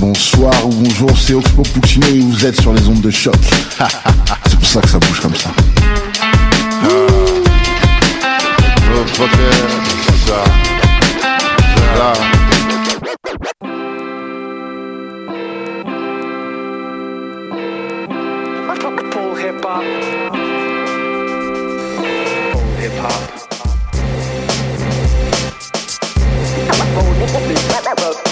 [0.00, 3.34] Bonsoir ou bonjour, c'est Oxpo Puccino et vous êtes sur les ondes de choc.
[4.46, 5.50] c'est pour ça que ça bouge comme ça.
[9.12, 9.28] Full
[19.38, 19.66] hip
[27.98, 28.31] hop.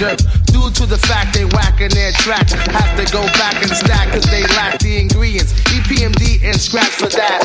[0.00, 0.24] rappers.
[0.46, 4.24] Due to the fact they whacking their tracks, have to go back and stack cause
[4.24, 5.52] they lack the ingredients.
[5.70, 7.42] EPMD and scratch for that.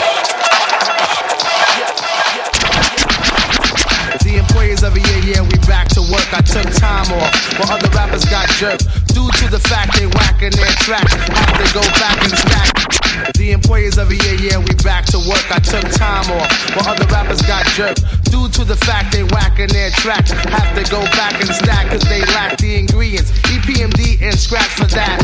[4.24, 6.28] The employees of a year, yeah, we back to work.
[6.34, 8.86] I took time off while other rappers got jerked.
[9.14, 13.34] Due to the fact they whacking their tracks, have to go back and stack.
[13.34, 15.44] The employees of a year, yeah, we back to work.
[15.52, 18.06] I took time off while other rappers got jerked.
[18.29, 22.03] Due to the fact they whacking their tracks, have to go back and stack cause
[22.03, 23.31] they lack the ingredients.
[23.50, 25.17] EPMD and scratch for that.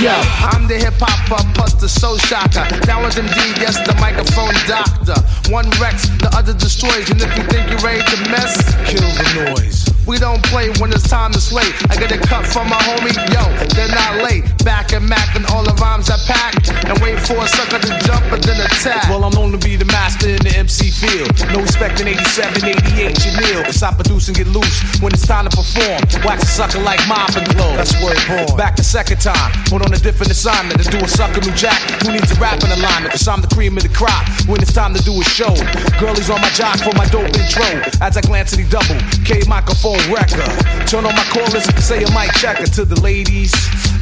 [0.00, 0.16] Yo,
[0.48, 2.64] I'm the hip hopper plus the soul shocker.
[2.86, 5.18] Now with MD, yes, the microphone doctor.
[5.52, 7.10] One wrecks, the other destroys.
[7.10, 8.56] And if you think you're ready to mess,
[8.88, 9.89] kill the noise.
[10.10, 11.70] We don't play when it's time to slay.
[11.86, 13.46] I get a cut from my homie, yo,
[13.78, 14.42] they're not late.
[14.66, 16.58] Back and Mac and all the rhymes I pack.
[16.90, 19.06] And wait for a sucker to jump and then attack.
[19.06, 21.30] Well, I'm known to be the master in the MC field.
[21.54, 23.62] No respect in 87, 88, Jamil.
[23.70, 26.02] Cause I produce and get loose when it's time to perform.
[26.26, 27.78] Wax a sucker like Mop and Glo.
[27.78, 28.58] That's where it born.
[28.58, 31.78] Back the second time, put on a different assignment to do a sucker new jack.
[32.02, 33.14] Who needs a rap in alignment?
[33.14, 35.54] Cause I'm the cream of the crop when it's time to do a show.
[36.02, 37.78] Girlies on my jock for my dope intro.
[38.02, 40.48] As I glance at the double, K microphone wrecker.
[40.86, 43.52] Turn on my callers, say a mic checker to the ladies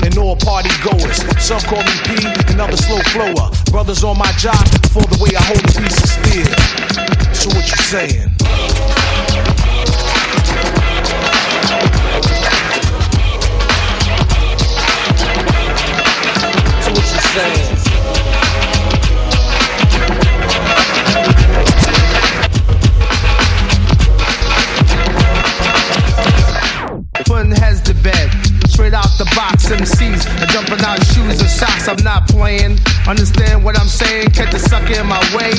[0.03, 1.19] and all party goers.
[1.43, 3.51] Some call me P, another slow flower.
[3.71, 7.35] Brothers on my job for the way I hold a piece of steel.
[7.35, 8.98] So what you saying?
[32.19, 32.79] Not playing.
[33.07, 34.31] Understand what I'm saying?
[34.31, 35.53] Catch the sucker in my way,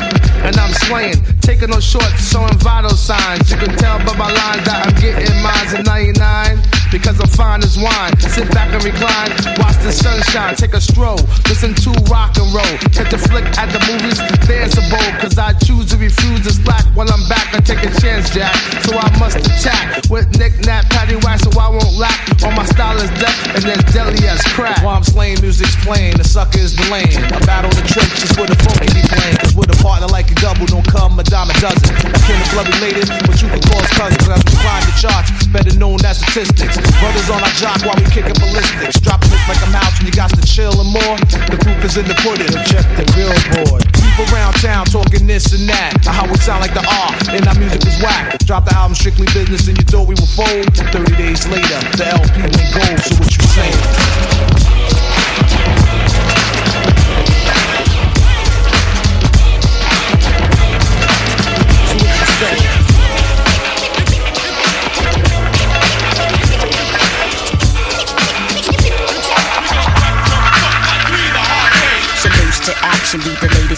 [0.44, 1.16] and I'm slaying.
[1.40, 3.50] Taking no shorts, showing vital signs.
[3.50, 6.79] You can tell by my lines that I'm getting mines in 99.
[6.92, 8.18] Because I'm fine as wine.
[8.18, 9.30] Sit back and recline,
[9.62, 12.76] watch the sunshine, take a stroll, listen to rock and roll.
[12.90, 14.18] Catch a flick at the movies,
[14.50, 15.10] dance a bowl.
[15.22, 17.54] Cause I choose to refuse to slack while I'm back.
[17.54, 18.58] I take a chance, Jack.
[18.90, 22.18] So I must attack with Nick Nat, Patty Whack, so I won't lack.
[22.42, 24.82] All my style is death and as deadly as crack.
[24.82, 27.22] While I'm slaying, music's playing, the sucker is delaying.
[27.38, 29.38] A battle in the trenches where the funk can be playing.
[29.38, 31.94] Cause with a partner like a double, don't come a dime a dozen.
[32.26, 35.30] Kin of blood related, but you can cause cousins as we climb the charts.
[35.54, 36.79] Better known as statistics.
[37.00, 39.00] Brothers on our jock while we kicking ballistics.
[39.00, 41.18] Dropping this like I'm house when you got to chill and more.
[41.50, 42.52] The proof is in the pudding.
[42.68, 43.84] Check the billboard.
[43.94, 46.00] Keep around town talking this and that.
[46.06, 48.38] How we sound like the R, and our music is whack.
[48.46, 50.68] Drop the album Strictly Business and you thought we would fold.
[50.76, 54.59] 30 days later, the LP went gold, so what you saying?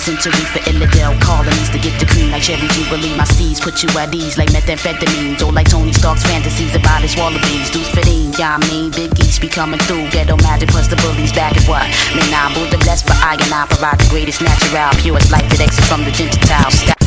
[0.01, 3.15] Century for Illidale colonies to get the cream like Cherry Jubilee.
[3.15, 7.15] My steeds put you at ease like methamphetamines or like Tony Stark's fantasies about his
[7.15, 7.69] wallabies.
[7.69, 10.09] Deuce fitting, yeah, I mean, Big East be coming through.
[10.09, 11.85] Ghetto magic plus the bullies back at what?
[12.17, 15.61] Man, I the blessed, but I and I provide the greatest natural, purest life that
[15.61, 17.00] exits from the Gentile.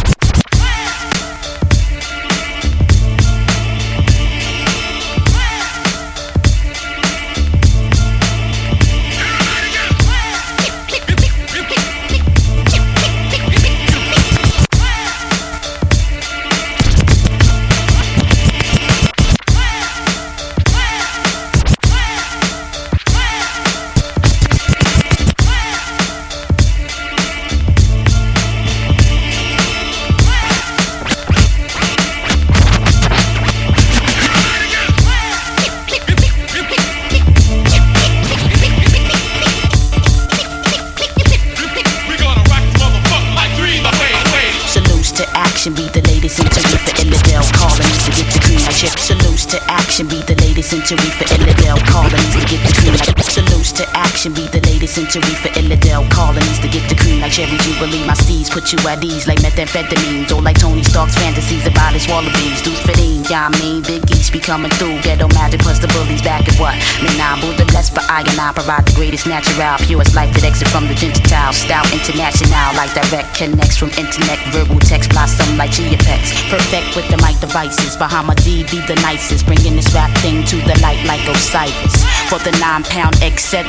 [50.96, 54.94] Century for Illidale colonies to get the cream like Salutes to action, be the latest
[54.94, 58.06] century for Illidale colonies to get the cream like Cherry Jubilee.
[58.06, 58.13] My
[58.54, 62.62] put you at ease like methamphetamines or like Tony Stark's fantasies about his wallabies.
[62.62, 65.02] Deuce fitting, yeah, I mean, Big East be coming through.
[65.02, 66.78] Ghetto magic plus the bullies back at what?
[67.02, 70.68] I'm the blessed, but I and I provide the greatest natural, purest life that exit
[70.70, 71.52] from the Gentile.
[71.52, 75.74] Style international, like direct connects from internet, verbal text blossom like
[76.06, 76.30] pets.
[76.46, 77.98] Perfect with the mic devices.
[77.98, 82.06] Bahama D be the nicest, bringing this rap thing to the light like Osiris.
[82.30, 83.66] For the nine pound etc.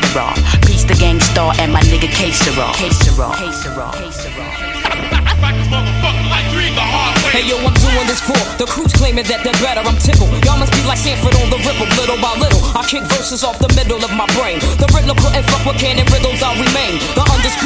[0.70, 2.70] Peace the gang star and my nigga K-Sera.
[2.78, 3.34] K-Sera.
[3.34, 3.90] K-Sera.
[3.98, 4.25] K-Sera.
[7.36, 9.84] Hey yo, I'm doing this for the crews claiming that they're better.
[9.84, 10.32] I'm tickled.
[10.48, 12.64] Y'all must be like Sanford on the ripple, little by little.
[12.72, 14.64] I kick verses off the middle of my brain.
[14.80, 16.40] The riddler couldn't fuck with cannon riddles.
[16.40, 17.25] I'll remain the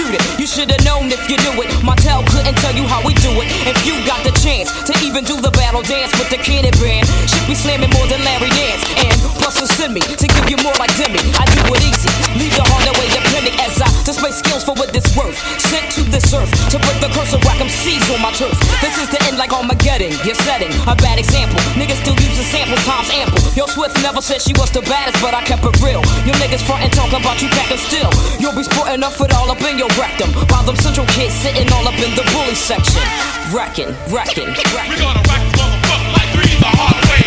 [0.10, 0.40] undisputed.
[0.40, 1.84] You should have known if you knew it.
[1.84, 3.48] My tell couldn't tell you how we do it.
[3.68, 7.08] If you got the chance to even do the battle dance with the cannon band,
[7.30, 8.84] should be slamming more than Larry Nance.
[8.98, 9.20] And
[9.60, 11.20] to send me to give you more like Demi.
[11.36, 12.08] I do it easy.
[12.40, 15.36] Leave the hard way depending as I display skills for what it's worth.
[15.68, 18.56] Sent to this earth to break the curse of 'em seas on my turf.
[18.80, 20.16] This is the end like Armageddon.
[20.24, 21.60] You're setting a bad example.
[21.76, 23.44] Niggas still using samples times ample.
[23.52, 26.04] Yo, Swift never said she was the baddest, but I kept it real.
[26.24, 28.12] Your niggas front and talking about you packing still.
[28.40, 30.32] You'll be sporting up it all up in your rectum.
[30.48, 33.04] While them central kids sitting all up in the bully section.
[33.52, 34.96] Wrecking, wrecking, wrecking.
[34.96, 37.24] We're gonna rock this motherfucker like three the hard way.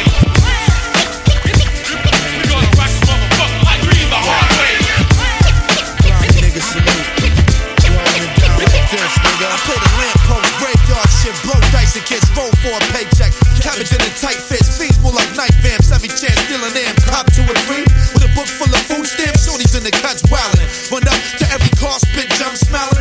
[2.32, 4.72] We're gonna rock this motherfucker like three the hard way.
[6.40, 7.06] niggas salute.
[7.84, 9.46] You holding it down like this, nigga.
[9.52, 13.36] I play the lamppost, graveyard shit, blow dice and kids roll for a paycheck.
[13.60, 15.92] Cabbage in a tight fits, fees more like night vamps.
[15.92, 17.84] Every chance stealing amps, cop two or three
[18.16, 19.44] with a book full of food stamps.
[19.44, 20.51] Shorties in the cuts wildin'.
[22.02, 22.91] Spit jump smiling.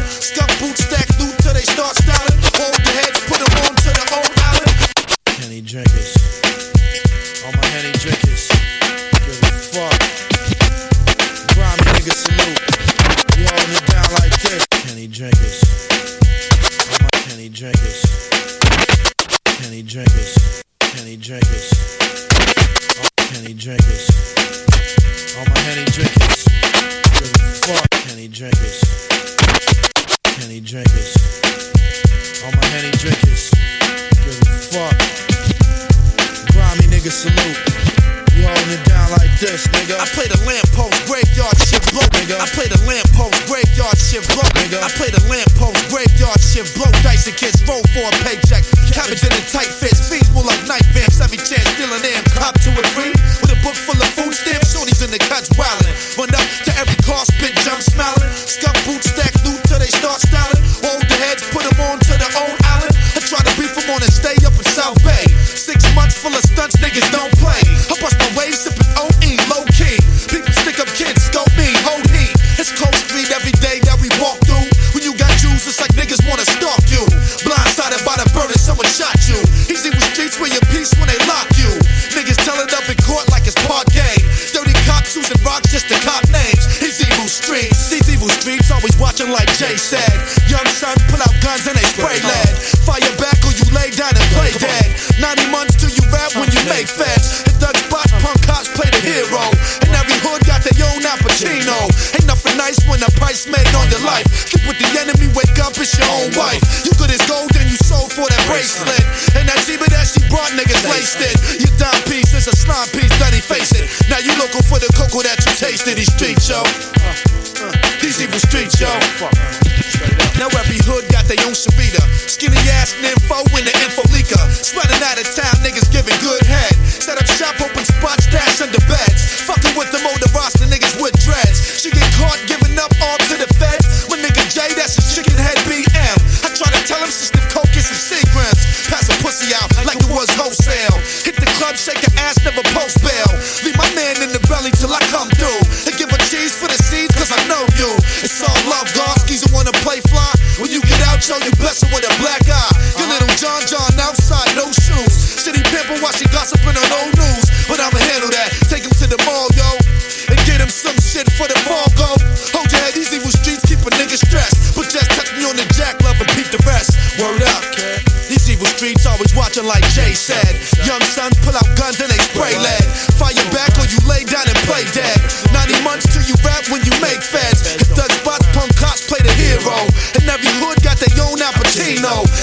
[169.61, 170.53] Watching like Jay said.
[170.85, 172.85] Young sons pull out guns and they spray lead.
[173.17, 175.17] Fire back or you lay down and play dead.
[175.53, 177.67] 90 months till you rap when you make feds.
[177.77, 179.75] Hit the spots, punk cops play the hero.
[180.17, 181.53] And every hood got their own Al.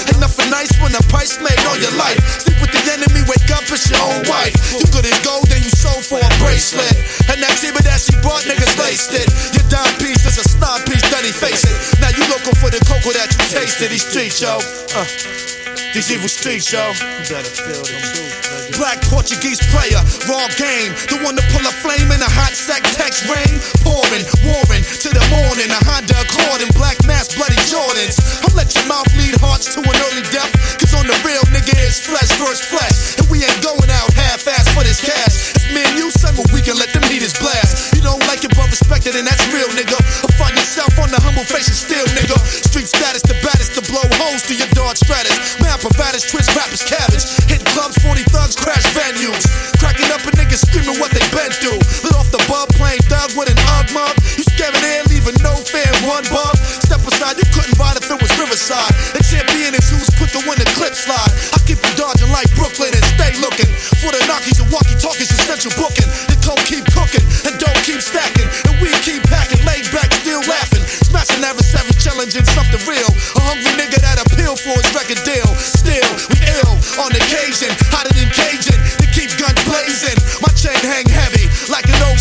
[0.09, 2.19] Ain't nothing nice when the price made on your life.
[2.43, 4.55] Sleep with the enemy, wake up, it's your own wife.
[4.79, 6.95] You as gold, then you sold for a bracelet.
[7.31, 9.29] And that zebra that she bought, niggas laced it.
[9.55, 11.77] Your dime piece is a snob piece, then he face it.
[12.01, 13.91] Now you looking for the cocoa that you tasted.
[13.91, 14.59] These streets, yo.
[14.95, 15.58] Uh.
[15.95, 16.93] These evil streets, yo.
[17.29, 18.77] Better feel the truth.
[18.77, 20.93] Black Portuguese player, raw game.
[21.09, 23.59] The one to pull a flame in a hot sack, text rain.
[23.83, 25.69] Pouring, warring to the morning.
[25.73, 28.48] A Honda Accord and black mask, bloody Jordans.
[28.59, 30.51] Let your mouth lead hearts to an early death.
[30.83, 33.15] Cause on the real, nigga, it's flesh versus flesh.
[33.15, 35.55] And we ain't going out half ass for this cash.
[35.55, 37.95] It's me and you, but we can let them heaters blast.
[37.95, 39.99] You don't like it, but respect it, and that's real, nigga.
[40.23, 42.39] Or find yourself on the humble face and still, nigga.
[42.67, 45.59] Street status, the baddest to blow holes through your Dodge Stratus.
[45.59, 47.27] Man, providers, twist rappers, cabbage.
[47.51, 49.47] Hit clubs, 40 thugs, crash venues.
[49.83, 51.83] Cracking up a nigga screaming what they been through.
[52.07, 54.15] Lit off the bub, playing thug with an ug mug.
[54.39, 56.55] You scaring air, leaving no fan, one bug.
[56.87, 58.97] Step aside, you couldn't ride if it was Riverside.
[59.13, 60.09] The champion is who's
[60.49, 61.29] when the clip slide.
[61.53, 63.69] I keep you dodging like Brooklyn and stay looking
[64.01, 66.09] for the knockies and walkie talkies and central booking.
[66.33, 68.49] The coke keep cooking and dope keep stacking.
[68.65, 70.81] And we keep packing, laid back, still laughing.
[70.81, 73.13] Smashing every seven, challenging something real.
[73.37, 75.53] A hungry nigga that appeal for his record deal.
[75.61, 76.73] Still, we ill
[77.05, 78.81] on occasion, hotter than Cajun.
[79.05, 81.38] To keep guns blazing, my chain hang heavy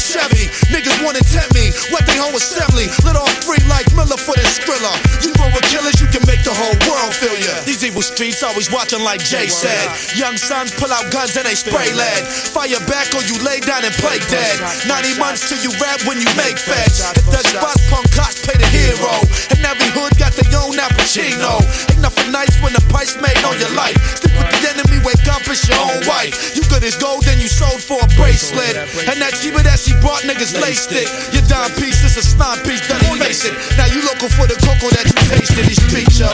[0.08, 0.48] Chevy.
[0.72, 2.88] Niggas wanna tempt me, what they whole assembly.
[3.04, 4.96] Lit off free like Miller for the Skrilla.
[5.20, 7.52] You roll with killers, you can make the whole world feel ya.
[7.68, 9.92] These evil streets always watching like Jay said.
[10.16, 12.24] Young sons pull out guns and they spray lead.
[12.24, 14.56] Fire back or you lay down and play dead.
[14.88, 17.04] 90 months till you rap when you make feds.
[17.04, 19.12] Hit the spots, punk cops play the hero.
[19.52, 21.60] And every hood got their own Al Pacino.
[21.92, 24.00] Ain't nothing nice when the price made on your life.
[24.16, 26.56] Stick with the enemy, wake up, it's your own wife.
[26.56, 28.80] You good as gold, then you sold for a bracelet.
[29.12, 31.08] And that Jeeba that she brought, niggas laced it.
[31.34, 33.54] Your dime piece is a snot piece, he face it.
[33.78, 35.66] Now you looking for the cocoa that you tasted.
[35.66, 36.30] These streets, yo.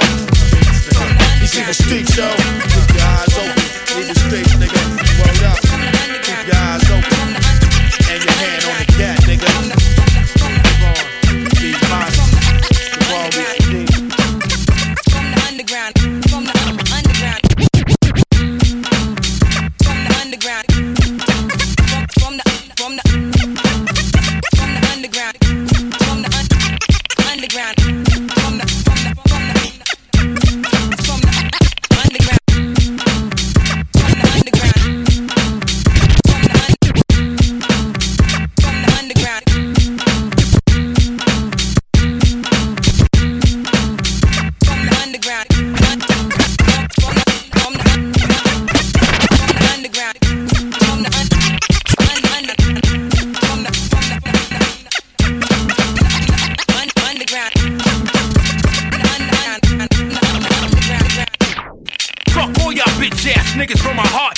[1.39, 2.29] These evil streets, yo.
[2.71, 3.63] Keep your eyes open.
[3.99, 4.92] Evil streets, nigga.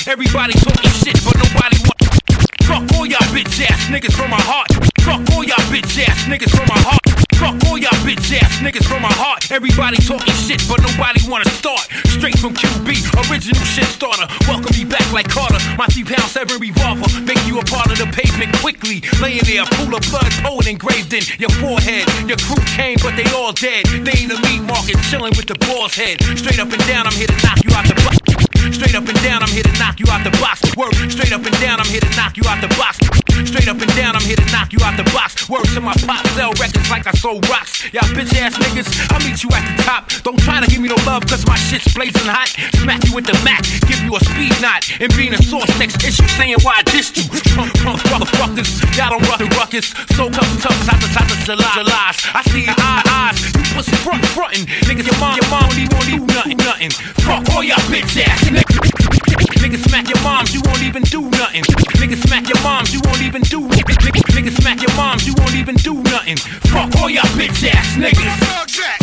[0.07, 1.97] Everybody talking shit, but nobody want.
[2.69, 4.69] Fuck all y'all bitch ass niggas from my heart.
[5.01, 7.01] Fuck all y'all bitch ass niggas from my heart.
[7.41, 9.49] Fuck all y'all bitch ass niggas from my heart.
[9.49, 11.89] Everybody talking shit, but nobody wanna start.
[12.05, 14.29] Straight from QB, original shit starter.
[14.45, 15.57] Welcome me back like Carter.
[15.73, 17.09] My three pound seven revolver.
[17.25, 19.01] Make you a part of the pavement quickly.
[19.17, 22.05] Laying there, pool of blood, poet engraved in your forehead.
[22.29, 23.89] Your crew came, but they all dead.
[24.05, 26.21] They in the meat market, chilling with the boss head.
[26.37, 28.24] Straight up and down, I'm here to knock you out the box.
[28.75, 30.75] Straight up and down, I'm here to knock you out the box.
[30.75, 33.24] Word, straight up and down, I'm here to knock you out the box.
[33.43, 35.49] Straight up and down, I'm here to knock you out the box.
[35.49, 37.83] Word to my pop, sell records like I sold rocks.
[37.91, 40.07] Y'all bitch ass niggas, I'll meet you at the top.
[40.23, 42.47] Don't try to give me no love, cause my shit's blazing hot.
[42.79, 44.87] Smack you with the Mac, give you a speed knot.
[44.99, 47.27] And being a source next issue, saying why I dissed you.
[47.55, 49.91] Punk, punk, motherfuckers, y'all don't rock the ruckus.
[50.15, 52.17] So tough, tough, top to top to July, July's.
[52.31, 54.65] I see your eye, eyes, you pussy front, frontin'.
[54.87, 56.91] Niggas, your mom, your mom won't even, even nothing, nothing.
[57.23, 58.95] Fuck all y'all bitch ass niggas.
[59.65, 61.63] Niggas smack your moms, you won't even do nothing.
[61.97, 63.65] Niggas smack your moms, you won't even do
[64.05, 66.37] Niggas, niggas smack your moms, you won't even do nothing.
[66.69, 68.21] Fuck all y'all bitch ass niggas.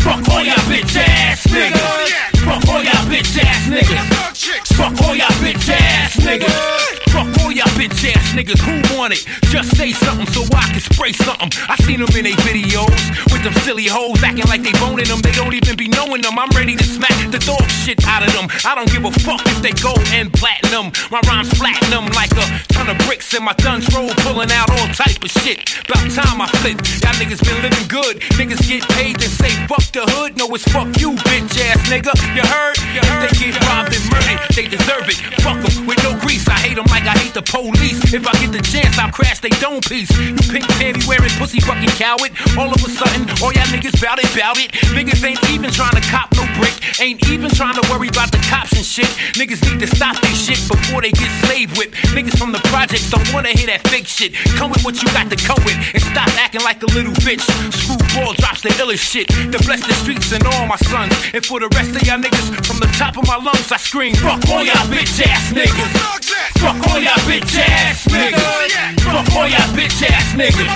[0.00, 2.22] Fuck all y'all bitch ass niggas.
[2.44, 4.32] Fuck all y'all bitch ass niggas.
[4.76, 7.02] Fuck all y'all bitch ass niggas.
[7.10, 8.60] Fuck all y'all bitch ass niggas.
[8.62, 9.26] Who want it?
[9.50, 11.50] Just say something so I can spray something.
[11.68, 12.94] I seen them in they videos
[13.32, 15.20] with them silly hoes acting like they boning them.
[15.20, 16.38] They don't even be knowing them.
[16.38, 18.46] I'm ready to smack the dog shit out of them.
[18.64, 20.92] I don't give a fuck if they go and platinum.
[21.10, 24.88] My rhymes platinum like a ton of bricks in my guns roll, pulling out all
[24.92, 25.64] type of shit.
[25.88, 26.78] About time I flip.
[27.02, 28.20] Y'all niggas been living good.
[28.36, 30.36] Niggas get paid and say fuck the hood.
[30.36, 32.12] No, it's fuck you, bitch ass nigga.
[32.36, 32.76] You heard?
[32.92, 33.24] You heard?
[33.24, 35.18] If they get robbed and murdered, they deserve it.
[35.40, 36.48] Fuck them with no grease.
[36.48, 38.12] I hate them like I hate the police.
[38.12, 40.10] If I get the chance, I'll crash they dome piece.
[40.16, 42.32] You pink panty wearing pussy fucking coward.
[42.58, 44.72] All of a sudden, all y'all niggas bout it, bout it.
[44.92, 46.74] Niggas ain't even trying to cop no brick.
[47.00, 49.08] Ain't even trying to worry about the cops and shit.
[49.38, 51.94] Niggas need to stop this shit before they get slave whipped.
[52.12, 54.34] Niggas from the projects don't wanna hear that fake shit.
[54.58, 57.42] Come with what you got to come with and stop acting like a little bitch.
[57.72, 61.14] Screwball drops the illest shit to bless the streets and all my sons.
[61.34, 64.14] And for the rest of y'all niggas, from the top of my lungs, I scream,
[64.16, 66.22] fuck all y'all bitch ass niggas.
[66.62, 69.02] Fuck all y'all bitch ass niggas.
[69.02, 70.70] Fuck all y'all bitch ass niggas.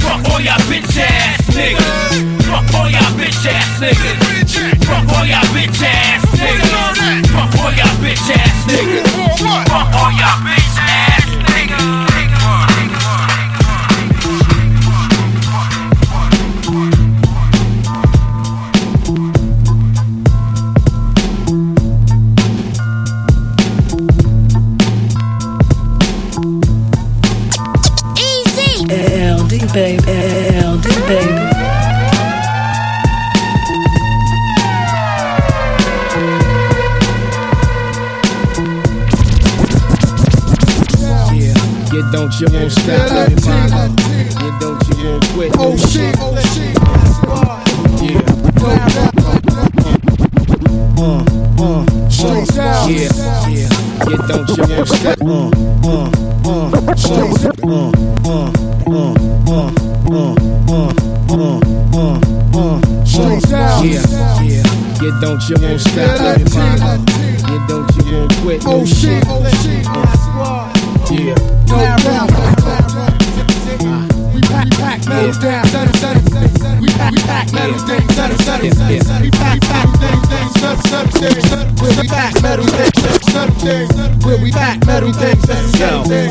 [0.00, 2.40] Fuck all y'all bitch ass niggas.
[2.48, 4.80] Fuck all y'all bitch ass niggas.
[4.86, 7.26] Fuck all y'all bitch ass niggas.
[7.28, 9.04] Fuck all y'all bitch ass niggas.
[9.68, 12.09] Fuck all y'all bitch ass niggas.
[29.72, 30.02] Baby,
[30.58, 31.50] LD baby.
[41.32, 41.54] Yeah,
[41.92, 43.88] you don't you won't stop, baby mama.
[44.40, 45.52] You don't you won't quit.
[45.58, 46.76] Oh shit, oh shit.
[48.02, 48.20] Yeah.
[50.98, 51.24] Uh,
[51.58, 52.90] uh, Straight down.
[52.90, 53.70] yeah, yeah.
[54.08, 55.18] You don't you won't stop.
[55.22, 55.50] Uh,
[55.88, 56.10] uh,
[56.44, 57.12] uh, uh,
[57.64, 57.92] uh,
[58.26, 58.52] uh,
[58.86, 59.72] uh, uh,
[60.10, 60.34] uh,
[60.68, 60.94] uh,
[61.32, 62.20] uh,
[62.54, 63.84] uh, Straight down.
[63.84, 64.62] Yeah, yeah.
[65.02, 67.02] You don't you won't stop, baby mama.
[67.50, 68.62] You don't you won't quit.
[68.66, 69.84] Oh shit, oh shit.
[71.10, 71.34] Yeah.
[71.66, 72.30] Now round.
[74.34, 75.64] We pack, pack, metal down.
[76.80, 79.22] We pack, pack, metal things, set it, set it, set it.
[79.22, 79.99] We pack, pack,
[80.30, 81.80] things, things, set it, set it, set it, set it.
[81.82, 84.24] Where we pack, metal things, set it, set it, things.
[84.24, 85.46] Where we pack, metal things, it,
[86.06, 86.30] things.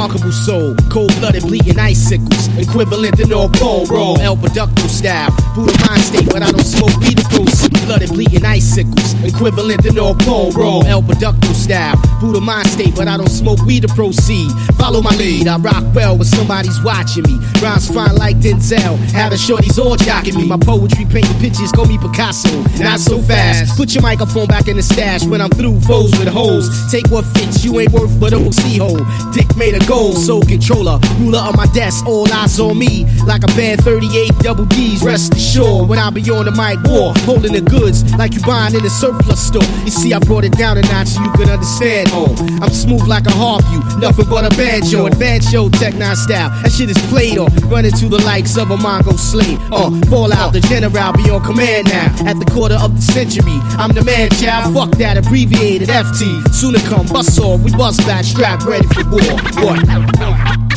[0.00, 6.02] remarkable soul, cold-blooded, bleeding icicles, equivalent to North Pole, roll, El Producto style, Buddha mind
[6.02, 7.72] state, but I don't smoke weed to proceed.
[7.86, 13.08] Blooded, bleeding icicles, equivalent to North Pole, roll, El Producto style, Buddha mind state, but
[13.08, 14.50] I don't smoke weed to proceed.
[14.78, 17.38] Follow my lead, I rock well when somebody's watching me.
[17.60, 20.46] Rhymes fine like Denzel, had the shorties all jocking me.
[20.46, 23.76] My poetry painting pictures, call me Picasso, not so fast.
[23.76, 26.68] Put your microphone back in the stash when I'm through foes with hoes.
[26.90, 29.02] Take what fits, you ain't worth but a OC hole.
[29.32, 33.06] Dick made a goal, so controller, ruler of my desk, all eyes on me.
[33.26, 35.88] Like a band 38 double D's, rest assured.
[35.88, 38.90] When I be on the mic, war, holding the goods like you buying in a
[38.90, 39.66] surplus store.
[39.84, 42.10] You see, I brought it down a notch so you can understand.
[42.12, 45.06] Oh, I'm smooth like a harp, you nothing but a banjo.
[45.06, 46.50] Advanced show, tech style.
[46.62, 49.58] That shit is played on, running to the likes of a Mongo slave.
[49.72, 52.14] Uh, fall out, the general be on command now.
[52.26, 54.74] At the quarter of the century, I'm the man, child.
[54.74, 56.52] Fuck that abbreviated FT.
[56.54, 59.20] Sooner come, bust off, we bust back, strap ready for war.
[59.20, 59.86] What?
[59.88, 60.16] What?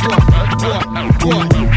[0.03, 0.23] What?
[1.23, 1.53] What?
[1.53, 1.72] What?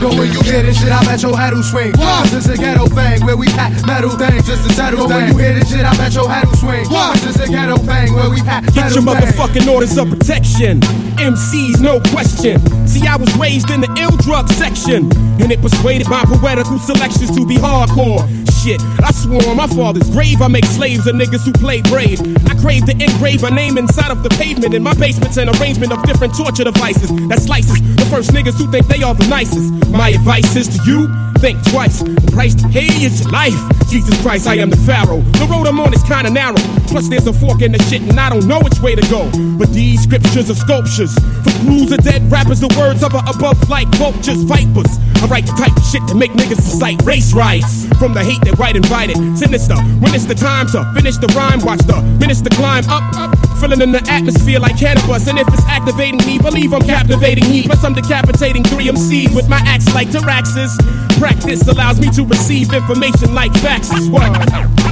[0.00, 1.92] But when you hear this shit, I bet your head will swing.
[1.92, 5.32] Cause it's a ghetto thing where we pack metal things just to settle But when
[5.32, 6.84] you hear this shit, I bet your head will swing.
[6.86, 9.06] Cause it's a ghetto thing where we pack Get your things.
[9.06, 10.80] motherfucking orders of protection.
[11.18, 12.60] MCs, no question.
[12.86, 15.10] See, I was raised in the ill drug section,
[15.42, 18.22] and it persuaded my poetical selections to be hardcore.
[18.62, 22.20] Shit, I swore on my father's grave I make slaves of niggas who play brave.
[22.50, 24.74] I crave to engrave a name inside of the pavement.
[24.74, 28.70] In my basement's an arrangement of different torture devices that slices the first niggas who
[28.70, 29.72] think they are the nicest.
[29.90, 31.08] My advice is to you.
[31.38, 32.00] Think twice.
[32.02, 33.54] The price to your life.
[33.88, 35.20] Jesus Christ, I am the Pharaoh.
[35.38, 36.58] The road I'm on is kinda narrow.
[36.88, 39.30] Plus, there's a fork in the shit, and I don't know which way to go.
[39.56, 41.14] But these scriptures are sculptures.
[41.44, 44.98] For crews of dead rappers, the words of above like vultures, vipers.
[45.22, 47.86] I write the type of shit to make niggas incite race riots.
[47.98, 49.76] From the hate that white invited, sinister.
[50.02, 53.47] When it's the time to finish the rhyme, watch the minutes minister climb up, up.
[53.60, 55.26] Filling in the atmosphere like cannabis.
[55.26, 57.64] And if it's activating me, believe I'm captivating he.
[57.64, 60.78] Plus, I'm decapitating three MCs with my axe like Taraxis.
[61.18, 63.90] Practice allows me to receive information like facts.
[64.08, 64.87] What?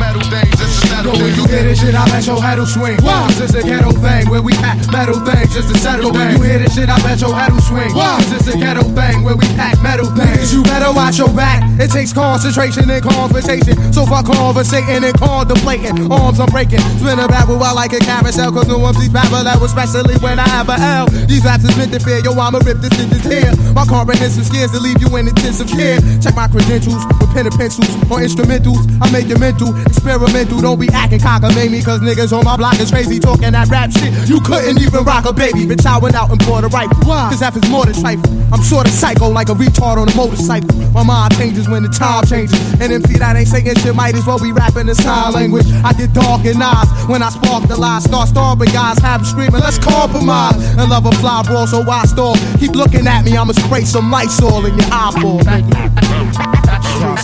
[0.00, 2.58] Metal things just to settle But when you hear this shit, I bet your head
[2.58, 2.96] will swing.
[2.98, 6.36] Cause it's a ghetto thing where we pack metal things just to settle But when
[6.36, 7.90] you hear this shit, I bet your head will swing.
[7.92, 10.52] Cause it's a ghetto thing where we pack metal things.
[10.52, 11.62] You better watch your back.
[11.78, 13.76] It takes concentration and confrontation.
[13.92, 16.10] So far conversating and contemplating.
[16.10, 16.80] Arms I'm breaking.
[16.98, 18.52] Spin a battle while like a carousel.
[18.52, 21.06] Cause no one sees that was especially when I have a L.
[21.26, 22.18] These raps is meant to fear.
[22.24, 23.52] Yo, I'ma rip this in this here.
[23.74, 26.00] My comprehensive skills to leave you in intensive care.
[26.20, 28.88] Check my credentials with pen and pencils or instrumentals.
[29.02, 30.60] I make it mental, experimental.
[30.60, 34.12] Don't be acting cockamamie, cause niggas on my block is crazy talking that rap shit.
[34.28, 35.86] You couldn't even rock a baby, bitch.
[35.86, 37.02] I went out and bought a rifle.
[37.04, 38.30] Cause F is more than trifle.
[38.52, 40.76] I'm sorta psycho, like a retard on a motorcycle.
[40.92, 42.54] My mind changes when the time changes.
[42.80, 45.66] And MC that ain't saying shit might as well be rapping in sign language.
[45.84, 48.00] I get dark and eyes when I spark the lie.
[48.00, 50.56] Start starving guys, have 'em screaming, let's compromise.
[50.78, 52.36] And love a fly ball, so I stall.
[52.58, 55.40] Keep looking at me, I'ma spray some Lysol in your eyeball.
[55.40, 57.15] Thank you.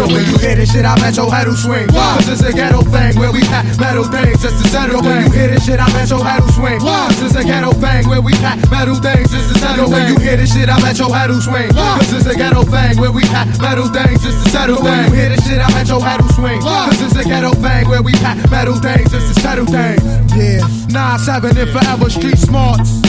[0.00, 1.86] Yo, when you hear this shit, I bet your head will swing.
[1.88, 4.96] Cause it's a ghetto thing where we pack metal things just to settle.
[4.96, 6.80] Yo, when you hear this shit, I bet your head will swing.
[6.80, 9.86] Cause it's a ghetto thing where we pack metal things just to settle.
[9.86, 11.70] Yo, when you hear this shit, I bet your head will swing.
[11.74, 14.76] Cause it's a ghetto thing where we pack metal things just to settle.
[14.76, 16.60] Yo, when you hear this shit, I bet your head will swing.
[16.60, 20.02] Cause it's a ghetto thing where we pack metal things just to settle things.
[20.32, 23.02] Yeah, 9-7 and forever street smarts.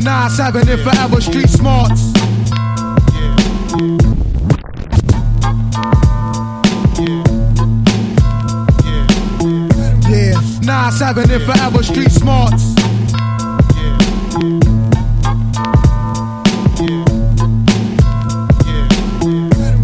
[0.00, 2.12] Yeah, 9-7 and forever street smarts.
[10.08, 12.74] Yeah, 9-7 and forever street smarts.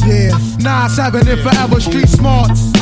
[0.07, 2.76] Yeah, 9-7 and forever street smarts.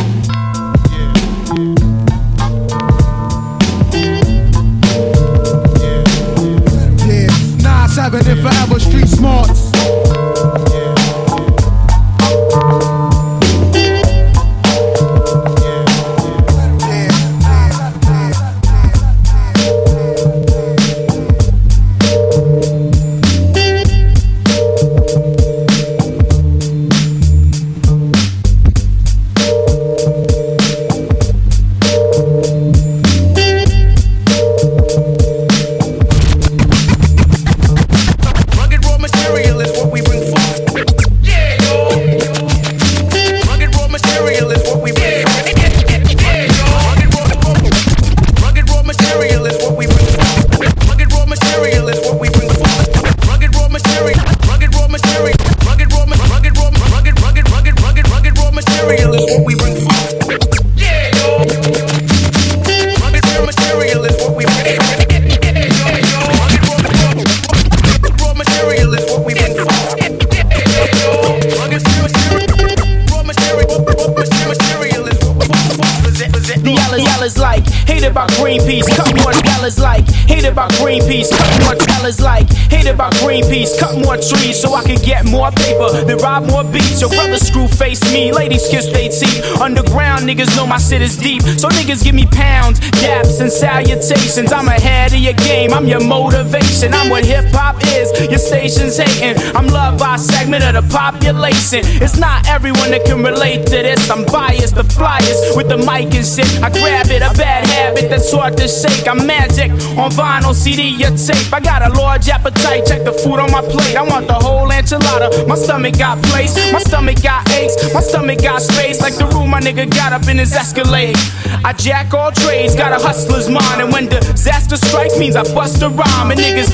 [94.35, 94.53] Salutations.
[94.53, 95.73] I'm ahead of your game.
[95.73, 96.92] I'm your motivation.
[96.92, 97.63] I'm what hip hop
[98.04, 98.30] is.
[98.30, 99.40] Your station's hating.
[99.54, 101.80] I'm loved by a segment of the population.
[102.02, 104.10] It's not everyone that can relate to this.
[104.10, 106.48] I'm biased the flyers with the mic and shit.
[106.62, 109.06] I grab it, a bad habit that's hard to shake.
[109.08, 111.52] I'm magic on vinyl, CD, or tape.
[111.52, 113.96] I got a large appetite, check the food on my plate.
[113.96, 115.46] I want the whole enchilada.
[115.48, 119.00] My stomach got place, my stomach got aches, my stomach got space.
[119.00, 121.14] Like the room my nigga got up in his Escalade.
[121.62, 123.80] I jack all trades, got a hustler's mind.
[123.80, 126.32] And when disaster strikes, means I bust a rhyme.
[126.32, 126.73] And niggas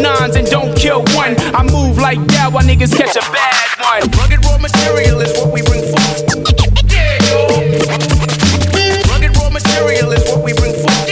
[0.00, 1.34] nines and don't kill one.
[1.54, 4.02] I move like that while niggas catch a bad one.
[4.18, 6.22] Rugged raw material is what we bring forth.
[9.08, 11.08] Rugged raw material is what we bring forth.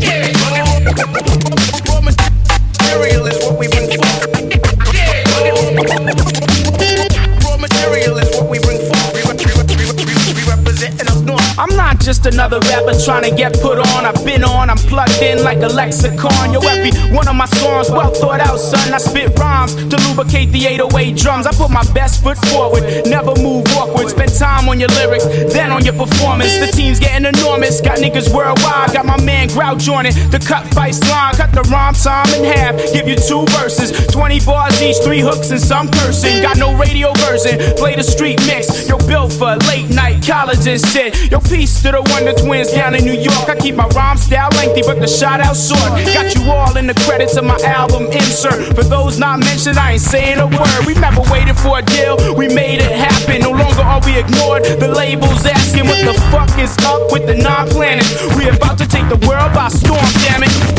[0.00, 3.84] Yeah, rugged raw material is what we bring
[11.24, 11.58] north.
[11.58, 14.04] I'm not just another rapper trying to get put on.
[14.04, 14.53] I've been on,
[14.94, 16.52] plugged in like a lexicon.
[16.52, 18.94] Yo, every one of my songs well thought out, son.
[18.94, 21.46] I spit rhymes to lubricate the 808 drums.
[21.46, 24.08] I put my best foot forward, never move awkward.
[24.08, 26.54] Spend time on your lyrics, then on your performance.
[26.58, 28.92] The team's getting enormous, got niggas worldwide.
[28.92, 30.14] Got my man Grouch it.
[30.30, 32.74] The cut fight line, cut the rhyme time in half.
[32.92, 36.42] Give you two verses, 20 bars each, three hooks and some cursing.
[36.42, 38.88] Got no radio version, play the street mix.
[38.88, 41.30] Yo, built for late night college and shit.
[41.30, 43.48] Yo, peace to the Wonder Twins down in New York.
[43.48, 45.96] I keep my rhyme style lengthy, but the shot out short.
[46.12, 48.74] Got you all in the credits of my album insert.
[48.76, 50.80] For those not mentioned, I ain't saying a word.
[50.86, 53.40] We never waited for a deal, we made it happen.
[53.40, 54.64] No longer are we ignored.
[54.64, 58.10] The labels asking what the fuck is up with the non-planets.
[58.36, 60.73] We about to take the world by storm, damn it.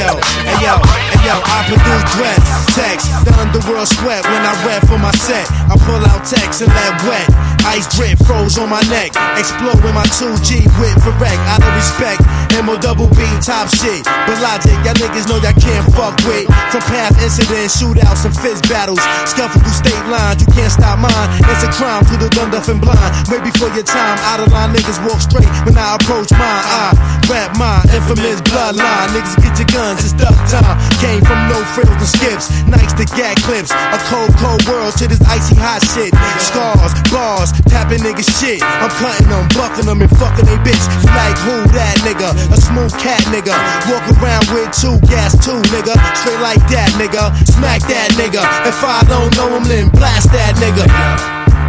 [0.00, 1.09] yo, hey yo.
[1.38, 5.46] I produce threats, text, the underworld sweat when I rap for my set.
[5.70, 7.28] I pull out text and let wet.
[7.70, 9.12] Ice drip froze on my neck.
[9.38, 11.36] Explode with my 2G whip for wreck.
[11.52, 12.24] Out of respect,
[12.64, 14.02] MO double B top shit.
[14.02, 16.48] But logic, y'all niggas know y'all can't fuck with.
[16.72, 19.00] From past incidents, shootouts, and fist battles.
[19.28, 21.28] Scuffle through state lines, you can't stop mine.
[21.52, 22.98] It's a crime to the dumb, deaf, and blind.
[23.28, 26.64] Way before your time, out of line niggas walk straight when I approach mine.
[26.64, 26.96] I
[27.28, 29.14] rap mine, infamous bloodline.
[29.14, 30.80] Niggas get your guns, it's duck time.
[30.98, 33.70] Came from no frills and skips, nights to gag clips.
[33.72, 36.12] A cold, cold world to this icy hot shit.
[36.40, 38.62] Scars, bars, tapping niggas shit.
[38.62, 40.84] I'm cutting them, bucking them, and fucking they bitch.
[41.12, 42.32] Like who that nigga?
[42.52, 43.54] A smooth cat nigga.
[43.90, 45.94] Walk around with two gas, two nigga.
[46.20, 47.32] Straight like that nigga.
[47.46, 48.42] Smack that nigga.
[48.66, 50.84] If I don't know him, then blast that nigga.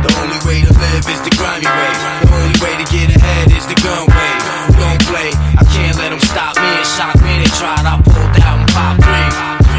[0.02, 1.94] The only way to live is the grimy way.
[2.26, 4.34] The only way to get ahead is the gun way.
[4.82, 7.38] Don't play, I can't let them stop me and shock me.
[7.38, 8.61] They tried, I pulled out.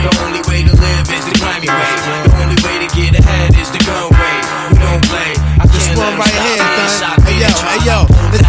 [0.02, 1.94] The only way to live is the grimy way.
[2.26, 4.11] The only way to get ahead is the gun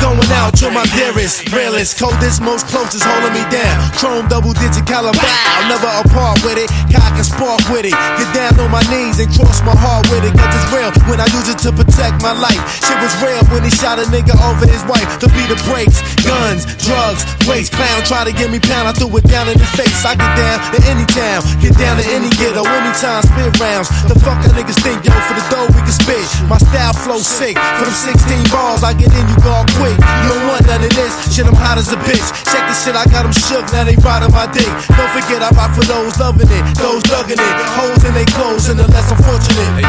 [0.04, 3.80] going out to my dearest, realest, coldest, most closest, holding me down.
[3.96, 6.68] Chrome double digit caliber, bow, never apart with it.
[6.92, 7.96] Cock and spark with it.
[8.20, 10.36] Get down on my knees and cross my heart with it.
[10.36, 12.60] Cause it's real when I use it to protect my life.
[12.84, 15.08] Shit was real when he shot a nigga over his wife.
[15.24, 17.72] To be the brakes, guns, drugs, waste.
[17.72, 20.04] Clown try to get me pound, I threw it down in his face.
[20.04, 23.88] I get down in any town, get down to any ghetto, anytime, spit rounds.
[24.12, 26.28] The fuck that niggas think, yo, for the dough we can spit.
[26.52, 27.56] My style flow sick.
[27.80, 29.93] For them 16 balls, I get in, you go quick.
[29.98, 31.14] You don't want none of this.
[31.34, 32.26] Shit, I'm hot as a bitch.
[32.50, 34.70] Check the shit, I got them shook, now they riding my dick.
[34.94, 37.54] Don't forget, I rock for those loving it, those thugging it.
[37.78, 39.70] Hoes in they clothes, and the less unfortunate.
[39.78, 39.86] Hey,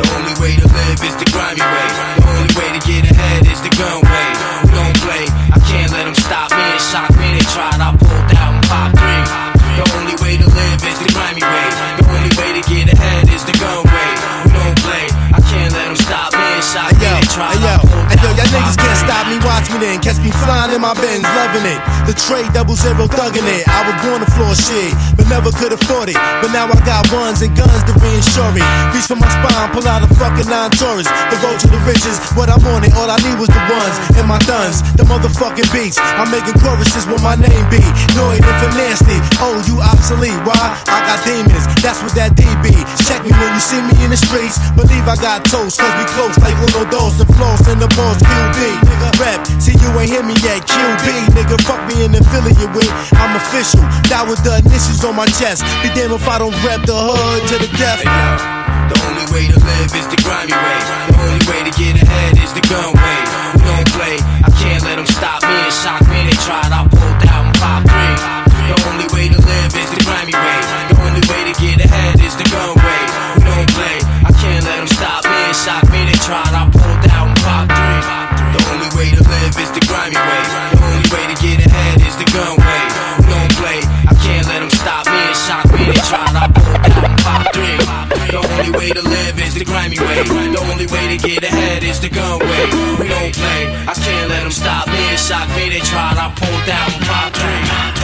[0.00, 1.88] the only way to live is the grimy way.
[2.18, 4.28] The only way to get ahead is the gun way.
[4.64, 7.28] We Don't play, I can't let them stop me and shock me.
[7.38, 9.24] They tried, I pulled out and popped three.
[9.74, 11.68] The only way to live is the grimy way.
[11.98, 14.10] The only way to get ahead is the gun way.
[14.46, 17.06] We Don't play, I can't let them stop me and shock me.
[17.10, 17.58] They tried,
[19.04, 19.38] stop me,
[19.84, 20.00] me then.
[20.00, 21.80] Catch me flying in my Benz, loving it.
[22.08, 23.68] The trade double zero thugging it.
[23.68, 26.18] I was born to floor shit, but never could afford it.
[26.40, 28.64] But now I got ones and guns to reinsure it.
[28.92, 31.08] Reach for my spine, pull out a fucking nine Taurus.
[31.30, 32.92] The road to the riches, what on it.
[32.96, 36.00] All I need was the ones and my guns, the motherfucking beats.
[36.16, 37.82] I'm making choruses with my name be.
[38.16, 39.18] Noid and nasty.
[39.42, 40.36] Oh, you obsolete.
[40.46, 40.64] Why?
[40.88, 41.66] I got demons.
[41.82, 42.72] That's what that D be.
[43.04, 44.56] Check me when you see me in the streets.
[44.78, 47.18] Believe I got toast, cause we close like uno dos.
[47.18, 48.58] The flows and the balls, QB.
[48.88, 49.40] Nigga, rep.
[49.60, 50.66] See, you ain't hear me yet.
[50.66, 52.90] QB, nigga, fuck me and affiliate with.
[53.16, 53.82] I'm official.
[54.10, 55.64] That was the initials on my chest.
[55.82, 58.02] Be damned if I don't rap the hood to the death.
[58.02, 58.10] Hey,
[58.90, 60.78] the only way to live is the grimy way.
[61.10, 63.18] The only way to get ahead is the gun way.
[63.56, 64.16] We don't play.
[64.44, 66.18] I can't let them stop me and shock me.
[66.28, 66.70] They tried.
[66.70, 68.16] I pulled out and popped three.
[68.70, 70.60] The only way to live is the grimy way.
[70.90, 73.00] The only way to get ahead is the gun way.
[73.36, 73.96] We don't play.
[74.24, 76.00] I can't let them stop me and shock me.
[76.08, 76.52] They tried.
[76.52, 76.73] I
[79.54, 80.42] life is the grimy way.
[80.72, 82.82] The only way to get ahead is the gun way.
[83.30, 83.78] Don't play,
[84.10, 85.84] I can't let them stop me and shock me.
[85.90, 87.78] They try to pull down pop three.
[88.30, 90.22] The only way to live is the grimy way.
[90.22, 92.64] The only way to get ahead is the gun way.
[93.00, 95.68] We don't play, I can't let them stop me and shock me.
[95.70, 98.03] They try to pull down pop three.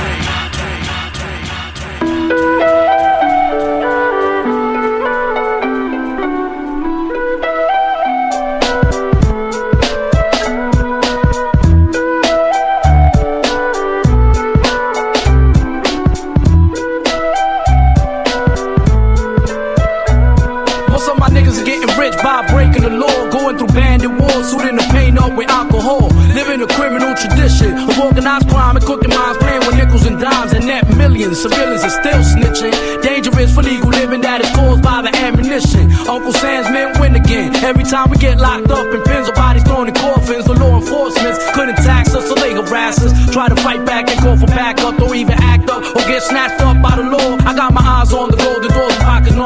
[31.31, 31.43] Millions.
[31.43, 33.03] Civilians are still snitching.
[33.03, 35.90] Dangerous for legal living that is caused by the ammunition.
[36.09, 37.55] Uncle Sam's men win again.
[37.64, 40.79] Every time we get locked up in pins or bodies thrown in coffins, the law
[40.79, 43.12] enforcement couldn't tax us, so they harass us.
[43.33, 46.61] Try to fight back and call for backup, don't even act up or get snatched
[46.61, 47.38] up by the law.
[47.47, 48.50] I got my eyes on the gold,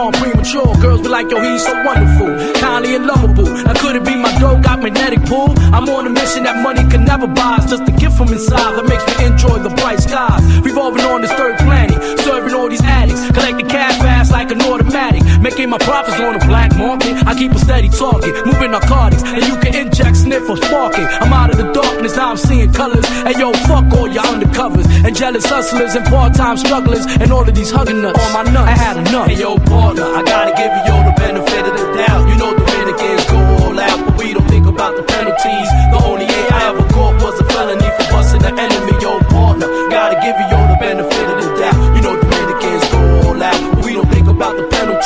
[0.05, 0.69] on premature.
[0.85, 2.29] Girls be like, yo, he's so wonderful,
[2.61, 3.49] kindly and lovable.
[3.65, 5.57] Now could it be my dough got magnetic pull?
[5.73, 7.57] I'm on a mission that money can never buy.
[7.61, 10.43] It's just a gift from inside that makes me enjoy the bright skies.
[10.61, 15.24] Revolving on this third planet, serving all these addicts, collecting cash fast like an automatic,
[15.45, 17.13] making my profits on the black market.
[17.29, 21.05] I keep a steady target, moving narcotics, and you can inject, sniff, or spark it.
[21.21, 23.05] I'm out of the darkness, now I'm seeing colors.
[23.29, 27.55] And yo, fuck all your undercovers and jealous hustlers and part-time strugglers and all of
[27.55, 28.25] these hugging nuts.
[28.25, 29.29] On my nuts, I had enough.
[29.29, 32.25] Hey yo, partner, I gotta give you all the benefit of the doubt.
[32.27, 35.69] You know Dominicans go all out, but we don't think about the penalties.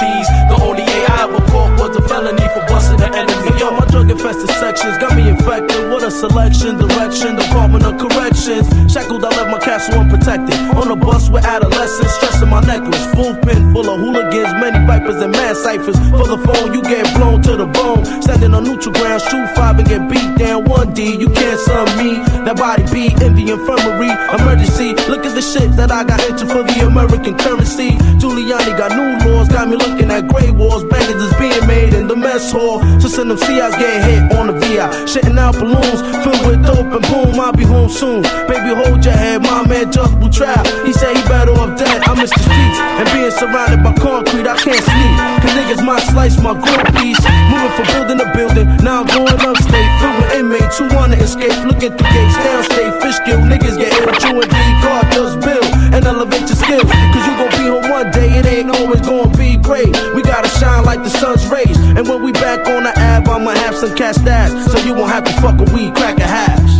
[0.01, 3.59] The only A I caught was a felony for busting the enemy.
[3.59, 5.91] Yo, my drug infested sections got me infected.
[5.91, 8.67] What a selection, direction, Department of Corrections.
[8.93, 10.59] Shackled, I left my castle unprotected.
[10.75, 13.07] On a bus with adolescents, stressing my necklace.
[13.15, 15.97] Full pin full of hooligans, many vipers and mad ciphers.
[16.11, 18.05] For the phone, you get blown to the bone.
[18.23, 20.65] Standing on neutral ground, shoot five and get beat down.
[20.65, 22.19] One D, you can't sum me.
[22.43, 24.11] That body beat in the infirmary.
[24.35, 27.91] Emergency, look at the shit that I got into for the American currency.
[28.19, 30.83] Giuliani got new laws, got me looking at gray walls.
[30.85, 32.83] Bangers is being made in the mess hall.
[32.99, 34.88] So send them CIs get hit on the VI.
[35.05, 38.23] Shitting out balloons filled with dope and boom, I'll be home soon.
[38.49, 40.64] Baby, hold your head, my man just will trap.
[40.85, 42.03] He said he better off dead.
[42.09, 44.49] I miss the streets and being surrounded by concrete.
[44.49, 45.12] I can't sleep.
[45.44, 47.21] Cause niggas might slice my gold piece.
[47.53, 49.90] Moving from building to building, now I'm going upstate.
[50.01, 51.55] Filled with inmates who wanna escape.
[51.68, 53.40] Looking through gates, downstate, fish kill.
[53.44, 55.64] Niggas get ill, and D, God does bill.
[55.92, 56.88] And elevate your skills.
[56.88, 59.90] Cause you gon' be home one day, it ain't always gonna be great.
[60.14, 61.79] We gotta shine like the sun's rays.
[61.97, 64.51] And when we back on the ab, I'ma have some cash stash.
[64.71, 66.75] So you won't have to fuck a weed, crack a hash.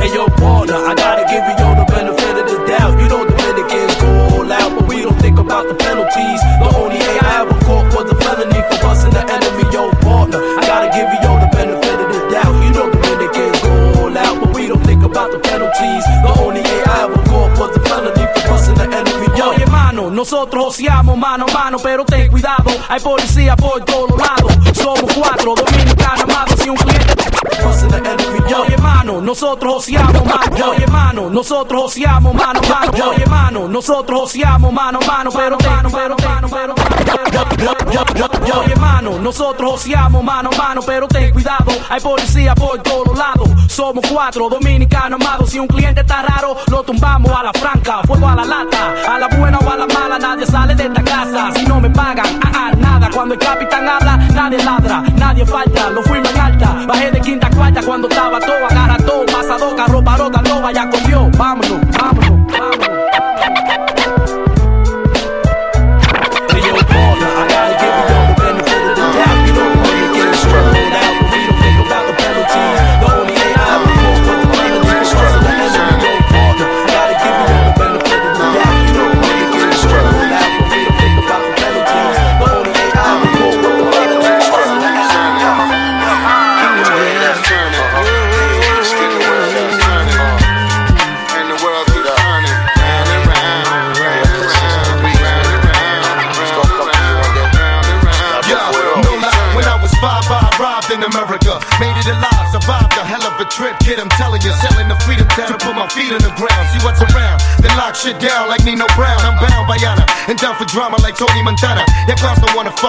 [0.00, 3.00] Hey yo, partner, I gotta give you all the benefit of the doubt.
[3.00, 6.40] You know Dominicans go all out, but we don't think about the penalties.
[6.62, 9.64] The only A I ever caught was a felony for busting the enemy.
[9.72, 12.54] Yo, partner, I gotta give you all the benefit of the doubt.
[12.62, 13.72] You know Dominicans go
[14.04, 16.04] all out, but we don't think about the penalties.
[20.16, 24.50] Nosotros ociamos mano a mano, pero ten cuidado, hay policía por todos lados.
[24.72, 27.14] Somos cuatro dominicanos amados y un cliente.
[28.48, 30.56] Yo, hermano, nosotros ociamos mano.
[30.56, 32.92] Yo, hermano, nosotros ociamos mano a mano.
[32.96, 36.74] Yo, hermano, nosotros ociamos mano a mano, pero mano, pero mano, pero
[38.46, 43.48] yo, hermano, nosotros ociamos mano a mano, pero ten cuidado, hay policía por todos lados.
[43.68, 45.50] Somos cuatro dominicanos amados.
[45.50, 49.18] Si un cliente está raro, lo tumbamos a la franca, fuego a la lata, a
[49.18, 51.50] la buena o a la mala, nadie sale de esta casa.
[51.54, 53.10] Si no me pagan, ah, ah, nada.
[53.12, 56.86] Cuando el capitán habla, nadie ladra, nadie falta, lo fuimos en alta.
[56.86, 60.72] Bajé de quinta a cuarta cuando estaba todo, agarra todo, pasa dos, carro, parota, loba,
[60.72, 61.28] ya cogió.
[61.36, 63.35] Vámonos, vámonos, vámonos.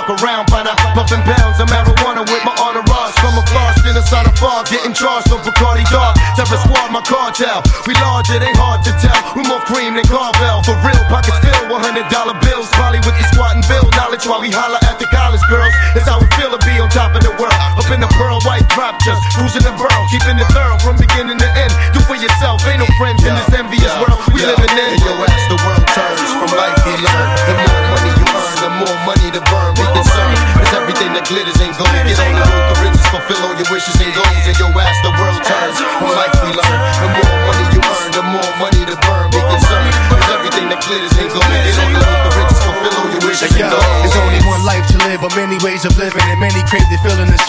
[0.07, 3.15] Fuck around, but I puffing pounds of marijuana with my entourage.
[3.19, 6.15] From a flash in the side of fog, getting charged on Bacardi Dog.
[6.35, 7.61] Terror squad, my cartel.
[7.85, 9.19] We large, it ain't hard to tell.
[9.35, 10.63] We more cream than Carvel.
[10.63, 12.07] For real, pockets filled, $100
[12.41, 12.67] bills.
[12.71, 15.73] Probably with the squat and bill knowledge while we holler at the college girls.
[15.91, 17.57] That's how we feel to be on top of the world.
[17.75, 19.66] Up in the pearl white drop, just cruising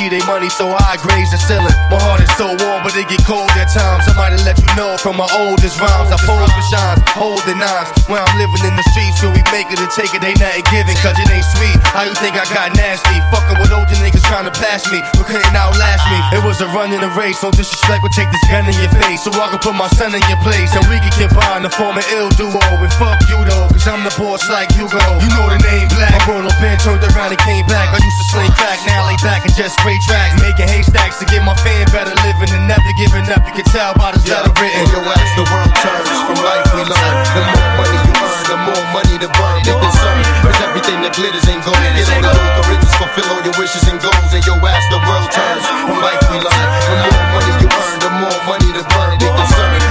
[0.08, 1.72] see their money so high, graze the ceiling.
[1.92, 4.08] My heart is so warm, but it get cold at times.
[4.08, 6.08] I might have let you know from my oldest rhymes.
[6.08, 6.98] I pose for shine,
[7.44, 7.92] the knives.
[8.08, 10.64] When I'm living in the streets, where we make it and take it, ain't nothing
[10.72, 11.76] given, cause it ain't sweet.
[11.92, 13.16] How you think I got nasty?
[13.32, 16.18] Fucking with older niggas trying to pass me, but couldn't outlast me.
[16.36, 18.92] It was a run in a race, no disrespect, but take this gun in your
[18.92, 19.24] face.
[19.24, 21.96] So I can put my son in your place, and we can combine to form
[21.96, 22.60] an ill duo.
[22.60, 25.00] And fuck you though, cause I'm the boss like Hugo.
[25.20, 26.12] You know the name Black.
[26.12, 27.92] My roller pen turned around and came back.
[27.92, 30.42] I used to sling crack, now lay back and just spray tracks.
[30.42, 33.42] Making haystacks to get my fan better living and never giving up.
[33.46, 34.86] You can tell by the letter written.
[34.90, 37.14] Yo, as the world turns from life we learn.
[37.34, 39.58] The more money you earn, the more money to burn.
[39.64, 41.78] Be concerned, cause everything that glitters ain't gold.
[41.78, 44.30] Get on the road to riches, fulfill all your wishes and goals.
[44.34, 46.66] And yo, as the world turns from life we learn.
[46.86, 49.12] The more money you earn, the more money to burn.
[49.18, 49.82] Be concerned,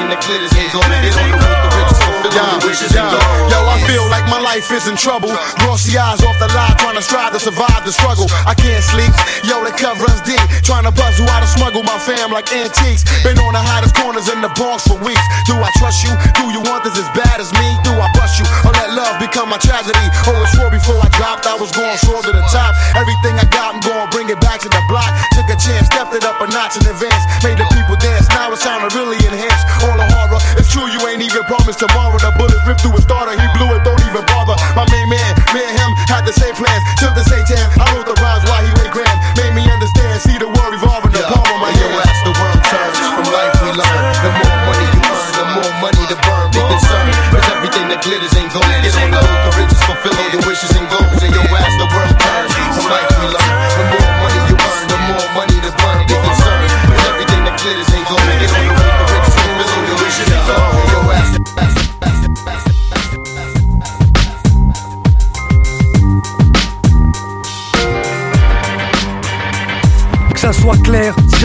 [0.00, 0.88] everything that glitters ain't gold.
[0.88, 3.52] Get on the road to riches, fulfill all wishes and goals.
[3.52, 5.32] Yo, I feel like my life is in trouble.
[5.60, 8.26] Glossy eyes off the line, trying to strive to survive the struggle.
[8.48, 9.12] I can't sleep.
[9.44, 10.40] Yo, the cover runs deep.
[10.64, 13.04] Trying to puzzle how to smuggle my fam like antiques.
[13.24, 15.24] Been on the hottest corners in the Bronx for weeks.
[15.44, 16.12] Do I trust you?
[16.38, 17.68] Do you want this as bad as me?
[17.84, 18.46] Do I bust you?
[18.64, 20.06] Or let love become my tragedy?
[20.24, 22.72] Oh, it's swore before I dropped, I was going short to the top.
[22.96, 25.10] Everything I got, I'm gonna bring it back to the block.
[25.36, 27.24] Took a chance, stepped it up a notch in advance.
[27.42, 29.62] Made the people dance, now it's time to really enhance.
[29.98, 32.14] Horror, it's true, you ain't even promised tomorrow.
[32.22, 34.54] The bullet ripped through his starter, he blew it, don't even bother.
[34.78, 36.82] My main man, me and him had the same plans.
[37.02, 38.69] Took the same time, I wrote the rhymes while he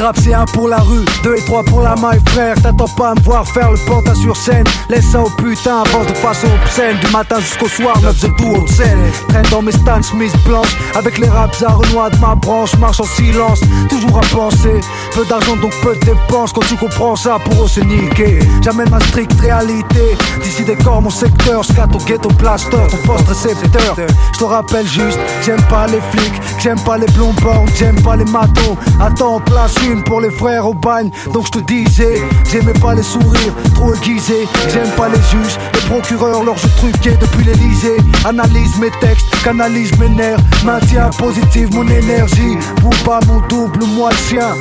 [0.05, 2.55] rap c'est un pour la rue, deux et trois pour la maille frère.
[2.61, 4.63] T'attends pas à me voir faire le pantin sur scène.
[4.89, 6.97] Laisse ça au putain, avance de façon obscène.
[6.97, 8.97] Du matin jusqu'au soir, neuf de tout haute scène
[9.29, 10.75] Traîne dans mes stands, Smith blanches.
[10.95, 14.81] Avec les raps à renois de ma branche Marche en silence, toujours à penser.
[15.13, 16.53] Peu d'argent donc peu de dépenses.
[16.53, 18.39] Quand tu comprends ça, pour eux c'est niqué.
[18.63, 20.17] J'amène ma stricte réalité.
[20.41, 21.63] D'ici des corps, mon secteur.
[21.63, 23.95] Scat au ghetto plaster, ton poste récepteur.
[24.33, 26.41] Je te rappelle juste, j'aime pas les flics.
[26.57, 28.75] J'aime pas les plombons, j'aime pas les matos.
[28.99, 33.03] Attends, place une pour les frères au bagne Donc je te disais, j'aimais pas les
[33.03, 38.77] sourires Trop aiguisés, j'aime pas les juges Les procureurs, leurs jeux truqués depuis l'Elysée Analyse
[38.79, 44.17] mes textes, canalise mes nerfs Maintiens positive mon énergie Pour pas mon double, moi le
[44.17, 44.55] sien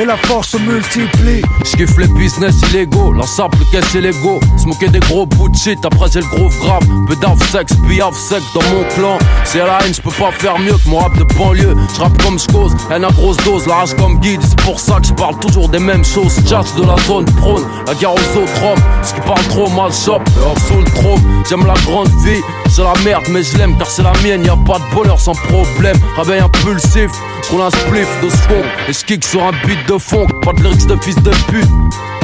[0.00, 3.88] Et la force se multiplie J'kiffe les business illégaux, la simple caisse.
[3.92, 6.84] Se moquer des gros bouts de après j'ai le gros grave.
[7.06, 7.14] Peu
[7.50, 9.18] sexe, piaf sec dans mon clan.
[9.44, 11.74] C'est la haine, j'peux pas faire mieux que mon rap de banlieue.
[11.96, 14.40] J'rappe comme j'cause, haine à grosse dose, la rage comme guide.
[14.42, 16.36] C'est pour ça que j'parle toujours des mêmes choses.
[16.46, 18.82] Jazz de la zone prône, la guerre aux autres hommes.
[19.02, 20.20] Ce qui parle trop mal shop,
[20.76, 21.22] le trône.
[21.48, 24.44] J'aime la grande vie, c'est la merde, mais je l'aime car c'est la mienne.
[24.44, 25.96] Y a pas de bonheur sans problème.
[26.16, 27.10] Réveil impulsif,
[27.50, 28.64] roule un spliff de skunk.
[28.88, 31.68] Et j'kick sur un beat de fond, pas de lyrics de fils de pute.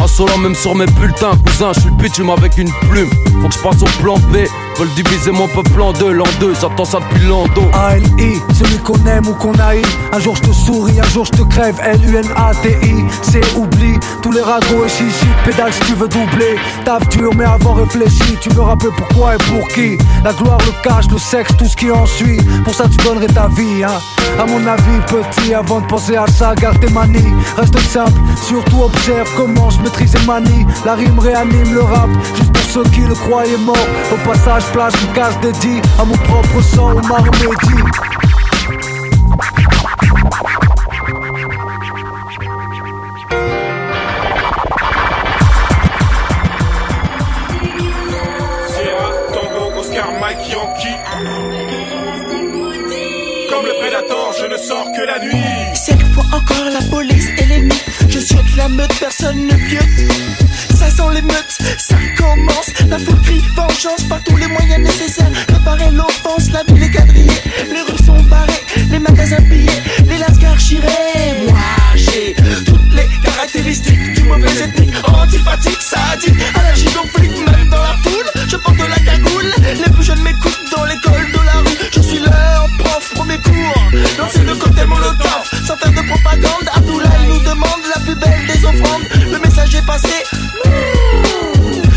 [0.03, 3.09] Insolent même sur mes bulletins, cousin, je suis le bitume avec une plume.
[3.41, 4.37] Faut que je passe au plan B,
[4.79, 7.47] veulent diviser mon peuple en deux, l'an deux, j'attends ça depuis l'an.
[7.73, 11.31] A-L-I, celui qu'on aime ou qu'on haït Un jour je te souris, un jour je
[11.31, 11.81] te crève
[13.23, 13.99] C'est oubli.
[14.23, 16.57] Tous les ragots et chichi, pédale si tu veux doubler.
[16.87, 19.99] Taf dur mais avant réfléchi Tu veux rappeler pourquoi et pour qui.
[20.25, 22.39] La gloire, le cash, le sexe, tout ce qui en suit.
[22.65, 24.01] Pour ça tu donnerais ta vie, hein.
[24.41, 28.83] À mon avis petit, avant de penser à ça Garde tes manies, reste simple Surtout
[28.85, 33.03] observe comment je maîtrise et manie La rime réanime le rap Juste pour ceux qui
[33.03, 33.77] le croyaient mort.
[34.11, 37.83] Au passage place une case dédiée À mon propre sang, au Marmédi
[54.45, 55.43] je ne sors que la nuit.
[55.75, 60.13] Cette fois encore la police et l'ennemi Je saute la meute, personne ne piote
[60.77, 62.71] Ça sent l'émeute, ça commence.
[62.89, 65.31] La foule crie vengeance par tous les moyens nécessaires.
[65.49, 67.43] Réparer l'offense, la ville est quadrillée.
[67.73, 71.59] Les rues sont barrées, les magasins pillés Les lascars chirés Moi
[71.95, 72.35] j'ai
[72.65, 74.95] toutes les caractéristiques du mauvais ethnique.
[75.05, 79.53] Antipathique, sadique, allergique au flic Même dans la foule, je porte la cagoule.
[79.63, 81.79] Les plus jeunes m'écoutent dans l'école de la rue.
[81.95, 83.74] Je suis leur prof, premier cours
[85.67, 86.69] Sans faire de propagande.
[86.75, 89.03] Abdoulaye nous demande la plus belle des offrandes.
[89.33, 90.09] Le message est passé.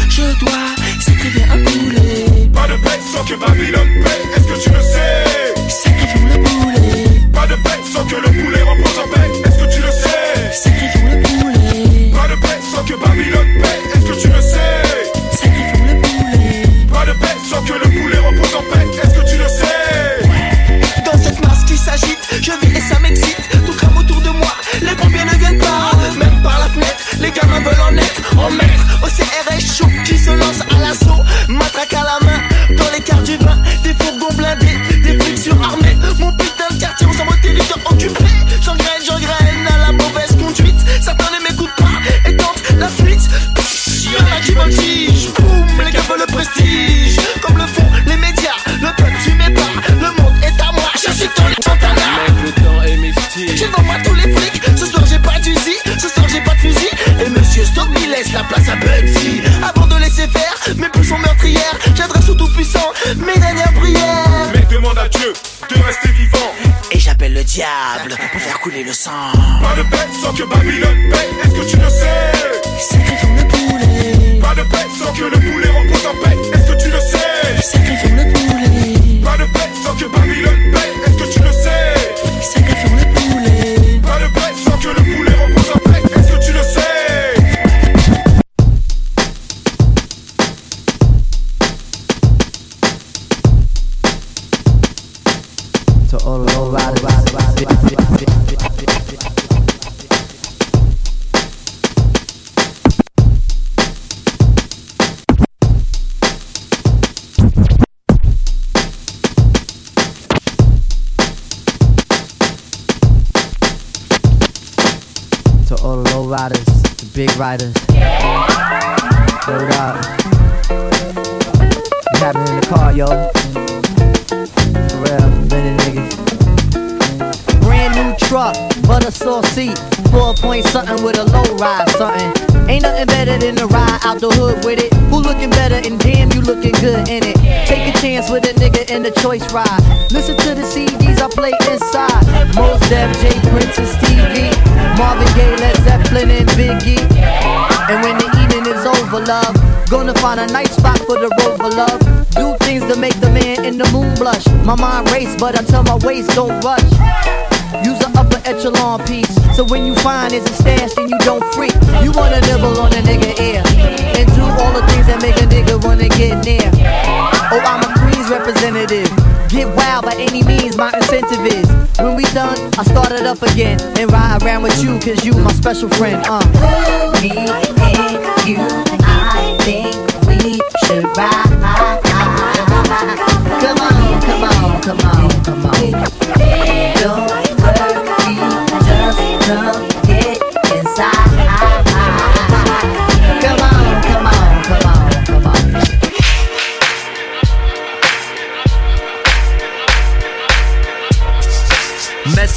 [0.09, 2.25] Je dois sacrifier un poulet.
[2.53, 5.53] Pas de paix sans que Babylone paie, est-ce que tu le sais?
[5.69, 7.03] Sacrifions le poulet.
[7.33, 10.51] Pas de paix sans que le poulet repose en paix, est-ce que tu le sais?
[10.53, 12.11] Sacrifions le poulet.
[12.15, 14.83] Pas de paix sans que Babylone paie, est-ce que tu le sais?
[15.33, 16.63] Sacrifions le poulet.
[16.91, 17.96] Pas de paix sans que le poulet
[27.19, 27.86] Les gamins veulent
[58.17, 62.47] laisse la place à Bugsy Avant de laisser faire mes pulsions meurtrières J'adresse au tout
[62.53, 64.49] puissant mes dernières prières.
[64.53, 65.33] Mais demande à Dieu
[65.69, 66.51] de rester vivant.
[66.91, 69.31] Et j'appelle le diable pour faire couler le sang.
[69.61, 72.96] Pas de paix sans que Babylone paie, est-ce que tu le sais?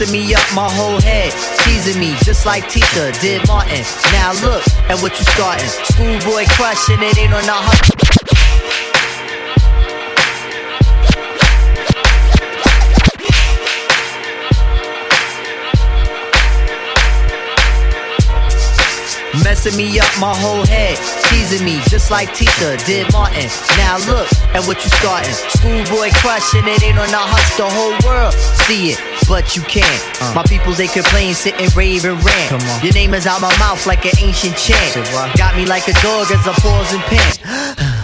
[0.00, 1.30] Messing me up my whole head,
[1.60, 3.84] teasing me just like Tita did Martin.
[4.12, 5.68] Now look at what you starting.
[5.92, 7.96] Schoolboy crushing it ain't on the hustle.
[19.44, 20.96] Messing me up my whole head,
[21.28, 23.50] teasing me just like Tita did Martin.
[23.76, 25.34] Now look at what you starting.
[25.60, 28.32] Schoolboy crushing it ain't on the hush, the whole world
[28.64, 30.02] see it, but you can't.
[30.20, 30.34] Uh.
[30.34, 32.82] My peoples they complain, sit and rave and rant.
[32.82, 35.06] Your name is out my mouth like an ancient chant.
[35.38, 37.38] Got me like a dog as I pause and pant.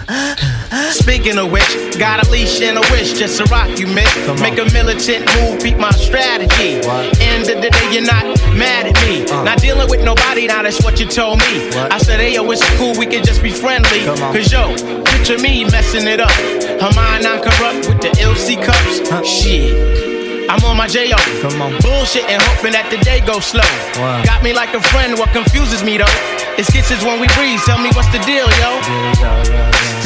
[0.93, 4.07] Speaking of which, got a leash and a wish just to rock you, miss.
[4.39, 6.79] Make a militant move, beat my strategy.
[7.19, 8.23] End of the day, you're not
[8.55, 9.27] mad at me.
[9.29, 9.43] Uh.
[9.43, 11.69] Not dealing with nobody, now that's what you told me.
[11.75, 14.05] I said, hey, yo, it's cool, we can just be friendly.
[14.31, 16.31] Cause yo, picture me messing it up.
[16.31, 19.27] Her mind not corrupt with the LC cups.
[19.27, 20.06] Shit.
[20.47, 21.19] I'm on my J.O.
[21.43, 21.75] Come on.
[21.83, 23.67] Bullshit and hoping that the day goes slow.
[23.99, 24.23] Wow.
[24.23, 26.15] Got me like a friend, what confuses me though?
[26.55, 28.79] It's kisses when we breathe, tell me what's the deal, yo?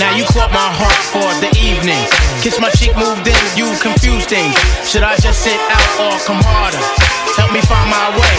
[0.01, 2.01] Now you caught my heart for the evening.
[2.41, 4.57] Kiss my cheek, moved in, you confused things.
[4.81, 6.81] Should I just sit out or come harder?
[7.37, 8.35] Help me find my way.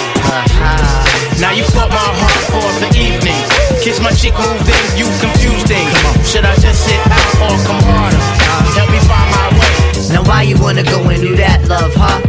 [1.38, 3.38] Now you caught my heart for the evening.
[3.78, 5.94] Kiss my cheek, moved in, you confused things.
[6.26, 8.22] Should I just sit out or come harder?
[8.74, 9.71] Help me find my way.
[10.12, 12.20] Now why you wanna go and do that, love, huh?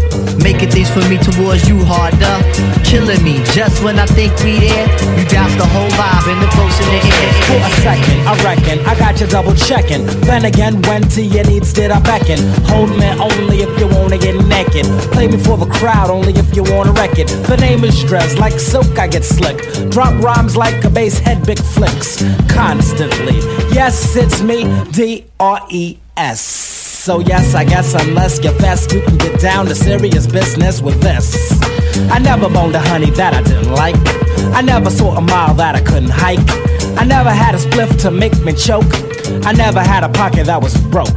[0.41, 2.35] Making things for me towards you harder.
[2.83, 4.87] Killing me just when I think we there.
[5.19, 6.99] You douse the whole vibe in the close in the
[7.47, 10.05] For a second, I reckon I got you double checking.
[10.27, 12.39] Then again, when to your needs did I beckon?
[12.71, 14.85] Hold me only if you wanna get naked.
[15.11, 17.27] Play me for the crowd only if you wanna wreck it.
[17.47, 19.59] The name is Dress, like silk I get slick.
[19.91, 22.23] Drop rhymes like a bass head, big flicks.
[22.47, 23.37] Constantly.
[23.75, 26.41] Yes, it's me, D R E S.
[26.41, 31.01] So yes, I guess unless you're fast, you can get down to serious business with
[31.01, 31.51] this.
[32.11, 33.95] I never boned a honey that I didn't like.
[34.55, 36.39] I never saw a mile that I couldn't hike.
[36.97, 38.93] I never had a spliff to make me choke.
[39.45, 41.09] I never had a pocket that was broke.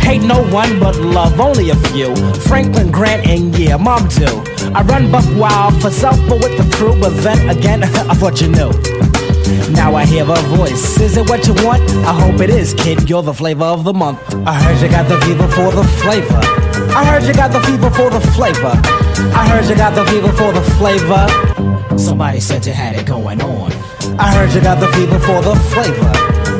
[0.00, 2.14] Hate no one but love only a few.
[2.48, 4.42] Franklin Grant and yeah, mom too.
[4.74, 8.40] I run buck wild for self but with the crew, but then again, I thought
[8.40, 9.17] you knew.
[9.72, 11.00] Now I hear a voice.
[11.00, 11.82] Is it what you want?
[12.04, 13.08] I hope it is, kid.
[13.08, 14.20] You're the flavor of the month.
[14.46, 16.40] I heard you got the fever for the flavor.
[16.94, 18.72] I heard you got the fever for the flavor.
[19.34, 21.98] I heard you got the fever for the flavor.
[21.98, 23.72] Somebody said you had it going on.
[24.18, 26.12] I heard you got the fever for the flavor.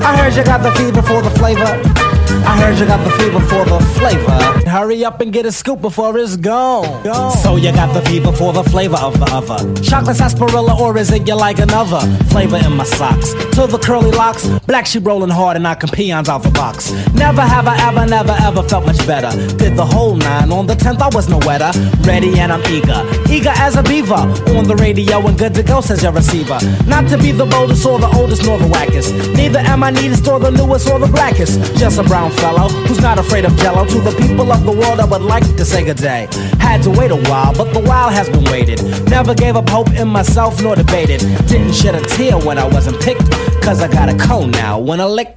[0.03, 2.08] I heard you got the fever for the flavor.
[2.45, 4.69] I heard you got the fever for the flavor.
[4.69, 7.05] Hurry up and get a scoop before it's gone.
[7.43, 9.83] So you got the fever for the flavor of the other.
[9.83, 13.33] Chocolate sarsaparilla, or is it you like another flavor in my socks?
[13.57, 16.93] To the curly locks, black sheep rolling hard and knocking peons out the box.
[17.15, 19.31] Never have I ever, never ever felt much better.
[19.57, 21.71] Did the whole nine on the tenth, I was no wetter.
[22.03, 24.15] Ready and I'm eager, eager as a beaver.
[24.59, 26.59] On the radio and good to go, says your receiver.
[26.87, 29.35] Not to be the boldest or the oldest nor the wackest.
[29.35, 31.59] Neither am I neatest or the newest or the blackest.
[31.77, 33.85] Just a brown fellow who's not afraid of jello.
[33.87, 36.29] To the people of the world, I would like to say good day.
[36.59, 38.83] Had to wait a while, but the while has been waited.
[39.09, 41.21] Never gave up hope in myself nor debated.
[41.47, 43.31] Didn't shed a tear when I wasn't picked,
[43.63, 45.37] cause I got a cone now when I lick.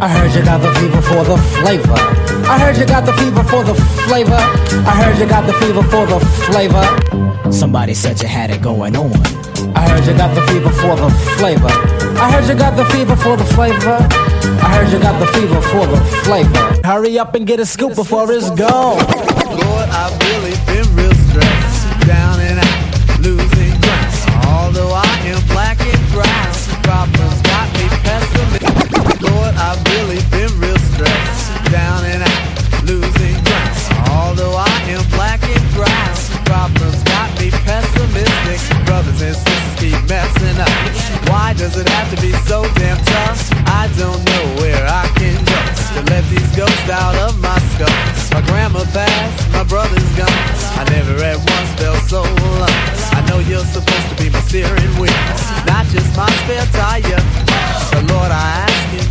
[0.00, 1.94] I heard you got the fever for the flavor.
[2.48, 3.74] I heard you got the fever for the
[4.06, 4.34] flavor.
[4.34, 7.52] I heard you got the fever for the flavor.
[7.52, 9.12] Somebody said you had it going on.
[9.74, 11.95] I heard you got the fever for the flavor.
[12.18, 13.98] I heard you got the fever for the flavor.
[14.64, 16.80] I heard you got the fever for the flavor.
[16.82, 18.96] Hurry up and get a scoop before it's gone.
[19.52, 24.46] Lord, I've really been real stressed, down and out, losing ground.
[24.48, 26.52] Although I am black and brown,
[26.82, 29.20] problems got me pessimistic.
[29.20, 33.76] Lord, I've really been real stressed, down and out, losing ground.
[34.08, 36.16] Although I am black and brown,
[36.48, 38.86] problems got me pessimistic.
[38.86, 40.95] Brothers and sisters keep messing up.
[41.56, 43.40] Does it have to be so damn tough?
[43.66, 45.60] I don't know where I can go
[45.96, 47.88] to let these ghosts out of my skull.
[48.36, 50.28] My grandma passed, my brother's gone.
[50.76, 52.76] I never at once felt so alone.
[53.16, 55.16] I know you're supposed to be my steering wheel,
[55.64, 57.24] not just my spare tire.
[57.88, 59.04] But Lord, I ask you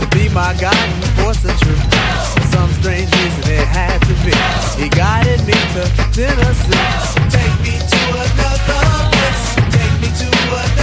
[0.00, 1.84] to be my guiding force and truth.
[2.32, 4.32] For some strange reason, it had to be.
[4.80, 5.84] He guided me to
[6.16, 6.80] Tennessee.
[7.28, 8.80] Take me to another
[9.12, 9.44] place.
[9.68, 10.79] Take me to another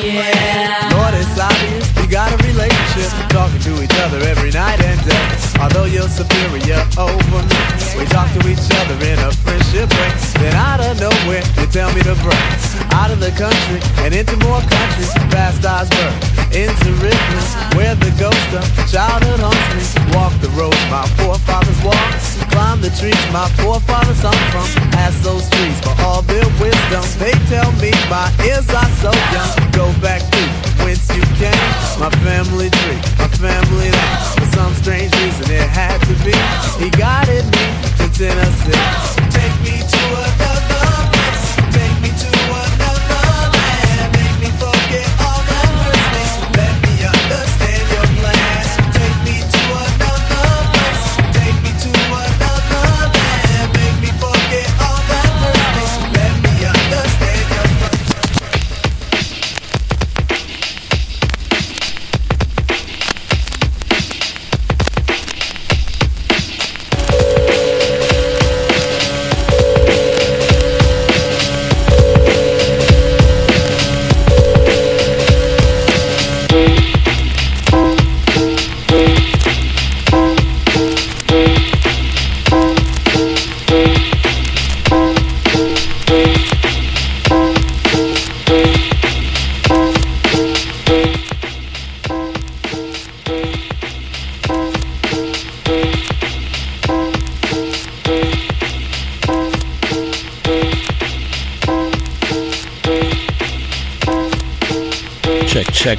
[0.00, 0.95] understand
[2.96, 3.28] relationship.
[3.28, 5.26] Talking to each other every night and day.
[5.60, 7.58] Although you're superior over me,
[7.96, 10.10] we talk to each other in a friendship way.
[10.40, 12.46] Then out of nowhere, you tell me to break
[12.92, 15.12] out of the country and into more countries.
[15.32, 16.16] Past Osborne,
[16.52, 19.84] into Richmond, where the ghost of childhood haunts me.
[20.16, 24.66] Walk the roads my forefathers walked, climb the trees my forefathers hung from.
[24.96, 27.04] Ask those trees for all their wisdom.
[27.20, 29.52] They tell me my ears are so young.
[29.72, 30.42] Go back to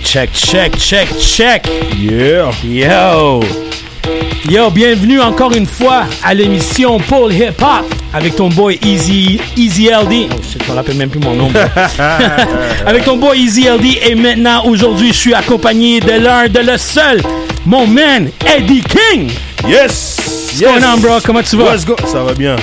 [0.08, 1.68] Check, check, check, check.
[1.98, 2.54] Yeah.
[2.64, 3.42] Yo.
[4.50, 9.88] Yo, bienvenue encore une fois à l'émission Paul Hip Hop avec ton boy Easy, Easy
[9.90, 10.30] LD.
[10.32, 11.52] Oh shit, je me rappelle même plus mon nom.
[12.86, 13.98] avec ton boy Easy LD.
[14.10, 17.22] Et maintenant, aujourd'hui, je suis accompagné de l'un, de le seul,
[17.66, 19.30] mon man, Eddie King.
[19.68, 20.20] Yes.
[20.62, 21.20] What's going on, bro?
[21.22, 21.74] Comment tu vas?
[21.74, 21.98] Let's go.
[22.06, 22.56] Ça va bien.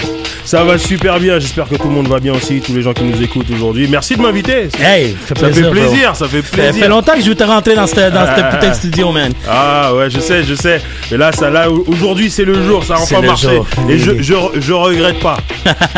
[0.55, 1.41] Ça va super bien.
[1.41, 3.89] J'espère que tout le monde va bien aussi, tous les gens qui nous écoutent aujourd'hui.
[3.89, 4.69] Merci de m'inviter.
[4.81, 6.85] Hey, ça fait plaisir, ça fait Ça plaisir.
[6.85, 9.33] fait longtemps que je veux te rentrer dans cette, dans putain de studio, man.
[9.51, 10.81] Ah ouais, je sais, je sais.
[11.11, 13.49] Mais là, ça, là, aujourd'hui, c'est le jour, ça a enfin marché.
[13.49, 13.67] jour.
[13.89, 15.39] Et je, je, je regrette pas.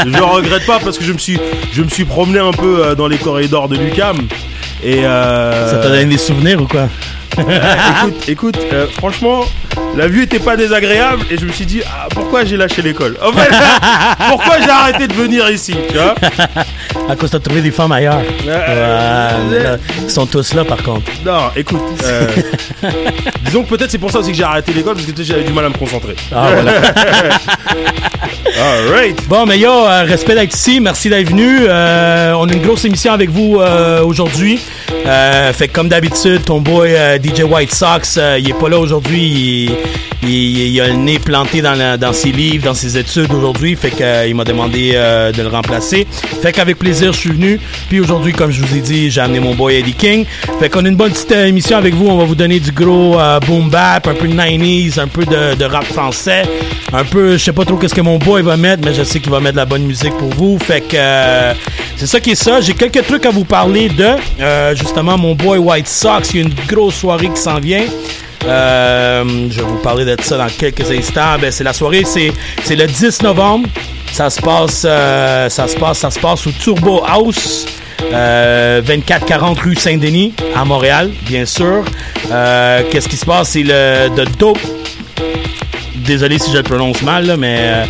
[0.07, 1.39] je regrette pas parce que je me suis,
[1.75, 4.17] je me suis promené un peu euh, dans les corridors de Lucam.
[4.83, 6.89] Et euh, Ça t'a donné des souvenirs ou quoi?
[7.39, 9.45] écoute, écoute, euh, franchement,
[9.95, 13.17] la vue était pas désagréable et je me suis dit ah, pourquoi j'ai lâché l'école.
[13.23, 13.51] En fait,
[14.31, 16.15] pourquoi j'ai arrêté de venir ici, tu vois
[17.09, 18.23] À cause t'as trouvé des femmes ailleurs.
[18.47, 19.33] Là,
[20.03, 21.11] ils sont tous là, par contre.
[21.25, 22.27] Non, écoute, euh,
[23.45, 25.53] disons que peut-être c'est pour ça aussi que j'ai arrêté l'école parce que j'avais du
[25.53, 26.17] mal à me concentrer.
[26.35, 26.73] Ah, voilà.
[28.59, 29.29] Alright.
[29.29, 30.81] Bon, mais yo, euh, respect d'être ici.
[30.81, 31.59] Merci d'être venu.
[31.69, 34.61] Euh, on a une grosse émission avec vous euh, aujourd'hui.
[35.07, 38.69] Euh, fait que comme d'habitude, ton boy euh, DJ White Sox, euh, il est pas
[38.69, 39.69] là aujourd'hui.
[39.69, 39.77] Il,
[40.29, 43.77] il- a le nez planté dans, ses livres, dans ses études aujourd'hui.
[43.77, 46.07] Fait qu'il m'a demandé euh, de le remplacer.
[46.43, 47.59] Fait qu'avec plaisir, je suis venu.
[47.89, 50.25] Puis aujourd'hui, comme je vous ai dit, j'ai amené mon boy Eddie King.
[50.61, 52.07] Fait qu'on a une bonne petite euh, émission avec vous.
[52.09, 55.25] On va vous donner du gros euh, boom bap, un peu de 90s, un peu
[55.25, 56.43] de, de rap français.
[56.93, 59.19] Un peu, je sais pas trop qu'est-ce que mon boy va mettre, mais je sais
[59.21, 60.59] qu'il va mettre de la bonne musique pour vous.
[60.59, 61.53] Fait que euh,
[61.97, 62.61] c'est ça qui est ça.
[62.61, 64.07] J'ai quelques trucs à vous parler de.
[64.41, 67.85] Euh, justement, mon boy White Sox, il y a une grosse soirée qui s'en vient.
[68.47, 71.37] Euh, je vais vous parler de ça dans quelques instants.
[71.41, 72.33] Ben, c'est la soirée, c'est,
[72.63, 73.69] c'est le 10 novembre.
[74.13, 77.67] Ça se passe, euh, ça se passe, ça se passe au Turbo House.
[78.13, 81.85] Euh, 2440 rue Saint-Denis à Montréal, bien sûr.
[82.31, 83.51] Euh, qu'est-ce qui se passe?
[83.51, 84.61] C'est le de Dope.
[85.97, 87.87] Désolé si je le prononce mal, là, mais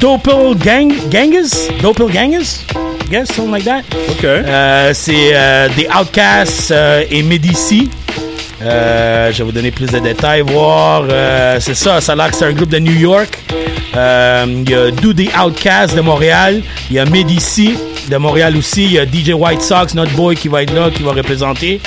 [0.00, 1.70] Doppelgang Ganges?
[1.80, 2.66] Doppelganges?
[3.08, 3.82] Guess, something like that.
[4.10, 4.24] Ok.
[4.24, 5.32] Euh, c'est
[5.76, 6.74] des Outcasts
[7.10, 7.88] et Medici.
[8.64, 11.04] Euh, je vais vous donner plus de détails, voir.
[11.10, 13.38] euh, c'est ça, ça a l'air que c'est un groupe de New York.
[13.96, 16.62] Euh, Il y a Do The Outcasts de Montréal.
[16.90, 17.74] Il y a Medici
[18.10, 18.84] de Montréal aussi.
[18.84, 21.80] Il y a DJ White Sox, notre boy, qui va être là, qui va représenter.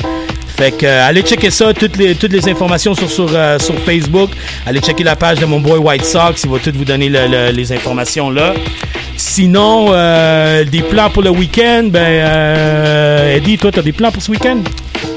[0.57, 4.29] Fait que allez checker ça, toutes les, toutes les informations sur, sur, sur Facebook.
[4.65, 7.27] Allez checker la page de mon boy White Sox, il va tout vous donner le-
[7.27, 8.53] le- les informations là.
[9.17, 14.59] Sinon, des plans pour le week-end, ben Eddie, toi t'as des plans pour ce week-end?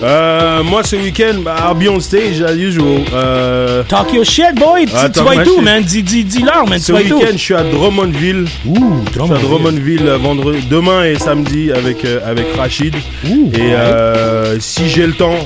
[0.02, 3.02] Euh, moi ce week-end, I'll be on stage as usual.
[3.12, 4.86] Euh, Talk your shit, boy!
[4.94, 5.60] Ah, tu vas shit.
[5.62, 5.82] man?
[5.82, 8.46] Dis, dis, dis-leur, man, Ce week-end, je suis à Drummondville.
[8.66, 10.06] Ouh, Je suis à Drummondville.
[10.06, 12.94] Euh, vendredi, demain et samedi avec, euh, avec Rachid.
[12.94, 13.30] et
[13.60, 15.38] euh, si j'ai le temps,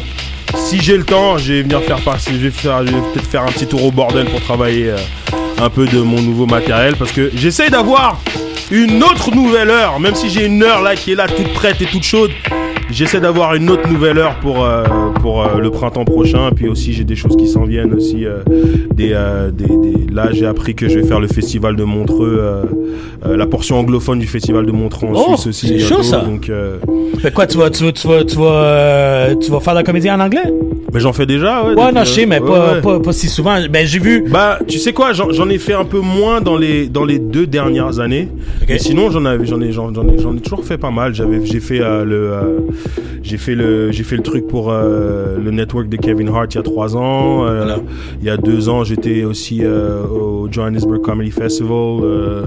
[0.55, 3.31] si j'ai le temps, je vais venir faire passer, je vais faire, je vais peut-être
[3.31, 4.91] faire un petit tour au bordel pour travailler
[5.63, 8.21] un peu de mon nouveau matériel parce que j'essaye d'avoir
[8.71, 11.81] une autre nouvelle heure, même si j'ai une heure là qui est là toute prête
[11.81, 12.31] et toute chaude.
[12.93, 14.85] J'essaie d'avoir une autre nouvelle heure pour, euh,
[15.21, 16.51] pour euh, le printemps prochain.
[16.55, 18.27] Puis aussi, j'ai des choses qui s'en viennent aussi.
[18.27, 18.39] euh,
[18.95, 22.39] des, euh, des, des- Là, j'ai appris que je vais faire le festival de Montreux,
[22.39, 22.63] euh,
[23.27, 25.69] euh, la portion anglophone du festival de Montreux en Oh, Suisse aussi.
[25.69, 26.19] c'est chaud, ça.
[26.21, 26.77] Donc, euh,
[27.21, 29.83] Fait quoi, tu vas, tu vas, tu vas, tu vas, euh, tu vas faire la
[29.83, 30.53] comédie en anglais?
[30.93, 31.63] mais j'en fais déjà.
[31.63, 32.81] Ouais, Ouais, depuis, non, je sais, mais ouais, pas, ouais.
[32.83, 33.57] Pas, pas si souvent.
[33.71, 34.27] Ben, j'ai vu.
[34.31, 37.19] Bah, tu sais quoi, j'en j'en ai fait un peu moins dans les dans les
[37.19, 38.29] deux dernières années.
[38.69, 41.15] Mais sinon, j'en avais, j'en ai, j'en j'en ai, j'en ai toujours fait pas mal.
[41.15, 42.43] J'avais, j'ai fait euh, le, euh,
[43.23, 46.57] j'ai fait le, j'ai fait le truc pour euh, le network de Kevin Hart il
[46.57, 47.47] y a trois ans.
[47.47, 47.77] Euh,
[48.21, 51.71] Il y a deux ans, j'étais aussi euh, au Johannesburg Comedy Festival.
[52.03, 52.47] Euh,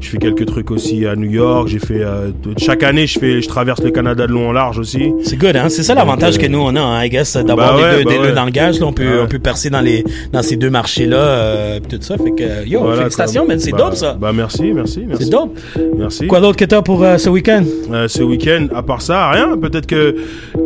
[0.00, 1.68] je fais quelques trucs aussi à New York.
[1.68, 4.78] J'ai fait euh, chaque année, je fais, je traverse le Canada de long en large
[4.78, 5.12] aussi.
[5.24, 5.68] C'est good, hein?
[5.68, 8.10] C'est ça l'avantage que nous on a, hein, I guess, d'avoir Bah ouais, les deux,
[8.10, 8.34] bah deux ouais.
[8.34, 8.78] langages.
[8.80, 9.20] Là, on peut, Ouais.
[9.24, 12.16] on peut percer dans les, dans ces deux marchés-là, euh, pis tout ça.
[12.16, 14.14] Fait que, yo, Voilà, félicitations, man, c'est Bah, dope ça.
[14.14, 15.24] Bah merci, merci, merci.
[15.24, 15.58] C'est dope.
[15.98, 16.26] Merci.
[16.28, 17.64] Quoi d'autre que t'as pour euh, ce week-end?
[17.92, 19.56] Euh, ce week-end, à part ça, rien.
[19.72, 20.14] Peut-être que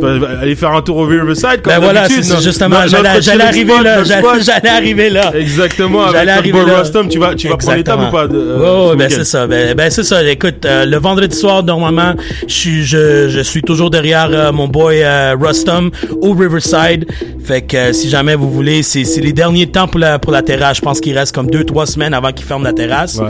[0.00, 1.62] bah, aller faire un tour au Riverside.
[1.62, 5.32] Comme Ben voilà, c'est justement, j'allais arriver là, j'allais arriver là.
[5.36, 6.78] Exactement, avec là.
[6.80, 9.46] Rustum, tu vas, tu vas prendre l'étape ou pas euh, ce ben c'est ça.
[9.46, 10.22] Ben, ben, c'est ça.
[10.24, 12.14] Écoute, euh, le vendredi soir, normalement,
[12.48, 15.04] je suis, je, je suis toujours derrière euh, mon boy
[15.40, 15.90] Rustum
[16.20, 17.06] au Riverside.
[17.44, 20.78] Fait que si jamais vous voulez, c'est les derniers temps pour la, pour la terrasse.
[20.78, 23.20] Je pense qu'il reste comme deux, trois semaines avant qu'ils ferment la terrasse.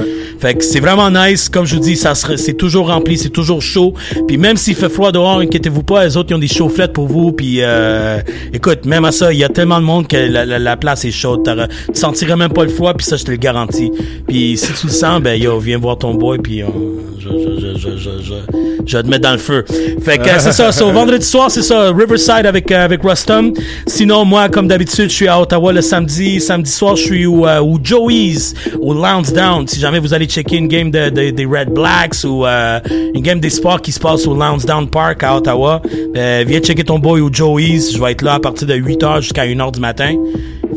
[0.40, 1.50] Fait que c'est vraiment nice.
[1.50, 3.92] Comme je vous dis, ça c'est toujours rempli, c'est toujours chaud.
[4.26, 7.06] Puis même s'il fait froid dehors, inquiétez-vous pas, les autres, ils ont des chaufferettes pour
[7.06, 7.32] vous.
[7.32, 8.18] Puis euh,
[8.52, 11.04] écoute, même à ça, il y a tellement de monde que la, la- la place
[11.04, 11.40] est chaude.
[11.92, 13.90] Tu sentirais même pas le froid, puis ça, je te le garantis.
[14.28, 16.72] Puis si tu le sens, ben yo, viens voir ton boy, puis on-
[17.18, 18.34] je, je, je, je, je,
[18.86, 19.64] je, vais te mettre dans le feu.
[20.02, 20.70] Fait que c'est ça.
[20.70, 23.52] So, vendredi soir, c'est ça, Riverside avec euh, avec Rustum.
[23.86, 26.40] Sinon, moi, comme d'habitude, je suis à Ottawa le samedi.
[26.40, 29.66] Samedi soir, je suis au, euh, au Joey's, au Lansdowne.
[29.66, 32.78] Si jamais vous allez checker une game de, de- des Red Blacks ou euh,
[33.14, 36.98] une game des sports qui se passe au Lansdowne Park à euh, viens checker ton
[36.98, 37.92] boy au Joey's.
[37.94, 40.14] Je vais être là à partir de 8h jusqu'à 1h du matin.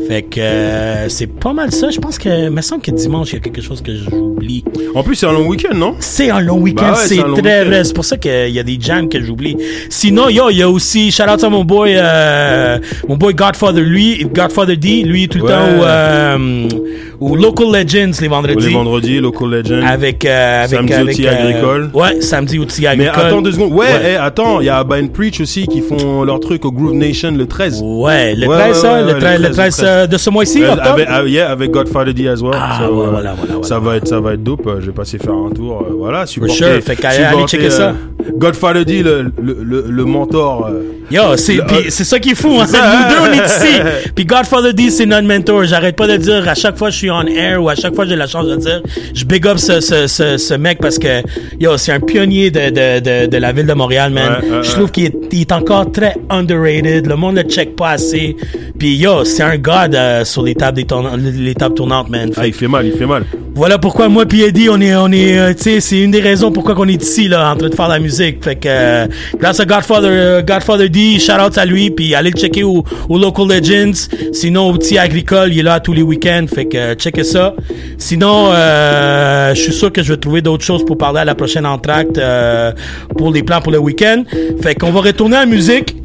[0.08, 1.90] Fait que euh, c'est pas mal ça.
[1.90, 4.64] Je pense que, me semble que dimanche, il y a quelque chose que j'oublie.
[4.94, 5.94] En plus, c'est un long week-end, non?
[6.00, 7.84] C'est un long week-end, Bah ouais, c'est très vrai.
[7.84, 9.56] C'est pour ça qu'il y a des jams que j'oublie.
[9.90, 13.82] Sinon, yo, il y a aussi, shout out à mon boy, euh, mon boy Godfather,
[13.82, 15.50] lui, Godfather D, lui, tout le Ouais.
[15.50, 18.66] temps au, au Local Legends les vendredis.
[18.66, 19.84] Les vendredis, Local Legend.
[19.86, 21.90] Avec, euh, avec, Samedi avec, outil euh, agricole.
[21.94, 23.26] Ouais, samedi outil Mais agricole.
[23.26, 23.72] attends deux secondes.
[23.72, 24.12] Ouais, Ouais.
[24.12, 27.30] eh, attends, il y a Ban Preach aussi qui font leur truc au Groove Nation
[27.32, 27.80] le 13.
[27.84, 31.50] Ouais, le 13, ça, le 13, le 13, euh, de ce mois-ci, avec, ah, yeah,
[31.50, 32.52] avec Godfather D as well.
[32.54, 34.68] Ah, ouais, euh, voilà, voilà, Ça va être, ça va être dope.
[34.80, 35.86] Je vais passer faire un tour.
[35.98, 36.54] voilà, supporter.
[36.54, 36.82] sure.
[36.82, 37.94] Fait allez supporter, checker ça.
[38.36, 40.70] Godfather D, le, le, le, le mentor.
[41.10, 42.66] Yo, c'est ça qui est fou, hein.
[42.66, 42.78] Ça.
[43.08, 43.80] Nous deux, on est ici.
[44.14, 45.64] Puis Godfather D, c'est notre mentor.
[45.64, 48.06] J'arrête pas de dire à chaque fois je suis on air ou à chaque fois
[48.06, 48.82] j'ai la chance de dire,
[49.14, 51.22] je big up ce, ce, ce, ce mec parce que,
[51.58, 54.40] yo, c'est un pionnier de, de, de, de la ville de Montréal, man.
[54.42, 57.06] Ouais, je trouve qu'il est, il est encore très underrated.
[57.06, 58.36] Le monde le check pas assez.
[58.80, 62.30] Puis yo, c'est un god euh, sur les tables, des tourna- les tables tournantes, man.
[62.34, 63.24] Ah, il fait mal, il fait mal.
[63.54, 66.20] Voilà pourquoi moi puis Eddie, on est, on est, euh, tu sais, c'est une des
[66.20, 68.42] raisons pourquoi qu'on est ici là, en train de faire la musique.
[68.42, 69.06] Fait que euh,
[69.38, 72.82] grâce à Godfather, euh, Godfather D, shout out à lui, puis allez le checker au,
[73.10, 74.08] au Local Legends.
[74.32, 77.54] Sinon au petit agricole, il est là tous les week-ends, fait que checkez ça.
[77.98, 81.34] Sinon, euh, je suis sûr que je vais trouver d'autres choses pour parler à la
[81.34, 82.72] prochaine entracte euh,
[83.18, 84.22] pour les plans pour le week-end.
[84.62, 85.96] Fait qu'on va retourner à la musique.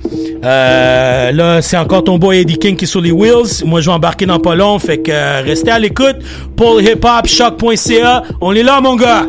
[0.43, 3.63] Euh, là, c'est encore ton boy Eddie Qui est sur les wheels.
[3.63, 4.55] Moi, je vais embarquer dans pas.
[4.80, 6.16] Fait que euh, restez à l'écoute.
[6.55, 8.24] Paul Hip Hop, choc.ca.
[8.41, 9.28] On est là, mon gars.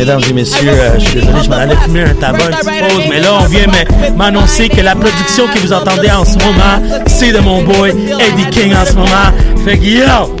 [0.00, 2.88] Mesdames et messieurs, euh, je suis désolé, je m'en allais fumer un tabac, une petite
[2.88, 3.66] pause, mais là, on vient
[4.16, 8.48] m'annoncer que la production que vous entendez en ce moment, c'est de mon boy Eddie
[8.50, 9.28] King en ce moment.
[9.62, 10.38] Fait que yo,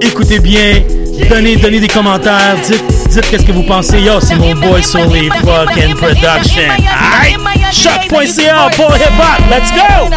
[0.00, 0.82] écoutez bien,
[1.30, 4.00] donnez, donnez des commentaires, dites, dites qu'est-ce que vous pensez.
[4.00, 6.62] Yo, c'est mon boy sur les fucking production.
[6.68, 7.38] Alright,
[7.72, 10.10] choc.ca, Paul Hip Hop, let's go!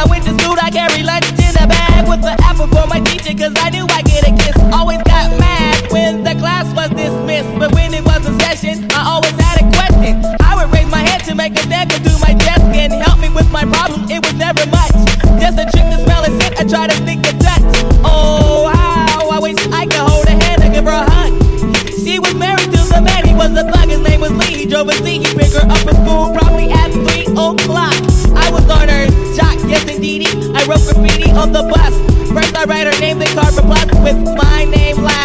[11.53, 14.65] To a dance to my desk and help me with my problem, it was never
[14.67, 14.95] much.
[15.37, 17.61] Just a trick to smell and sit, I try to sneak a touch.
[18.01, 21.33] Oh, how I wish I could hold her hand and give her a hug.
[22.01, 24.57] She was married to the man, he was a thug, his name was Lee.
[24.57, 27.93] He drove a seat, he picked her up at school, probably at 3 o'clock.
[28.33, 29.05] I was on her
[29.37, 30.25] jock, yes indeedy.
[30.55, 31.93] I wrote graffiti on the bus.
[32.33, 35.24] First I write her name, then carbon plus with my name last.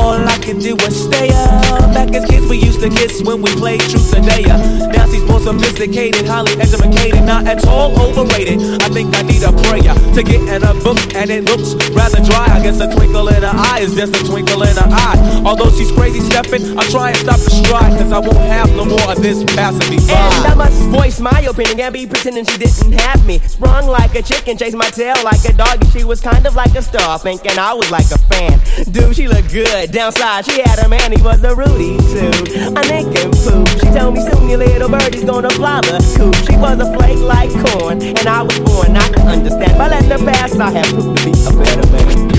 [0.00, 1.92] all I can do is stay up.
[1.92, 4.56] Back as kids, we used to kiss when we played truth or dare.
[4.96, 8.58] Now she's more sophisticated, highly educated, not at all overrated.
[8.82, 12.22] I think I need a prayer to get in a book, and it looks rather
[12.24, 12.48] dry.
[12.48, 15.42] I guess a twinkle in her eye is just a twinkle in her eye.
[15.44, 18.84] Although she's crazy stepping, I try and stop the stride, cause I won't have no
[18.84, 22.58] more of this passing me And I must voice my opinion and be pretending she
[22.58, 23.38] didn't have me.
[23.40, 25.82] Sprung like a chicken, chased my tail like a dog.
[25.82, 28.60] And she was kind of like a star, thinking I was like a fan.
[28.90, 29.89] Dude, she looked good.
[29.90, 32.30] Downside, she had a man, he was a Rudy too.
[32.76, 33.66] A and Pooh.
[33.80, 36.34] She told me soon your little birdie's gonna fly the coop.
[36.46, 39.76] She was a flake like corn, and I was born not to understand.
[39.78, 42.30] By letting her pass, I have proved to be a better man.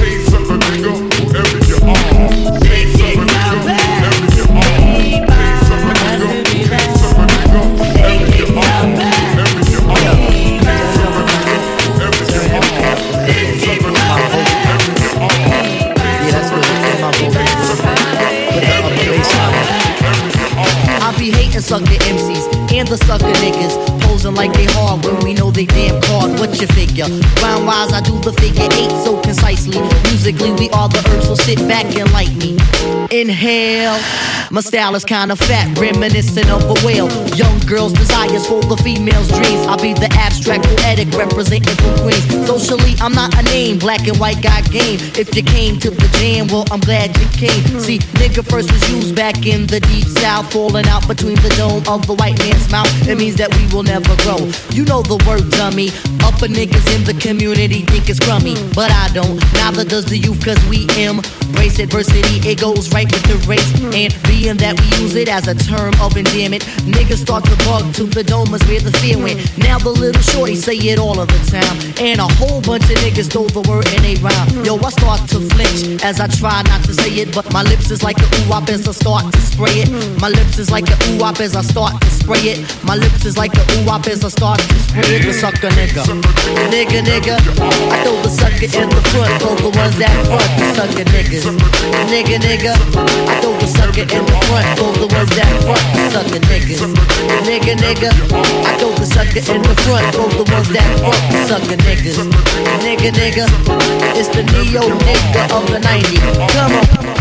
[3.03, 3.30] I
[21.72, 23.90] sucker MCs and the sucker niggas.
[24.12, 26.38] Posing like they hard when we know they damn hard.
[26.38, 27.07] What's your figure?
[27.41, 29.80] Round wise, I do the figure eight so concisely.
[30.12, 32.57] Musically, we are the herbs, so sit back and like me.
[33.09, 33.97] Inhale.
[34.51, 37.09] My style is kinda fat, reminiscent of a whale.
[37.38, 39.66] Young girls' desires for the female's dreams.
[39.66, 42.26] I'll be the abstract poetic representing for Queens.
[42.45, 44.99] Socially, I'm not a name, black and white got game.
[45.16, 47.80] If you came to the jam, well, I'm glad you came.
[47.80, 51.84] See, nigga first was used back in the deep south, falling out between the dome
[51.88, 52.91] of the white man's mouth.
[53.07, 54.49] It means that we will never grow.
[54.71, 55.89] You know the word, dummy.
[56.23, 59.39] Upper niggas in the community think it's crummy, but I don't.
[59.53, 60.87] Neither does the youth, cause we
[61.51, 62.39] embrace adversity.
[62.47, 65.93] It goes right with the race, and being that we use it as a term
[65.99, 69.37] of endearment, niggas start to bug to the dome is where the fear went.
[69.59, 72.97] Now the little shorty say it all of the time, and a whole bunch of
[73.03, 74.63] niggas throw the word in a rhyme.
[74.63, 77.91] Yo, I start to flinch as I try not to say it, but my lips
[77.91, 79.89] is like a ooh wop as I start to spray it.
[80.21, 82.59] My lips is like a ooh wop as I start to spray it.
[82.83, 85.25] My lips is like a ooh wop as I start to spray it.
[85.27, 86.03] The sucker nigga,
[86.71, 87.35] nigga, nigga.
[87.91, 91.40] I throw the sucker in the front, throw the ones that front, the sucker niggas.
[91.41, 92.73] Nigga, nigga.
[93.27, 96.81] I throw the sucker in the front, throw the ones that front, the sucker niggas.
[97.49, 98.09] Nigga, nigga.
[98.63, 102.17] I throw the sucker in the front, throw the ones that front, the sucker niggas.
[102.85, 103.45] Nigga, nigga.
[104.15, 106.49] It's the neo nigga of the 90s.
[106.53, 107.20] Come on.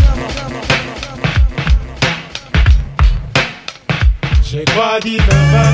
[4.51, 5.23] J'ai quoi 19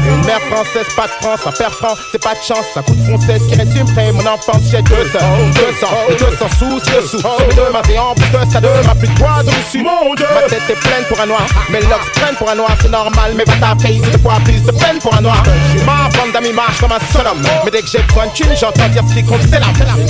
[0.07, 2.65] Une mère française, pas de France, un père franc, c'est pas de chance.
[2.75, 5.23] Un coup de française qui résume près mon enfance, j'ai deux sœurs,
[5.55, 7.17] deux sang, deux sans sous, dessous.
[7.17, 9.81] Sur deux mains et en plus de ça, deux ma plus de poids dessus.
[9.81, 12.69] Mon Dieu, ma tête est pleine pour un noir, mes locks prennent pour un noir,
[12.79, 15.41] c'est normal, mais va taper, deux fois plus de peine pour un noir.
[15.83, 18.55] Ma bande d'amis marche comme un seul homme, mais dès que j'ai besoin de thune,
[18.59, 19.67] j'entends dire ce qui compte, c'est la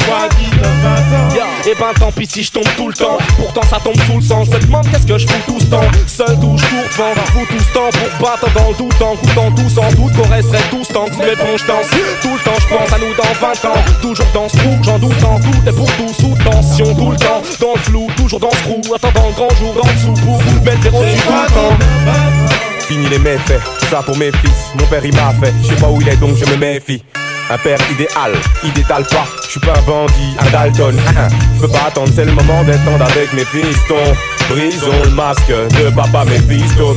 [0.07, 3.99] Quoi 19 Et ben tant pis si je tombe tout le temps Pourtant ça tombe
[4.05, 6.57] sous le sang Je me demande qu'est-ce que je fous tout ce temps Seul d'où
[6.57, 9.70] je cours devant Vous tout ce temps pour battre dans le doute En goûtant tout
[9.70, 11.89] sans doute qu'on resterait tous tant que ponts je danse
[12.22, 14.99] Tout le temps je pense à nous dans 20 ans Toujours dans ce trou j'en
[14.99, 18.39] doute en tout Et pour tout sous tension tout le temps Dans le flou toujours
[18.39, 22.58] dans ce trou Attendant le grand jour en dessous Pour mettre zéro sur tout le
[22.88, 24.72] Fini les méfaits, ça pour mes fils.
[24.80, 27.03] Mon père il m'a fait, je sais pas où il est donc je me méfie.
[27.49, 28.32] Un père idéal,
[28.64, 30.95] il détale pas, je suis pas un bandit, un Dalton.
[31.55, 34.16] Je peux pas attendre, c'est le moment d'étendre avec mes fistons.
[34.49, 36.95] Brisons le masque de papa, mes fistos.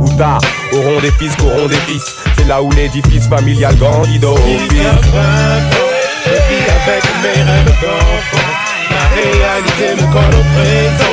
[0.00, 0.40] Ou tard,
[0.72, 2.14] auront des fils, qu'auront des fils.
[2.36, 4.60] C'est là où l'édifice familial grandit d'office.
[6.24, 8.52] Je vis avec mes rêves d'enfant
[8.90, 11.11] La réalité me colle au présent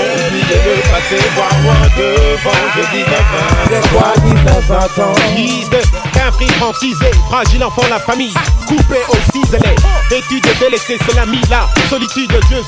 [0.49, 2.51] Oublier le passé, voir loin devant.
[2.75, 3.69] J'ai 19 ans.
[3.69, 5.13] J'ai quoi 19 20 ans.
[5.35, 5.77] Fils de
[6.11, 8.33] qu'un free francisé Fragile enfant, la famille.
[8.67, 9.75] Coupé au ciselé.
[10.11, 12.63] Études délaissées, c'est la mila Solitude, Dieu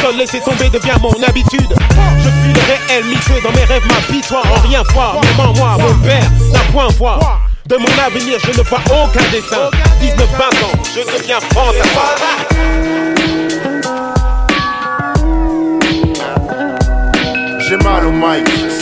[0.00, 1.74] Seul laisser tomber devient mon habitude.
[2.18, 5.52] Je suis le réel miteux Dans mes rêves, ma pitoie en rien voir Même en
[5.54, 9.70] moi, mon père n'a point voir de mon avenir, je ne vois aucun dessin.
[10.02, 13.13] 19-20 ans, je deviens fantasme.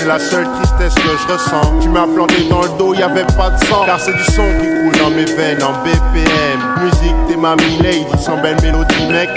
[0.02, 1.80] C'est la seule tristesse que je ressens.
[1.80, 3.84] Tu m'as planté dans le dos, y avait pas de sang.
[3.84, 6.60] Car c'est du son qui coule dans mes veines en BPM.
[6.82, 9.28] Musique, t'es ma lady, sans belle mélodie, mec.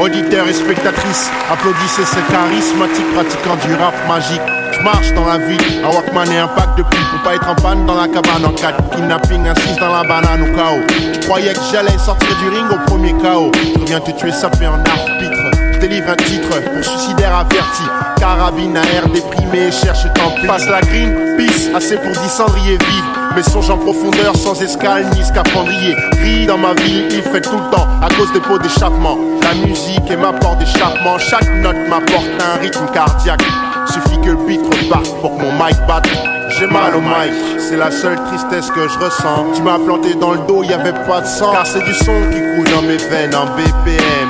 [0.00, 4.40] Auditeurs et spectatrices, applaudissez ce charismatique pratiquant du rap magique.
[4.72, 5.58] Je marche dans la vie.
[5.84, 8.46] Un Walkman et un pack de pipes pour pas être en panne dans la cabane
[8.46, 8.90] en 4.
[8.96, 10.80] Kidnapping, 6 dans la banane au chaos.
[11.12, 13.50] Tu croyais que j'allais sortir du ring au premier chaos.
[13.54, 15.39] Je viens te tuer sapé en arbitre.
[15.80, 17.82] Délivre un titre pour suicidaire averti.
[18.18, 23.04] Carabine à air déprimé, cherche tant Passe la green, peace, assez pour 10 cendriers vides.
[23.34, 25.96] Mais songe en profondeur sans escale ni scaphandrier.
[26.12, 29.16] Gris dans ma vie, il fait tout le temps à cause des pots d'échappement.
[29.42, 31.18] La musique est ma porte d'échappement.
[31.18, 33.42] Chaque note m'apporte un rythme cardiaque.
[33.86, 36.08] Suffit que le beat reparte pour que mon mic batte.
[36.58, 39.52] J'ai mal au mic, c'est la seule tristesse que je ressens.
[39.54, 41.52] Tu m'as planté dans le dos, y avait pas de sang.
[41.52, 44.28] Car c'est du son qui coule dans mes veines en BPM.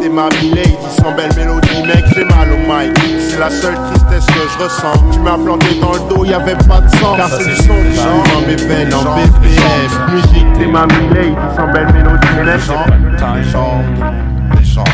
[0.00, 2.96] T'es ma lady, sans belle mélodie, mec, j'ai mal au mic.
[3.28, 4.92] C'est la seule tristesse que je ressens.
[5.12, 7.14] Tu m'as planté dans le dos, y avait pas de sang.
[7.16, 10.14] Car c'est du son qui coule dans mes veines en BPM.
[10.14, 12.26] Musique, t'es ma lady, sans belle mélodie.
[12.44, 12.84] Les gens,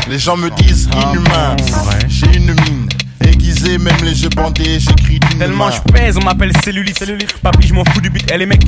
[0.09, 1.55] les gens me disent inhumain.
[2.07, 2.76] J'ai une mine
[3.75, 6.97] même les yeux bandés, j'écris d'une Tellement je pèse, on m'appelle cellulite.
[7.43, 8.61] Papi, je m'en fous du but, elle est mec.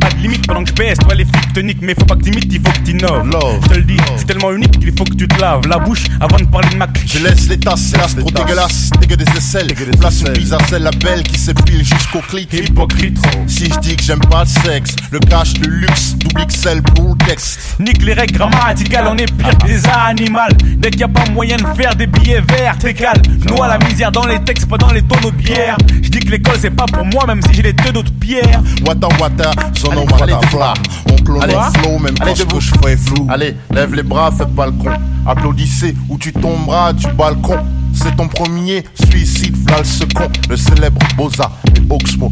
[0.00, 2.16] Pas de limite pendant que je pèse, toi les flics te niquent, mais faut pas
[2.16, 3.30] que t'imites, il faut que t'innoves.
[3.62, 5.78] Je te le dis, je suis tellement unique qu'il faut que tu te laves la
[5.78, 6.88] bouche avant de parler de ma.
[7.06, 9.72] Je laisse les tasses, hélas, trop dégueulasse, dégueu des aisselles.
[9.98, 12.52] Place une pizza, celle la belle qui s'épile jusqu'au clic.
[12.52, 13.18] Hypocrite.
[13.46, 17.10] Si je dis que j'aime pas le sexe, le cash, le luxe, double XL pour
[17.10, 17.76] le texte.
[17.78, 20.38] Nique les règles grammaticales, on est pire que des animaux.
[20.78, 23.22] Dès qu'il y a pas moyen de faire des billets verts, t'es calme.
[23.48, 25.76] Noie la misère dans les textes, pas dans les tonneaux de bière.
[26.02, 28.62] Je dis que l'école c'est pas pour moi, même si j'ai les deux d'autres pierres.
[28.86, 30.74] Wata wata, zono wata fla.
[31.10, 31.54] On clone Allez.
[31.54, 32.60] le flow, même Allez, quand debout.
[32.60, 33.26] je fais est flou.
[33.30, 34.90] Allez, lève les bras, fais pas le con.
[35.26, 37.58] Applaudissez ou tu tomberas du balcon.
[37.94, 40.28] C'est ton premier suicide, v'là le second.
[40.48, 42.30] Le célèbre Boza et Oxmo.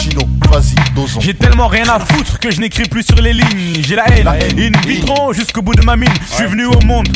[0.00, 1.20] Chino, vas-y, dosons.
[1.20, 3.82] J'ai tellement rien à foutre que je n'écris plus sur les lignes.
[3.82, 6.12] J'ai la haine, in vitro jusqu'au bout de ma mine.
[6.30, 7.08] Je suis venu au monde.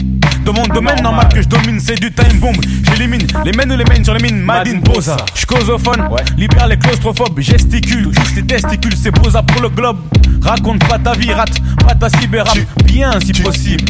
[0.45, 2.55] Dans mon domaine normal que je domine, c'est du time bomb.
[2.85, 4.41] J'élimine les mènes ou les mènes sur les mines.
[4.41, 5.17] Madine Boza.
[5.35, 7.41] Je causophone, libère les claustrophobes.
[7.41, 9.99] Gesticule, touche tes testicules, c'est Boza pour le globe.
[10.43, 12.45] Raconte pas ta vie, rate pas ta cyber
[12.85, 13.85] Bien si possible.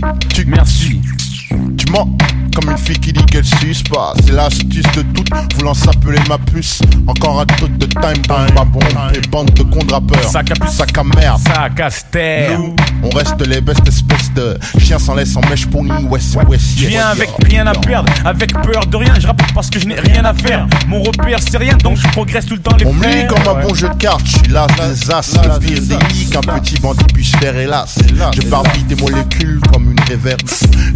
[0.47, 1.01] Merci.
[1.49, 2.09] Tu mens
[2.55, 4.15] comme une fille qui dit qu'elle suce pas.
[4.25, 6.81] C'est l'astuce de toutes, voulant s'appeler ma puce.
[7.07, 8.83] Encore un truc de time bomb, ma bombe
[9.15, 10.25] et bande de con rappeurs.
[10.25, 11.41] Sac à puce, sac à merde.
[11.47, 12.57] Sac à ster.
[12.57, 15.91] Nous, on reste les bestes espèces de chiens sans laisse en mèche pony.
[16.09, 19.69] West, west, Je viens avec rien à perdre, avec peur de rien, je rappe parce
[19.69, 20.67] que je n'ai rien à faire.
[20.89, 23.57] Mon repère c'est rien, donc je progresse tout le temps les On me lit comme
[23.57, 26.81] un bon jeu de cartes, je suis là des as, le pire délit qu'un petit
[26.81, 27.99] bandit puisse faire hélas.
[28.35, 30.41] Je barbille des molécules comme une réverbe,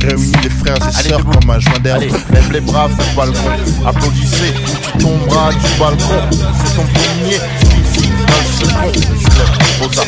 [0.03, 2.03] réunis les frères et sœurs comme un joint d'herbe.
[2.33, 3.39] Lève les bras, fais pas le con,
[3.87, 6.21] applaudissez ou tu tomberas du balcon.
[6.31, 8.93] C'est ton premier suicide dans le second.
[9.19, 10.03] Célèbre Boza,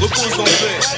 [0.00, 0.96] Repose en paix.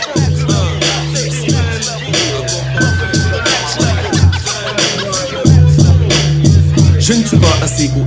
[6.99, 8.05] Je ne suis pas assez ON.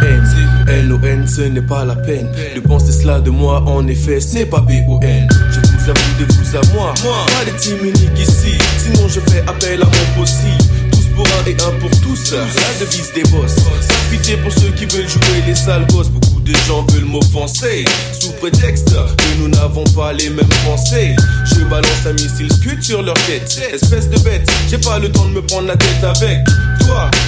[0.68, 3.64] L-O-N, ce n'est pas la peine de penser cela de moi.
[3.66, 5.28] En effet, c'est pas B-O-N.
[5.52, 6.94] Je vous de vous à moi.
[6.96, 8.58] Pas de team unique ici.
[8.78, 10.64] Sinon, je fais appel à mon possible.
[10.92, 12.34] Tous pour un et un pour tous.
[12.34, 13.56] La devise des boss.
[13.56, 16.10] Sans pitié pour ceux qui veulent jouer les sales gosses.
[16.10, 17.86] Beaucoup de gens veulent m'offenser.
[18.20, 21.16] Sous prétexte que nous n'avons pas les mêmes pensées.
[21.46, 23.60] Je balance un missile scud sur leur tête.
[23.74, 26.40] Espèce de bête, j'ai pas le temps de me prendre la tête avec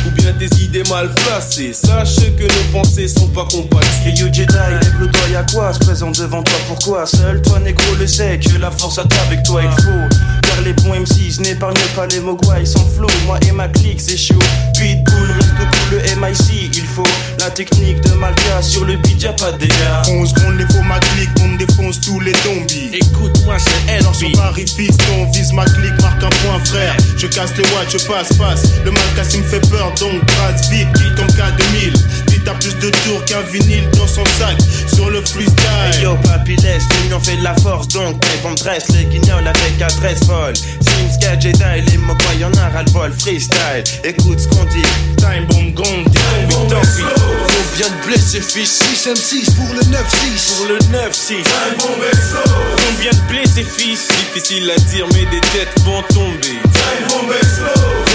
[0.06, 1.74] Ou bien des idées mal placées.
[1.74, 4.08] Sache que nos pensées sont pas compatibles.
[4.08, 5.74] Et you Jedi, lève le doigt, y'a quoi?
[5.74, 7.06] Se présente devant toi, pourquoi?
[7.06, 10.10] Seul toi, négro, le sait que la force à avec toi, il faut.
[10.42, 13.08] Car les bons MCs n'épargnent pas les mogwai sans flow.
[13.26, 14.40] Moi et ma clique, c'est chaud.
[14.74, 17.04] Pitbull, reste cool, le MIC, il faut.
[17.40, 19.74] La technique de Malka sur le beat, y'a pas de dégâts.
[20.10, 22.90] On seconde les faux ma clique, on défonce tous les zombies.
[22.94, 26.96] Écoute-moi, c'est elle, Dans son pari fiston, vise ma clique, marque un point frère.
[27.18, 28.64] Je casse les watts, je passe, passe.
[28.84, 32.33] Le Malcassim me fait peur, donc trace vite, vite comme K2000.
[32.46, 34.58] À plus de tours qu'un vinyle dans son sac,
[34.94, 35.56] sur le freestyle.
[35.94, 39.48] Hey yo, papy, laisse, l'union fait de la force, donc les bombes dressent les guignols
[39.48, 40.54] avec adresse folle.
[40.56, 43.84] Sims, Jedi, les mogwai, y'en a ras le bol, freestyle.
[44.04, 44.82] Écoute ce qu'on dit,
[45.18, 46.20] time bomb gong, dit
[46.50, 47.04] tombi, tombi.
[47.48, 50.58] Combien de blessés, fils 6 M6 pour le 9-6.
[50.58, 51.44] Pour le 9-6.
[51.80, 56.60] Combien de blessés, fils Difficile à dire, mais des têtes vont tomber.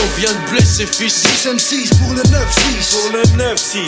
[0.01, 2.29] Combien de blessés, fils 6 M6 pour le 9-6.
[2.93, 3.23] Pour le
[3.55, 3.79] 9-6.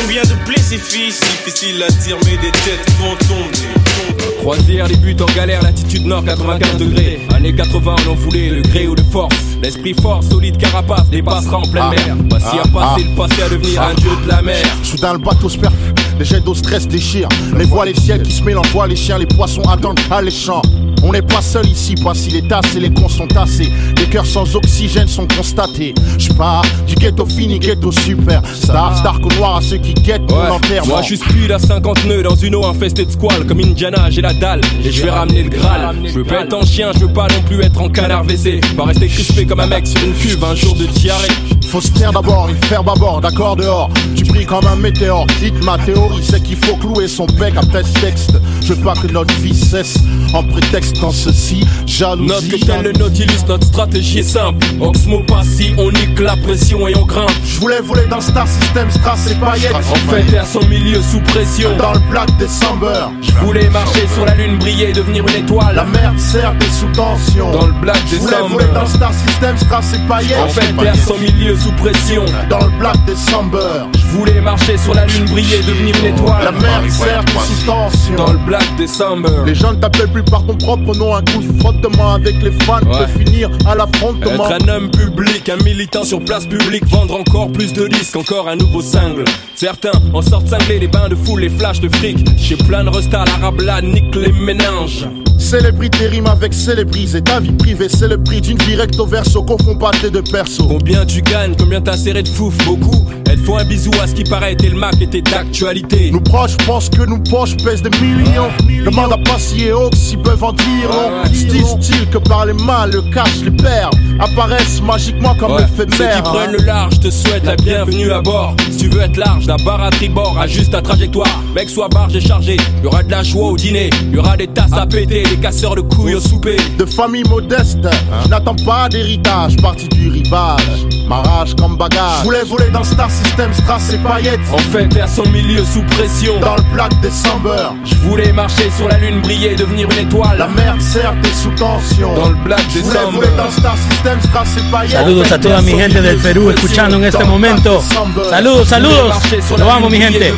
[0.00, 4.36] Combien de blessés, fils Difficile à dire, mais des têtes vont tomber.
[4.38, 7.20] Croisière, les buts en galère, latitude nord 95 degrés.
[7.34, 9.36] Années 80, on en voulait le gré ou de force.
[9.62, 12.16] L'esprit fort, solide, carapace, dépassera en pleine mer.
[12.28, 14.64] Pas si à passer le passé à devenir un dieu de la mer.
[14.82, 15.74] Soudain le bateau se perd,
[16.18, 17.28] Les jets d'eau stress déchirent.
[17.56, 20.62] Les voiles, les ciels qui se mélangent, voient les chiens, les poissons attendent alléchant.
[21.02, 23.70] On n'est pas seul ici, pas si les tasses et les cons sont tassés.
[23.98, 25.94] Les cœurs sans oxygène sont constatés.
[26.18, 28.42] Je pars du ghetto fini, ghetto super.
[28.54, 30.94] Star, star au noir à ceux qui guettent mon enterrement.
[30.94, 34.22] Moi je suis à 50 nœuds dans une eau infestée de squales Comme Indiana j'ai
[34.22, 37.00] la dalle et je vais ramener le Graal Je veux pas être en chien, je
[37.00, 40.02] veux pas non plus être en canard WC Pas rester crispé comme un mec sur
[40.04, 41.28] une cuve un jour de diarrhée
[41.68, 43.90] Faut se taire d'abord, il faire bâbord, d'accord dehors.
[44.14, 45.26] Tu brilles comme un météore.
[45.42, 48.32] Hit ma théorie, c'est qu'il faut clouer son bec après ce texte.
[48.62, 49.96] Je veux pas que notre vie cesse
[50.32, 51.64] en prétextant ceci.
[51.86, 52.28] Jalousie.
[52.28, 54.45] Notre tel le Nautilus, notre stratégie est simple
[54.80, 58.90] Oxmo passi, on nique la pression et on grimpe Je voulais voler dans Star System,
[58.90, 59.72] Strass et paillettes.
[59.74, 63.06] On fait taire son milieu sous pression Dans le Black December.
[63.22, 66.86] Je voulais marcher sur la lune, briller, devenir une étoile La merde sert des sous
[66.94, 67.50] tension.
[67.52, 70.38] Dans le Black Je voulais voler dans Star System, Strass et paillettes.
[70.44, 73.86] On fait taire son milieu sous pression Dans le Black December.
[73.98, 77.66] Je voulais marcher sur la lune, briller, devenir une étoile La merde sert des sous
[77.66, 78.16] tension.
[78.16, 81.42] Dans le Black December Les gens ne t'appellent plus par ton propre nom, un coup
[81.42, 82.98] de frottement avec les fans Ouais.
[83.06, 84.35] peut finir à l'affrontement.
[84.36, 88.50] Être un homme public, un militant sur place publique, vendre encore plus de disques, encore
[88.50, 89.24] un nouveau single.
[89.54, 92.18] Certains en sortent cinglés, les bains de foule, les flashs de fric.
[92.36, 95.08] Chez plein de restas, l'arabla nique les méninges.
[95.38, 99.74] Célébrité rime avec célébriser ta vie privée, c'est le prix d'une vie recto verso, confond
[99.74, 100.68] pas tes deux persos.
[100.68, 103.06] Combien tu gagnes, combien t'as serré de fouf, beaucoup.
[103.44, 106.10] Font un bisou à ce qui paraît, t'es le Mac était d'actualité.
[106.12, 108.48] Nous proches pensent que nos poches pèsent des millions.
[108.84, 111.24] Demande à Passy et Hawks s'ils peuvent en dire long.
[111.32, 115.62] Style, style que par les mains, le cash, les pères apparaissent magiquement comme Ouais.
[115.76, 116.22] Ceux qui éphémères.
[116.24, 118.54] prennent le large te souhaitent la bienvenue à bord.
[118.70, 121.28] Si tu veux être large, la barre à tribord, ajuste ta trajectoire.
[121.54, 122.56] Mec, sois barge et chargé.
[122.82, 125.76] Y aura de la joie au dîner, y aura des tasses à péter, des casseurs
[125.76, 126.56] de couilles au souper.
[126.78, 127.86] De famille modeste,
[128.24, 130.62] je n'attends pas d'héritage, parti du rivage.
[131.08, 132.18] Ma rage comme bagage.
[132.20, 134.40] Je voulais voler dans Star System, Strass et paillettes.
[134.52, 136.38] En fait, terre son milieu sous pression.
[136.40, 137.68] Dans le Black December.
[137.84, 140.38] Je voulais marcher sur la lune, briller, devenir une étoile.
[140.38, 142.14] La merde sert des sous tension.
[142.14, 143.16] Dans le Black Je voulais December.
[143.16, 144.92] voler dans Star System, Strass et paillettes.
[145.00, 147.82] Saludos a toda mi gente del Perú escuchando en este momento.
[148.30, 149.14] Saludos, saludos.
[149.58, 150.32] Lo vamos, mi gente.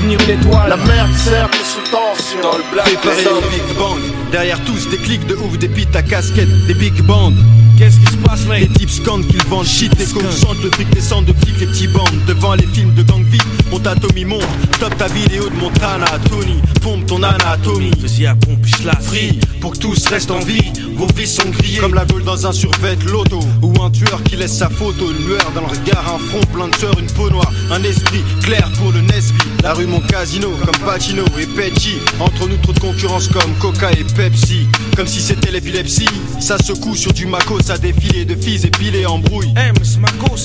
[0.68, 2.50] La merde sert des sous tension.
[2.72, 3.98] Préparez le Big Bang
[4.30, 7.32] Derrière tous des clics de ouf, des pites à casquette, des big bands
[7.78, 10.70] Qu'est-ce qui se passe mec Les types scandent qu'ils vendent shit, les coques chantent, le
[10.72, 14.24] fric descend de flics, les petits bandes Devant les films de gang vite, mon Tommy
[14.24, 14.42] monte
[14.80, 16.60] Top ta vidéo de Montana, Tony.
[16.82, 17.90] Pompe ton anatomie.
[17.98, 21.78] Vas-y à pompe, la free Pour que tous restent en vie, vos vies sont grillées.
[21.78, 23.40] Comme la gueule dans un survêt loto.
[23.62, 26.68] Ou un tueur qui laisse sa photo Une lueur dans le regard, un front plein
[26.68, 29.38] de sueur Une peau noire, un esprit clair pour le Nesby.
[29.62, 33.90] La rue mon casino, comme Pacino et Peggy Entre nous trop de concurrence comme Coca
[33.92, 34.68] et Pepsi.
[34.96, 36.08] Comme si c'était l'épilepsie.
[36.40, 37.26] Ça secoue sur du
[37.68, 39.52] Mako, ça défile de fils épilés en brouille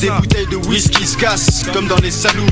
[0.01, 2.45] Des bouteilles de whisky se cassent comme dans les saloons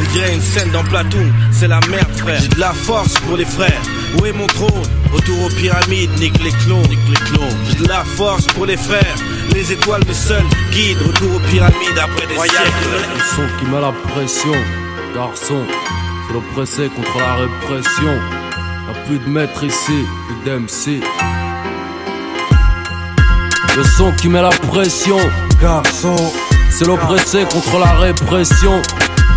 [0.00, 2.40] On dirait une scène dans Platoon, c'est la merde frère.
[2.40, 3.80] J'ai de la force pour les frères.
[4.18, 4.82] Où est mon trône?
[5.14, 7.56] Autour aux pyramides, nique les clones, nique les clones.
[7.68, 9.14] J'ai de la force pour les frères.
[9.54, 10.42] Les étoiles me seuls
[10.72, 11.02] guident.
[11.06, 12.90] Retour aux pyramides après des siècles.
[13.14, 14.54] Le son qui met la pression,
[15.14, 15.62] garçon,
[16.26, 18.14] c'est l'oppressé contre la répression.
[18.88, 21.00] Y'a plus de maître ici, plus d'MC.
[23.76, 25.18] Le son qui met la pression,
[25.60, 26.16] garçon,
[26.70, 28.82] c'est l'oppressé contre la répression.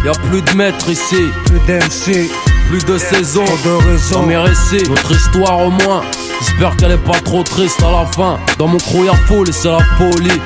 [0.03, 2.29] Y'a plus de maître ici, plus d'MC,
[2.67, 4.21] plus de saison, de raison.
[4.21, 6.01] Dans mes récits, notre histoire au moins.
[6.41, 8.39] J'espère qu'elle est pas trop triste à la fin.
[8.57, 10.41] Dans mon crew y'a foule et c'est la folie.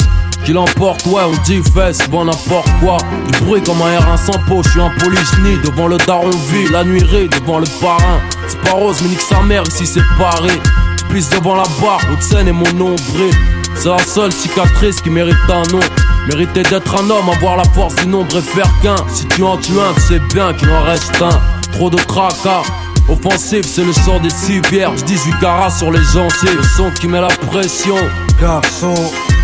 [0.46, 2.98] Qui l'emporte, ouais, on dit fesse, bon n'importe quoi.
[3.32, 6.68] Du bruit comme un R1 sans peau, je suis un polychni devant le daron vie,
[6.72, 8.20] la nuirie devant le parrain.
[8.48, 10.60] C'est pas rose, mais nique sa mère ici c'est Paris.
[11.00, 13.34] Je pisse devant la barre, haute scène et mon nombril.
[13.80, 15.80] C'est la seule cicatrice qui mérite un nom.
[16.28, 18.96] Mériter d'être un homme, avoir la force du nombre et faire qu'un.
[19.14, 21.72] Si tu en tues un, tu sais bien qu'il en reste un.
[21.72, 22.64] Trop de tracas.
[23.08, 24.92] Offensif, c'est le sort des civières.
[24.92, 26.58] 18 carats sur les gencives.
[26.58, 27.96] Le son qui met la pression.
[28.42, 28.96] Garçon,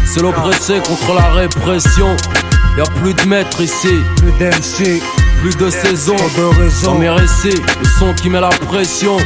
[0.06, 2.16] c'est l'oppressé contre la répression.
[2.78, 5.02] Y'a plus de maître ici, plus d'MC,
[5.42, 6.94] plus de saison, de raison.
[6.94, 9.18] Dans mes récits, le son qui met la pression.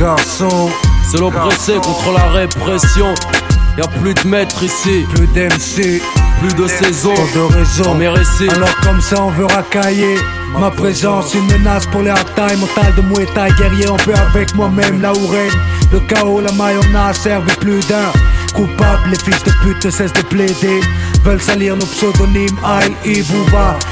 [0.00, 0.68] Garçon,
[1.08, 3.14] c'est l'oppressé contre la répression.
[3.76, 6.00] Y'a plus de maître ici, plus d'MC,
[6.40, 7.98] plus de saison, de raison.
[7.98, 10.16] Récits, Alors comme ça on veut racailler.
[10.58, 14.54] Ma présence, une menace pour les hard-time Mental de Muay Thai, guerrier en paix avec
[14.54, 15.50] moi-même Là où règne
[15.92, 18.10] le chaos, la mayonnaise servi plus d'un.
[18.54, 20.80] Coupable, les fils de pute cessent de plaider
[21.26, 23.14] Veulent salir nos pseudonymes, Aïe et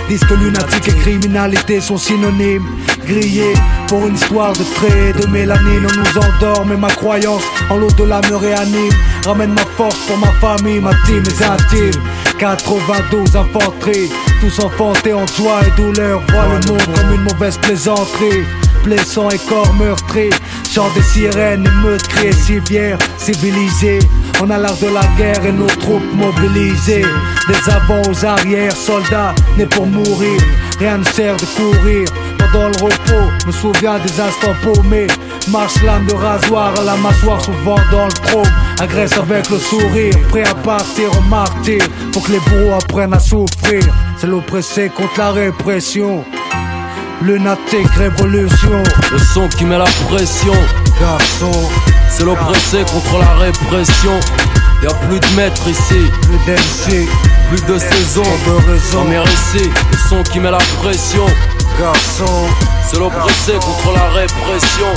[0.09, 2.65] Disent que lunatique et criminalité sont synonymes.
[3.05, 3.55] Grillés
[3.89, 5.85] pour une histoire de traits de mélanine.
[5.85, 8.93] On nous endort mais ma croyance en l'au-delà me réanime.
[9.27, 12.01] Ramène ma force pour ma famille, ma team, mes intimes
[12.39, 16.23] 92 infanterie, tous enfantés en joie et douleur.
[16.29, 18.45] Voient le monde comme une mauvaise plaisanterie.
[18.85, 20.31] Blessant et corps meurtris.
[20.71, 24.01] Chant des sirènes, émeutes, civières, civilisés.
[24.43, 27.05] On a l'art de la guerre et nos troupes mobilisées.
[27.49, 30.41] Des avants aux arrières, soldats nés pour mourir.
[30.79, 32.09] Rien ne sert de courir
[32.39, 33.31] pendant le repos.
[33.47, 35.07] Me souviens des instants paumés.
[35.51, 38.49] Marche lame de rasoir à la mâchoire, souvent dans le chrome.
[38.81, 41.83] Agresse avec le sourire, prêt à partir au martyr.
[42.13, 43.83] Faut que les bourreaux apprennent à souffrir.
[44.19, 46.25] C'est l'oppressé contre la répression.
[47.23, 48.83] Lunatique révolution.
[49.13, 50.55] Le son qui met la pression.
[51.01, 51.51] Garçon.
[52.11, 54.19] C'est l'oppressé contre la répression.
[54.83, 56.11] Y'a plus de maître ici.
[56.23, 57.09] Plus d'MC.
[57.49, 58.23] Plus de saison.
[58.23, 59.05] de raison.
[59.05, 61.27] Récits, le son qui met la pression.
[61.79, 62.47] Garçon.
[62.89, 64.93] C'est l'oppressé contre la répression.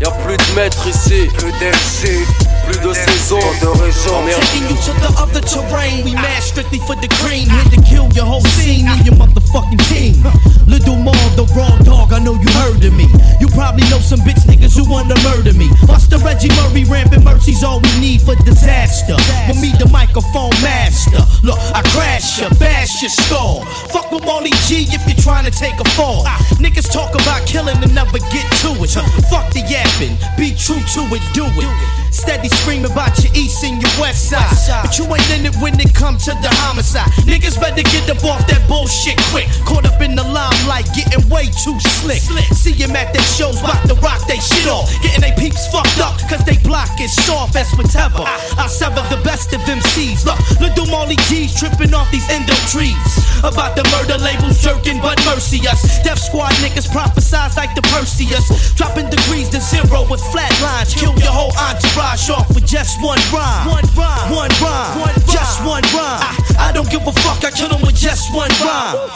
[0.00, 1.28] Y'a plus de maître ici.
[1.36, 2.45] Plus d'MC.
[2.66, 3.38] Plus de saison.
[3.60, 4.10] de raison.
[4.10, 7.48] Dans mes Taking you to the other terrain, we mad strictly for the green.
[7.48, 10.18] Here to kill your whole scene and your motherfucking team.
[10.66, 13.06] Little Mar, the raw dog, I know you heard of me.
[13.40, 15.70] You probably know some bitch niggas who wanna murder me.
[15.86, 19.16] Buster Reggie Murray, rampant mercy's all we need for disaster.
[19.46, 21.22] For me, the microphone master.
[21.46, 23.64] Look, I crash ya, bash your skull.
[23.94, 26.24] Fuck with Molly G if you're trying to take a fall.
[26.26, 28.90] Ah, niggas talk about killing and never get to it.
[29.30, 32.05] Fuck the yapping, be true to it, do it.
[32.10, 34.46] Steady screaming about your east and your west side.
[34.82, 37.10] But you ain't in it when it comes to the homicide.
[37.26, 39.48] Niggas better get up off that bullshit quick.
[39.66, 42.22] Caught up in the limelight, getting way too slick.
[42.54, 44.88] See him at their shows, about to rock they shit off.
[45.02, 48.24] Getting they peeps fucked up, cause they block is soft as whatever.
[48.56, 50.24] I sever the best of MCs.
[50.24, 52.96] Look, little Molly G's tripping off these endo trees.
[53.44, 56.00] About the murder labels jerking, but mercy us.
[56.02, 58.74] Def squad niggas prophesize like the Perseus.
[58.74, 60.94] Dropping degrees to zero with flat lines.
[60.94, 63.68] Kill your whole entourage off with just one rhyme.
[63.68, 64.30] One rhyme.
[64.30, 65.14] One rhyme.
[65.28, 66.20] Just one rhyme.
[66.20, 69.10] I, I don't give a fuck, I kill them with just one rhyme.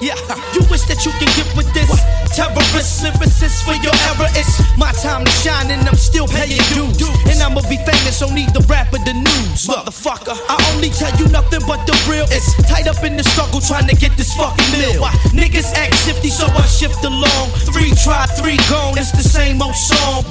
[0.00, 0.18] Yeah,
[0.54, 1.88] you wish that you can get with this.
[2.34, 4.28] Terrorist lyricist for your error.
[4.34, 6.98] It's my time to shine and I'm still paying dues.
[7.30, 9.70] And I'ma be famous, don't need the rap of the news.
[9.70, 12.26] Motherfucker, I only tell you nothing but the real.
[12.34, 15.00] It's tight up in the struggle trying to get this fucking meal.
[15.00, 17.54] Why niggas act shifty, so I shift along.
[17.70, 20.26] Three try, three gone, it's the same old song.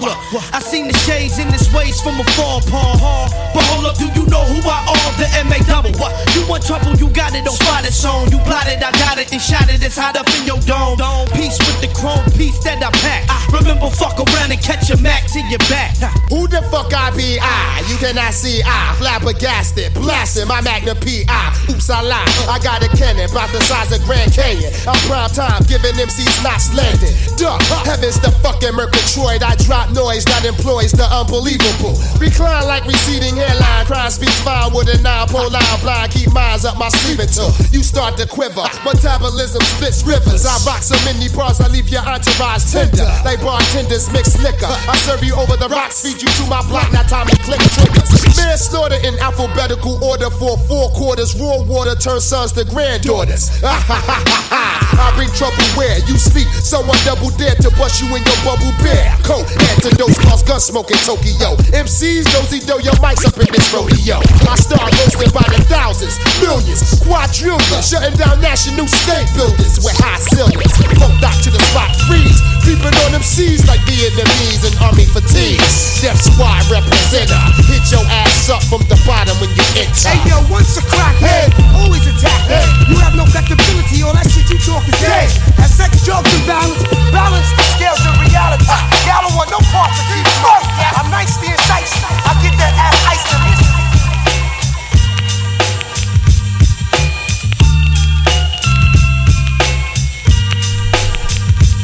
[0.51, 3.31] I seen the shades in this ways from afar, Paul.
[3.55, 5.11] But hold up, do you know who I are?
[5.17, 5.95] The MA double.
[5.97, 6.13] What?
[6.35, 8.29] You want trouble, you got it, don't spot it, song.
[8.29, 10.98] You plotted, I got it, and shot it, it's hot up in your dome.
[11.34, 13.30] Peace with the chrome piece that I pack.
[13.30, 15.95] I remember, fuck around and catch a Mac to your back.
[16.30, 17.38] Who the fuck I be?
[17.40, 21.26] I, you cannot see I, flabbergasted, blasting my Magnum PI.
[21.69, 22.30] Oops, I lied.
[22.49, 24.73] I got a cannon about the size of Grand Canyon.
[24.88, 27.14] I'm prime time, giving MCs knots landing.
[27.38, 29.44] Duh, heaven's the fucking Murgatroyd.
[29.44, 31.94] I drop noise that employs the unbelievable.
[32.18, 33.86] Recline like receding hairline.
[33.86, 36.11] Crime speaks fine with a nine pole line blind.
[36.11, 38.65] Keep minds up my sleeve until you start to quiver.
[38.95, 40.47] Metabolism splits rivers.
[40.47, 43.03] I rock so many bars, I leave your entourage tender.
[43.27, 44.72] Like bartenders mix liquor.
[44.72, 46.88] I serve you over the rocks, feed you to my block.
[46.95, 48.07] Now time to click triggers.
[48.39, 51.35] Manslaughter in alphabetical order for four quarters.
[51.35, 53.51] Raw water turns sons to granddaughters.
[53.63, 56.47] I bring trouble where you sleep.
[56.63, 59.11] Someone double dare to bust you in your bubble bear.
[59.27, 59.43] Coat
[59.76, 61.59] antidotes cause gun smoke in Tokyo.
[61.76, 64.23] MCs nosy dough your mics up in this rodeo.
[64.47, 70.21] I start roasting by the thousands, millions, quadrillions, shutting down national state buildings with high
[70.33, 70.71] ceilings.
[71.01, 76.01] Funk dock to the spot, freeze, creeping on them seas like Vietnamese and army fatigues.
[76.01, 80.09] Def squad representer, hit your ass up from the bottom when you enter.
[80.09, 81.51] Hey yo, once a crackhead,
[81.81, 82.67] always attack head.
[82.89, 85.29] You have no credibility, all that shit you talk is dead.
[85.57, 86.81] Have sex, drugs, and balance.
[87.09, 88.65] Balance the scales of reality.
[89.09, 90.05] Y'all don't want no parts of
[90.41, 90.63] fuck.
[90.99, 91.93] I'm nice to entice.
[92.25, 93.64] I get that ass iced and listen.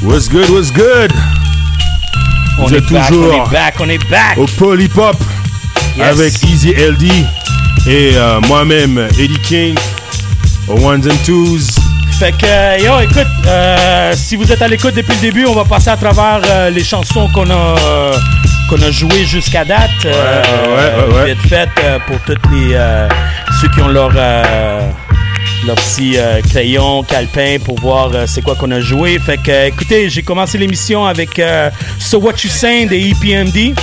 [0.03, 1.11] What's good, what's good?
[2.57, 4.37] On Vous est êtes back, toujours on est back, on est back.
[4.37, 5.15] au Polypop
[5.97, 6.07] Yes.
[6.19, 7.03] avec Easy LD
[7.85, 9.75] et euh, moi-même, Eddie King,
[10.69, 11.59] au Ones and Twos.
[12.17, 15.65] Fait que, yo, écoute, euh, si vous êtes à l'écoute depuis le début, on va
[15.65, 17.75] passer à travers euh, les chansons qu'on a,
[18.69, 19.89] qu'on a jouées jusqu'à date.
[20.05, 21.33] ouais, ouais, ouais.
[21.33, 21.67] Vite fait
[22.07, 22.77] pour tous les,
[23.59, 24.11] ceux qui ont leur,
[25.65, 29.19] leur euh, crayon, calepin pour voir euh, c'est quoi qu'on a joué.
[29.19, 31.41] Fait que, euh, écoutez, j'ai commencé l'émission avec
[31.99, 33.75] So What You Saying de E EPMD.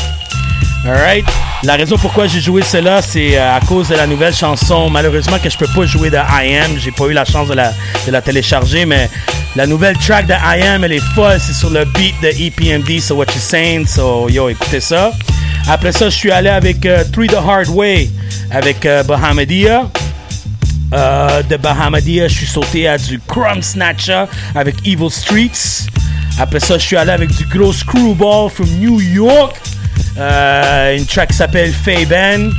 [0.84, 1.24] Alright.
[1.64, 4.88] La raison pourquoi j'ai joué cela, c'est à cause de la nouvelle chanson.
[4.88, 6.78] Malheureusement que je peux pas jouer de I Am.
[6.78, 7.72] J'ai pas eu la chance de la,
[8.06, 9.10] de la télécharger, mais
[9.56, 11.38] la nouvelle track de I Am, elle est folle.
[11.40, 13.86] C'est sur le beat de EPMD, So What You Saying.
[13.86, 15.12] So yo, écoutez ça.
[15.68, 18.08] Après ça, je suis allé avec euh, Three the Hard Way
[18.50, 19.90] avec euh, Bahamadia.
[20.94, 24.24] Euh, de Bahamadia, je suis sauté à du Crumb Snatcher
[24.54, 25.86] avec Evil Streets.
[26.38, 29.60] Après ça, je suis allé avec du gros Screwball from New York.
[30.16, 32.50] Euh, une track qui s'appelle Faban,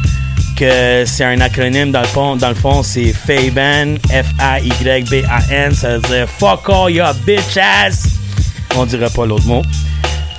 [0.55, 2.35] que c'est un acronyme dans le fond.
[2.35, 5.73] Dans le fond, c'est Faban, F-A-Y-B-A-N.
[5.73, 8.07] Ça veut dire Fuck all your bitch ass.
[8.75, 9.63] On dirait pas l'autre mot.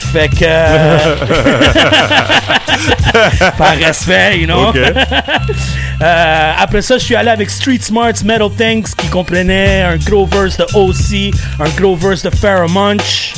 [0.00, 0.44] Fait que.
[3.58, 4.72] Par respect, you know?
[6.02, 10.24] Euh, après ça, je suis allé avec Street Smarts Metal Things qui comprenait un gros
[10.24, 13.34] verse de OC, un gros verse de Pharaoh Munch.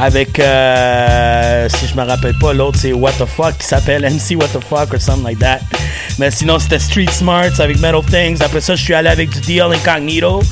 [0.00, 4.36] Avec, euh, si je me rappelle pas, l'autre c'est What the Fuck qui s'appelle MC
[4.36, 5.58] What the Fuck or something like that.
[6.18, 8.40] Mais sinon, c'était Street Smarts avec Metal Things.
[8.40, 10.42] Après ça, je suis allé avec DL Incognito,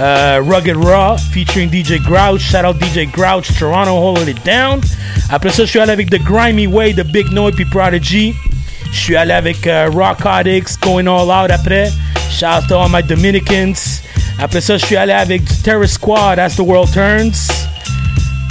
[0.00, 2.40] euh, Rugged Raw featuring DJ Grouch.
[2.40, 4.80] Shout out DJ Grouch, Toronto holding it down.
[5.30, 8.34] Après ça, je suis allé avec The Grimy Way de Big Noise puis Prodigy.
[8.92, 11.90] Je suis allé avec euh, Going All Out après.
[12.30, 14.02] Shout out to all my Dominicans.
[14.40, 17.66] Après ça, je suis allé avec Terror Squad, As the World Turns.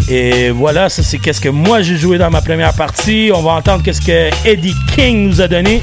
[0.10, 3.32] Et voilà, ça c'est qu'est-ce que moi j'ai joué dans ma première partie.
[3.34, 5.82] On va entendre qu'est-ce que Eddie King nous a donné.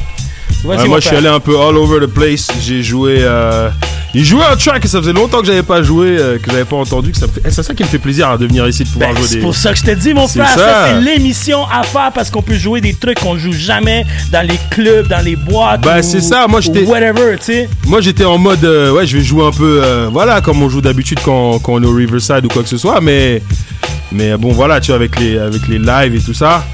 [0.65, 2.47] Ouais, moi, je suis allé un peu all over the place.
[2.61, 3.17] J'ai joué.
[3.21, 3.69] Euh...
[4.15, 6.67] Il jouait un track que ça faisait longtemps que j'avais pas joué, euh, que j'avais
[6.67, 7.11] pas entendu.
[7.13, 8.85] que ça me fait- eh, C'est ça qui me fait plaisir hein, de venir ici
[8.85, 10.87] de pouvoir Ben, jouer c'est pour ça que je te dis, mon frère, ça, ça.
[10.89, 14.59] c'est l'émission à faire parce qu'on peut jouer des trucs qu'on joue jamais dans les
[14.71, 15.81] clubs, dans les boîtes.
[15.81, 17.69] Bah, ou- c'est ça, moi, j'étais- Whatever, tu sais.
[17.87, 20.69] Moi j'étais en mode euh, ouais je vais jouer un peu euh, voilà comme on
[20.69, 23.43] joue d'habitude quand, quand on est au Riverside ou quoi que ce soit mais
[24.15, 26.65] mais bon voilà tu vois avec les avec les lives et tout ça.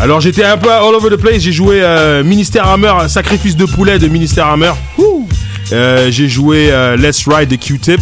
[0.00, 3.66] Alors j'étais un peu all over the place, j'ai joué euh, Ministère Hammer, Sacrifice de
[3.66, 4.72] poulet de Ministère Hammer.
[5.72, 8.00] Euh, j'ai joué euh, Let's Ride de Q-Tip.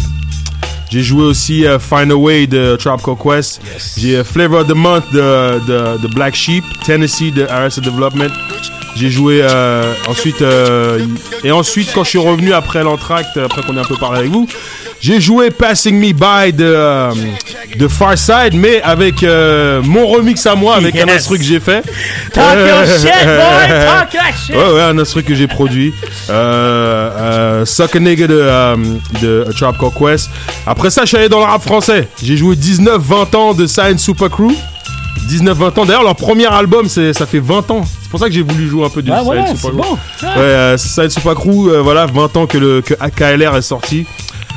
[0.91, 3.61] J'ai joué aussi euh, Find a Way de Tropical Quest.
[3.97, 8.31] J'ai euh, Flavor of the Month de, de, de Black Sheep, Tennessee de Arrested Development.
[8.95, 10.99] J'ai joué euh, ensuite euh,
[11.43, 14.31] et ensuite quand je suis revenu après l'entracte, après qu'on ait un peu parlé avec
[14.31, 14.47] vous,
[14.99, 17.11] j'ai joué Passing Me By de euh,
[17.75, 21.59] de Far Side, mais avec euh, mon remix à moi, avec un instru que j'ai
[21.59, 21.83] fait.
[22.33, 23.67] Talk your shit, boy!
[23.67, 24.55] Talk your shit!
[24.55, 25.93] Ouais, ouais, un instru que j'ai produit.
[26.29, 28.75] Euh, euh, Suck a Nigga de, euh,
[29.21, 30.29] de A Trap Called Quest.
[30.67, 32.07] Après ça, je suis allé dans le rap français.
[32.21, 34.51] J'ai joué 19-20 ans de Science Super Crew.
[35.29, 35.85] 19-20 ans.
[35.85, 37.85] D'ailleurs, leur premier album, c'est, ça fait 20 ans.
[38.11, 39.77] C'est pour ça que j'ai voulu jouer un peu du Ah, voilà, Super c'est Crew.
[39.77, 39.93] bon.
[39.93, 44.05] Ouais, euh, Science Super Crew, euh, voilà, 20 ans que, le, que AKLR est sorti.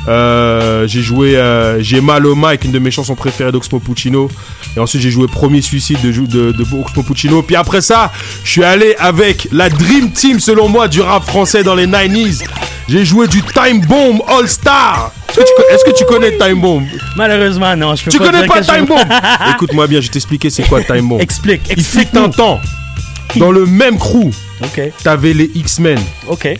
[0.09, 4.29] Euh, j'ai joué euh, J'ai mal au mic, une de mes chansons préférées d'Oxmo Puccino.
[4.75, 7.41] Et ensuite, j'ai joué Premier Suicide de, de, de Oxmo Puccino.
[7.43, 8.11] Puis après ça,
[8.43, 12.43] je suis allé avec la Dream Team, selon moi, du rap français dans les 90s.
[12.89, 15.11] J'ai joué du Time Bomb All Star.
[15.29, 16.83] Est-ce que, tu que connais Time Bomb?
[17.15, 18.99] Malheureusement, non, je peux Tu pas connais pas Time Bomb?
[19.55, 21.21] Écoute-moi bien, je vais t'expliquer c'est quoi Time Bomb.
[21.21, 22.09] Explique, Il explique.
[22.09, 22.59] fut un temps,
[23.39, 24.31] dans le même crew,
[24.63, 25.99] Ok, t'avais les X-Men.
[26.27, 26.57] ok,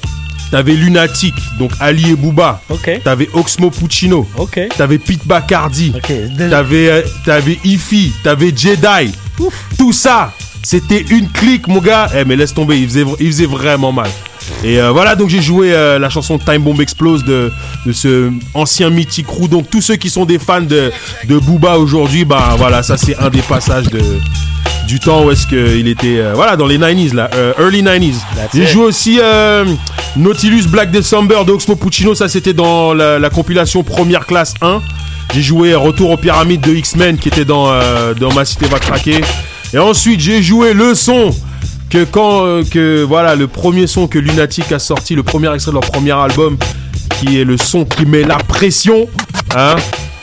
[0.52, 2.61] T'avais Lunatic, donc Ali et Booba.
[2.69, 4.27] ok, T'avais Oxmo Puccino.
[4.38, 4.60] ok.
[4.77, 5.91] T'avais Pete Bacardi.
[5.95, 6.11] Ok,
[6.49, 8.11] T'avais euh, t'avais Ify.
[8.23, 9.11] T'avais Jedi.
[9.77, 10.31] Tout ça,
[10.61, 12.10] c'était une clique, mon gars.
[12.15, 14.10] Eh, mais laisse tomber, il faisait, il faisait vraiment mal.
[14.64, 17.52] Et euh, voilà, donc j'ai joué euh, la chanson Time Bomb Explose de,
[17.88, 19.47] de ce ancien mythique crew.
[19.49, 20.91] Donc tous ceux qui sont des fans de,
[21.27, 23.99] de Booba aujourd'hui, bah voilà, ça c'est un des passages de,
[24.88, 28.16] du temps où est-ce qu'il était, euh, voilà, dans les 90s, là, euh, early 90s.
[28.53, 28.70] J'ai it.
[28.70, 29.66] joué aussi euh,
[30.16, 34.82] Nautilus Black December de Oxmo Puccino, ça c'était dans la, la compilation Première Classe 1.
[35.34, 37.72] J'ai joué Retour aux Pyramides de X-Men qui était dans,
[38.20, 39.22] dans Ma Cité Va Craquer.
[39.74, 41.32] Et ensuite j'ai joué le son
[41.90, 45.78] que quand que voilà le premier son que Lunatic a sorti, le premier extrait de
[45.78, 46.57] leur premier album,
[47.20, 49.07] qui est le son qui met la pression.
[49.56, 49.76] Hein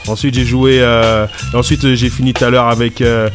[0.09, 3.29] ensuite j'ai joué euh, ensuite j'ai fini tout à l'heure avec euh,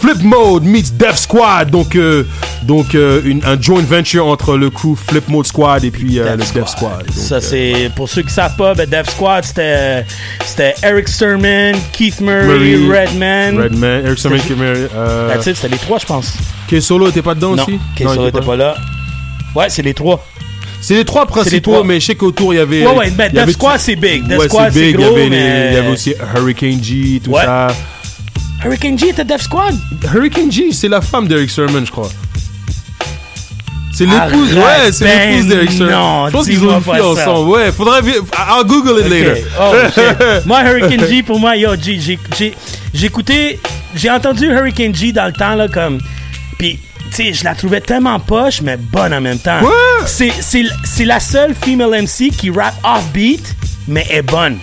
[0.00, 2.24] Flip Mode meets Death Squad, donc euh,
[2.62, 6.36] donc euh, une, un joint venture entre le crew Flip Mode Squad et puis euh,
[6.36, 7.04] le Death Squad.
[7.06, 10.06] Donc, Ça, euh, c'est pour ceux qui savent pas, ben, Death Squad, c'était
[10.46, 13.58] c'était Eric Sturman, Keith Murray, Murray, Redman.
[13.58, 16.32] Redman, Eric C'était- Keith Murray, euh, c'était les trois, je pense.
[16.70, 17.78] K Solo était pas dedans non, aussi?
[17.96, 18.76] K Solo était pas là.
[19.54, 20.24] Ouais, c'est les trois.
[20.80, 21.84] C'est les trois principaux, trois.
[21.84, 22.86] mais je sais qu'autour il y avait.
[22.86, 24.26] Ouais, ouais, ben, Death Squad, c'est big.
[24.26, 24.96] Death Ouais, Squad, c'est big.
[24.96, 27.44] gros, il, y avait les- mais- il y avait aussi Hurricane G, tout Ouais.
[27.44, 27.66] ça.
[28.64, 29.74] Hurricane G était Death Squad?
[30.14, 32.10] Hurricane G, c'est la femme d'Eric Sermon, je crois.
[33.92, 35.90] C'est l'épouse, ouais, c'est ben l'épouse d'Eric Sermon.
[35.92, 37.50] non, je pense qu'ils ont une fille ensemble.
[37.50, 38.00] Ouais, faudrait.
[38.02, 39.36] I'll Google it later.
[39.60, 40.46] Oh, shit.
[40.46, 42.54] moi, Hurricane G, pour moi, yo, G, j'ai- j'ai
[42.94, 43.60] j'ai écouté,
[43.94, 45.98] j'ai entendu Hurricane G dans le temps, là, comme.
[46.58, 46.78] Puis,
[47.10, 49.60] tu sais, je la trouvais tellement poche, mais bonne en même temps.
[49.62, 50.06] Ouais.
[50.06, 53.54] C'est la seule female MC qui rap offbeat,
[53.88, 54.58] mais est bonne.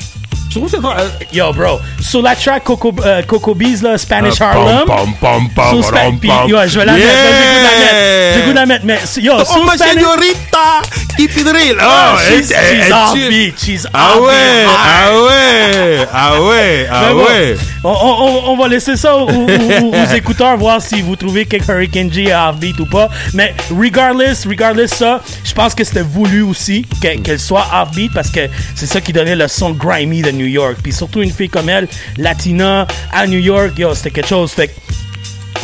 [0.50, 1.80] Je trouve que c'est euh, Yo, bro.
[2.02, 4.86] Sur la track Coco, euh, Coco Bees, là, Spanish Harlem.
[4.88, 6.48] pam, pam, pam, Sur Spa- puis, pam.
[6.48, 7.06] yo, je vais la mettre.
[7.06, 8.34] Yeah.
[8.36, 8.86] J'ai goût de la mettre.
[8.86, 10.82] Mais, yo, Oh, sur ma Spanish- señorita,
[11.18, 11.78] keep it real.
[11.80, 13.66] Ah, Oh, she's- elle- she's elle offbeat, tue.
[13.74, 14.32] she's Ah ouais,
[14.68, 17.56] ah ouais, ah ouais, ah ouais.
[17.84, 19.48] On, on- on va laisser ça aux, aux-
[19.92, 23.10] aux- écouteurs, voir si vous trouvez que Hurricane G est offbeat ou pas.
[23.34, 28.30] Mais regardless, regardless ça, je pense que c'était voulu aussi que- qu'elle soit offbeat parce
[28.30, 28.42] que
[28.76, 30.78] c'est ça qui donnait le son grimy de New York.
[30.82, 31.88] Puis surtout une fille comme elle,
[32.18, 34.52] latina, à New York, yo, c'était quelque chose.
[34.52, 34.74] Fait que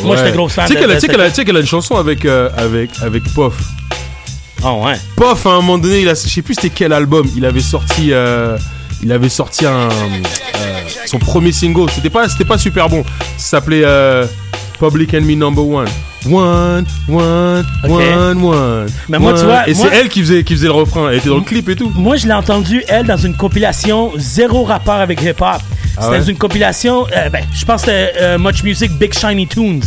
[0.02, 0.22] moi, Ouais.
[0.24, 3.22] j'étais gros fan Tu sais qu'elle cette- qu'elle a, une chanson avec, euh, avec, avec
[3.34, 3.54] Puff.
[4.64, 4.94] Oh ouais.
[5.16, 7.60] Puff, à un moment donné, il a, je sais plus c'était quel album, il avait
[7.60, 8.56] sorti, euh,
[9.02, 9.88] il avait sorti un, euh,
[11.06, 11.90] son premier single.
[11.90, 13.04] C'était pas, c'était pas super bon.
[13.36, 14.26] Ça s'appelait euh,
[14.78, 15.88] Public Enemy Number One.
[16.30, 17.90] One, one, Ok.
[17.90, 18.86] one, one.
[19.08, 19.38] Mais moi, one.
[19.38, 21.10] tu vois, Et c'est elle qui faisait, qui faisait le refrain.
[21.10, 21.92] Elle était dans le clip et tout.
[21.94, 25.36] Moi, je l'ai entendu, elle, dans une compilation zéro rapport avec hip-hop.
[25.42, 25.58] Ah
[26.00, 26.18] C'était ouais?
[26.20, 29.82] dans une compilation, euh, ben, je pense que c'était euh, Much Music Big Shiny Tunes.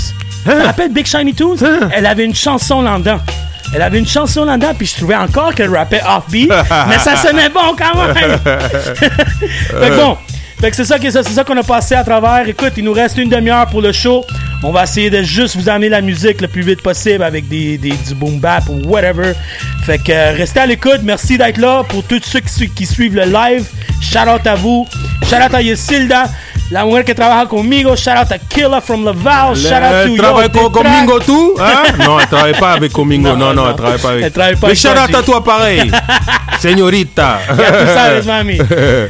[0.46, 0.52] Hein?
[0.54, 1.58] Tu te rappelles Big Shiny Tunes?
[1.92, 3.20] Elle avait une chanson là-dedans.
[3.74, 6.50] Elle avait une chanson là-dedans, puis je trouvais encore qu'elle rappait offbeat,
[6.88, 8.16] mais ça sonnait bon quand même.
[8.40, 10.18] fait que bon,
[10.60, 12.48] fait que c'est ça, qui est ça, c'est ça qu'on a passé à travers.
[12.48, 14.26] Écoute, il nous reste une demi-heure pour le show.
[14.64, 17.78] On va essayer de juste vous amener la musique le plus vite possible avec des,
[17.78, 19.34] des- du boom bap ou whatever.
[19.86, 21.02] Fait que euh, restez à l'écoute.
[21.04, 21.84] Merci d'être là.
[21.88, 23.66] Pour tous ceux qui, su- qui suivent le live,
[24.02, 24.88] shout out à vous.
[25.30, 26.26] Shout out à Yesilda,
[26.70, 27.96] la mujer que trabaja conmigo.
[27.96, 29.56] Shout out à Killa from Laval.
[29.56, 30.70] Shout out to Elle Yo travaille con-.
[30.70, 31.94] Comingo tout hein?
[32.06, 33.36] Non, elle travaille pas avec Comingo.
[33.36, 34.24] Non, non, elle travaille pas avec.
[34.26, 35.92] Elle travaille pas Mais shout out à toi pareil.
[36.60, 37.40] Señorita.
[37.54, 38.60] Il y a tout ça, avec mamie.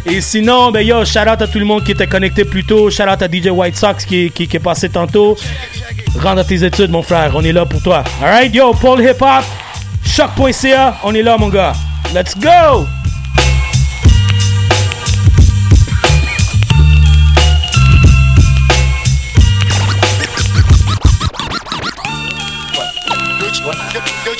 [0.05, 2.89] Et sinon, ben yo, shout out à tout le monde qui était connecté plus tôt.
[2.89, 5.37] Shout out à DJ White Sox qui, qui, qui est passé tantôt.
[6.21, 7.31] Rentre à tes études, mon frère.
[7.35, 8.03] On est là pour toi.
[8.21, 9.43] Alright, yo, Paul Hip Hop,
[10.05, 10.97] choc.ca.
[11.03, 11.73] On est là, mon gars.
[12.13, 12.85] Let's go!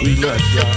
[0.00, 0.72] We nuts, y'all.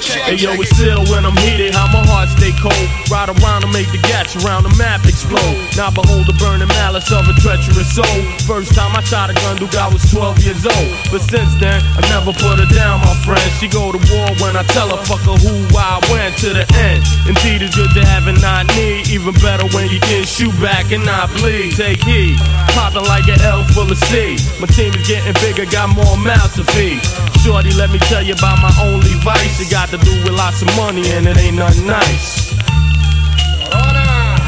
[0.00, 2.86] Hey yo, it's ill when I'm heated, how my heart stay cold.
[3.10, 5.58] Ride around to make the gats around the map explode.
[5.76, 8.18] Now behold the burning malice of a treacherous soul.
[8.46, 10.90] First time I shot a gun, Duke, I was 12 years old.
[11.10, 13.42] But since then, I never put her down, my friend.
[13.58, 16.64] She go to war when I tell her, fuck her who I went to the
[16.78, 17.02] end.
[17.26, 19.10] Indeed, it's good to have and not need.
[19.10, 21.74] Even better when you can shoot back and not bleed.
[21.74, 22.38] Take heed,
[22.78, 24.38] popping like an L full of C.
[24.62, 27.02] My team is getting bigger, got more mouths to feed.
[27.50, 29.58] Shorty, let me tell you about my only vice.
[29.60, 32.52] It got to do with lots of money and it ain't nothing nice.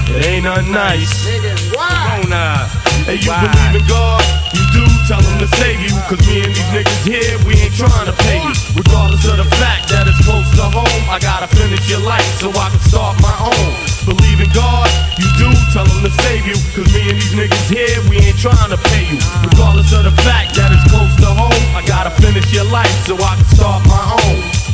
[0.06, 1.26] It ain't nothing nice.
[1.72, 2.81] Corona.
[3.02, 4.22] Hey, you believe in God?
[4.54, 5.90] You do, tell him to save you.
[6.06, 8.54] Cause me and these niggas here, we ain't trying to pay you.
[8.78, 12.54] Regardless of the fact that it's close to home, I gotta finish your life so
[12.54, 13.70] I can start my own.
[14.06, 14.86] Believe in God?
[15.18, 16.54] You do, tell him to save you.
[16.78, 19.18] Cause me and these niggas here, we ain't trying to pay you.
[19.50, 23.18] Regardless of the fact that it's close to home, I gotta finish your life so
[23.18, 24.71] I can start my own.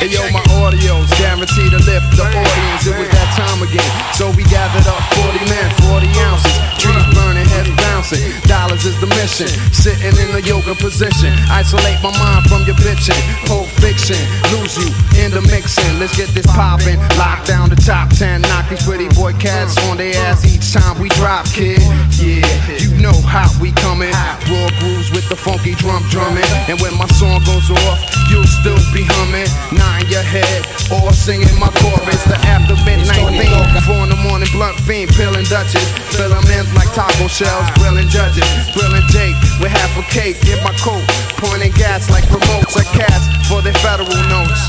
[0.00, 2.88] Hey yo, my audio's guaranteed to lift the audience.
[2.88, 3.84] It was that time again.
[4.16, 6.56] So we gathered up 40 men, 40 ounces.
[6.80, 8.24] Trees burning, heads bouncing.
[8.48, 9.52] Dollars is the mission.
[9.76, 11.36] Sitting in a yoga position.
[11.52, 13.20] Isolate my mind from your bitching.
[13.44, 14.16] Pulp fiction.
[14.48, 14.88] Lose you
[15.20, 15.92] in the mixing.
[16.00, 16.96] Let's get this poppin'.
[17.20, 18.40] Lock down the top 10.
[18.48, 21.76] Knock these pretty boy cats on their ass each time we drop, kid.
[22.16, 22.48] Yeah,
[22.80, 24.16] you know how we coming.
[24.48, 26.48] Raw grooves with the funky drum drumming.
[26.72, 28.00] And when my song goes off,
[28.32, 29.44] you'll still be humming.
[29.90, 30.62] Nine your head,
[30.94, 32.22] or singing my chorus.
[32.30, 33.82] The after midnight theme.
[33.82, 35.82] Four in the morning, blunt fiend, peeling Dutches.
[36.14, 38.46] Fill 'em in like taco shells, grilling judges.
[38.70, 41.02] Grilling Jake with half a cake in my coat.
[41.42, 44.62] Pointing gas like remotes at cats for their federal notes.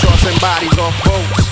[0.00, 1.44] Tossing bodies off boats.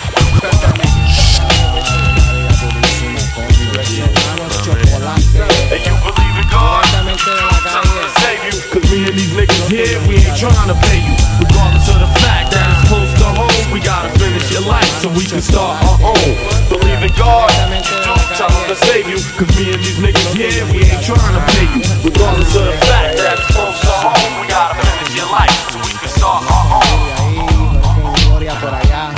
[5.69, 6.85] Hey, you believe in God?
[6.85, 8.57] Tell him to save you.
[8.73, 11.15] Cause me and these niggas here, we ain't trying to pay you.
[11.41, 12.22] Regardless of the
[13.73, 16.33] we gotta finish your life so we can start our own.
[16.69, 19.17] Believe in God, you do, tell him to save you.
[19.41, 21.81] Cause me and these niggas here, we ain't trying to pay you.
[22.05, 25.81] Regardless of the fact that it's close to home, we gotta finish your life so
[25.81, 27.23] we can start our own.
[28.29, 29.11] Gloria por allá.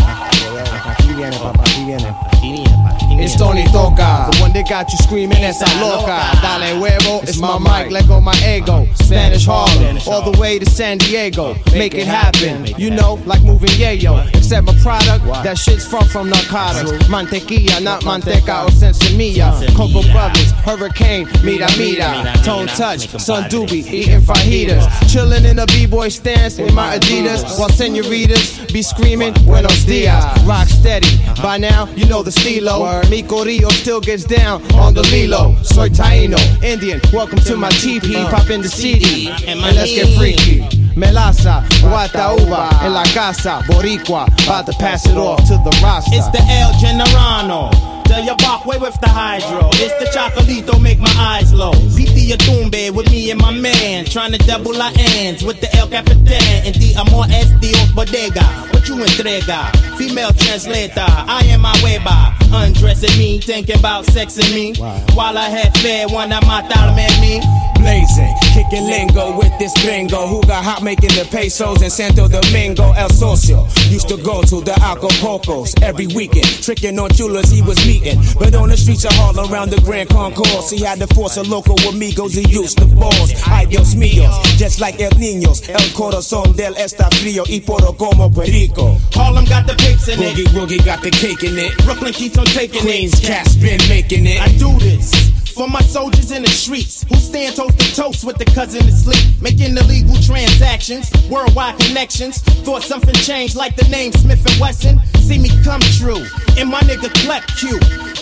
[0.87, 2.15] Aquí viene, papá, aquí viene.
[2.31, 3.25] Aquí viene, aquí viene.
[3.25, 6.19] It's Tony Toca, the one that got you screaming esa loca.
[6.41, 8.87] Dale huevo, it's my mic, let go my ego.
[8.95, 11.55] Spanish Harlem, all the way to San Diego.
[11.73, 14.27] Make it happen, you know, like moving yayo.
[14.35, 17.09] Except my product, that shit's far from narcotics.
[17.09, 19.67] Mantequilla, not manteca or sensimilla.
[19.77, 22.33] Coco Brothers, Hurricane, mira mira.
[22.45, 24.87] Tone touch, Sun Doobie, eating fajitas.
[25.13, 27.59] Chilling in a b-boy stance in my Adidas.
[27.59, 30.25] While senoritas be screaming, Buenos dias.
[30.45, 31.09] Rock steady,
[31.43, 33.03] by now you know the stilo.
[33.11, 35.57] Mico Rio still gets down on the Lilo.
[35.63, 38.15] Soy Taino, Indian, welcome to my TP.
[38.15, 40.61] Uh, Pop in the CD, and let's get freaky.
[40.95, 46.11] Melaza, Guata Uva, en la casa, Boricua, about to pass it off to the roster.
[46.15, 48.04] It's the El Generano.
[48.05, 49.71] Tell your back way with the hydro.
[49.75, 51.73] It's the chocolito, make my eyes low.
[51.97, 54.05] Piti Atumbe with me and my man.
[54.05, 56.67] Trying to double our ends with the El Capitan.
[56.67, 58.45] And the Amor es Dios Bodega.
[58.73, 59.71] What you entrega?
[59.97, 62.35] Female translator, I am my weba.
[62.53, 64.75] Undressing me, thinking about sexing me.
[65.15, 67.41] While I had fed one of my at me.
[67.85, 72.93] Blazing, kicking lingo with this gringo who got hot making the pesos in Santo Domingo,
[72.93, 73.67] El Socio.
[73.91, 78.19] Used to go to the Acapulcos every weekend, tricking on chulas he was meeting.
[78.39, 81.43] But on the streets of Harlem, around the Grand Concourse, he had to force a
[81.43, 82.35] local amigos.
[82.35, 85.69] He used the balls, adios míos, just like El Niños.
[85.69, 88.99] El corazón del está frío y poro como perico.
[89.15, 90.35] Harlem got the pics in it.
[90.37, 91.77] Boogie Woogie got the cake in it.
[91.85, 93.27] Brooklyn keeps on taking Queens it.
[93.27, 94.41] cats been making it.
[94.41, 95.14] I do this.
[95.55, 99.41] For my soldiers in the streets who stand toast to toast with the cousin asleep,
[99.41, 102.43] making illegal transactions, worldwide connections.
[102.67, 104.99] Thought something changed like the name Smith and Wesson.
[105.23, 106.27] See me come true
[106.59, 107.79] in my nigga Clep Q.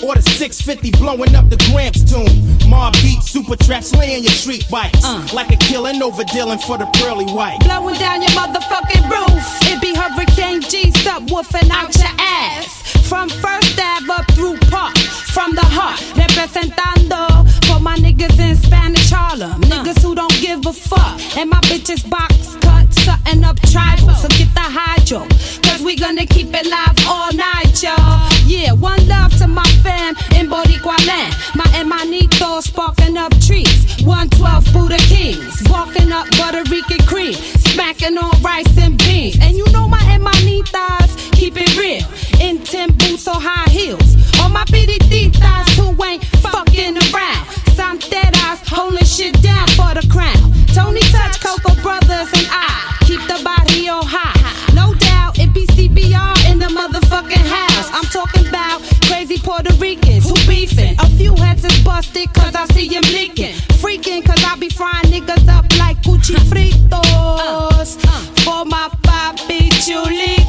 [0.06, 2.28] Or the 650 blowing up the Gramps tomb.
[2.68, 5.02] Mob beat, super traps, slaying your street bikes.
[5.02, 5.26] Uh.
[5.32, 7.60] Like a killing over dealing for the pearly white.
[7.60, 9.40] Blowing down your motherfucking roof.
[9.72, 13.08] It be Hurricane G subwoofing out your ass.
[13.08, 14.98] From First Ave up through Park.
[15.32, 17.21] From the heart, representando
[17.66, 19.60] for my niggas in Spanish Harlem.
[19.62, 21.20] Niggas who don't give a fuck.
[21.36, 24.14] And my bitches box cut, something up tribal.
[24.14, 25.26] So get the hydro.
[25.62, 28.28] Cause we gonna keep it live all night, y'all.
[28.46, 31.34] Yeah, one love to my fam in Boricua land.
[31.54, 33.86] My hermanitos sparking up trees.
[34.04, 35.62] 112 Buddha Kings.
[35.70, 37.34] Walking up Puerto Rican cream.
[37.72, 39.38] Smacking on rice and beans.
[39.40, 41.01] And you know my hermanitas
[41.32, 42.04] keep it real.
[42.40, 44.16] In ten boots or high heels.
[44.40, 47.46] On my piriditas who ain't fucking around.
[47.74, 50.52] Some dead eyes holding shit down for the crown.
[50.74, 54.34] Tony Touch, Coco Brothers, and I keep the barrio high.
[54.74, 57.88] No doubt it be CBR in the motherfucking house.
[57.92, 60.96] I'm talking about crazy Puerto Ricans who beefing.
[60.98, 63.54] A few heads is busted cause I see them leaking.
[63.80, 68.00] Freaking cause I be frying niggas up like Gucci fritos.
[68.44, 70.41] For my papi chulitos.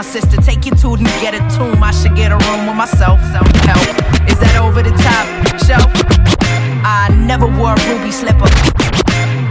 [0.00, 0.40] My sister.
[0.40, 1.82] Take you to and get a tomb.
[1.84, 3.20] I should get a room with myself.
[3.68, 3.84] Help.
[4.32, 5.26] Is that over the top
[5.68, 5.92] shelf?
[6.80, 8.48] I never wore a ruby slipper.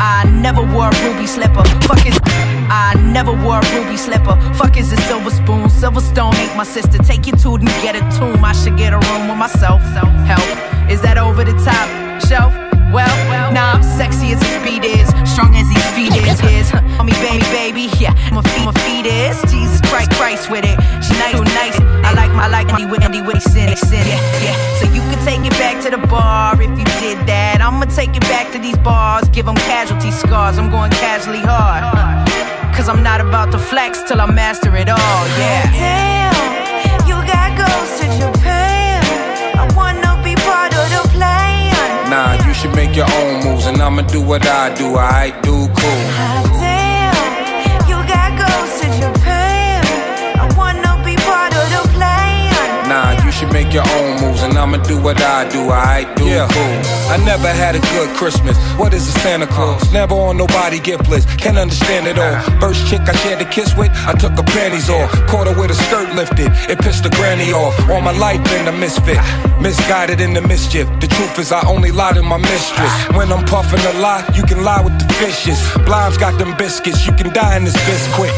[0.02, 1.64] I never wore a ruby slipper.
[1.86, 2.18] Fuck is
[2.66, 4.36] I never wore a ruby slipper.
[4.58, 5.70] Fuck is a silver spoon.
[5.70, 6.98] Silverstone ain't my sister.
[6.98, 8.44] Take you to and get a tomb.
[8.44, 9.82] I should get a room with myself.
[10.26, 10.50] Help.
[10.90, 11.88] Is that over the top
[12.28, 12.69] shelf?
[12.92, 16.42] Well, nah, I'm sexy as his speed is, strong as his feet is.
[16.42, 16.74] is.
[16.98, 19.38] On me, baby, baby, yeah, my feet, my feet is.
[19.52, 20.78] Jesus Christ, Christ with it.
[21.06, 21.78] She nice, too nice.
[22.02, 24.58] I like my, I like my with Andy with sin, sin, yeah, yeah.
[24.80, 27.62] So you can take it back to the bar if you did that.
[27.62, 30.58] I'ma take it back to these bars, give them casualty scars.
[30.58, 31.84] I'm going casually hard.
[32.76, 35.70] Cause I'm not about to flex till I master it all, yeah.
[35.78, 38.39] Damn, you got ghosts in Japan.
[42.60, 44.98] Should make your own moves, and I'ma do what I do.
[44.98, 46.49] I do cool.
[53.52, 55.70] Make your own moves, and I'ma do what I do.
[55.70, 56.80] I do cool.
[57.10, 58.58] I never had a good Christmas.
[58.78, 59.92] What is a Santa Claus?
[59.92, 61.28] Never on nobody gift list.
[61.38, 62.40] Can't understand it all.
[62.60, 65.12] First chick I shared a kiss with, I took her panties off.
[65.28, 66.52] Caught her with a skirt lifted.
[66.70, 67.74] It pissed the granny off.
[67.90, 69.20] All my life been a misfit.
[69.60, 70.88] Misguided in the mischief.
[71.00, 72.94] The truth is I only lie to my mistress.
[73.18, 75.60] When I'm puffing a lie, you can lie with the fishes.
[75.86, 77.06] Blinds got them biscuits.
[77.06, 78.32] You can die in this biscuit.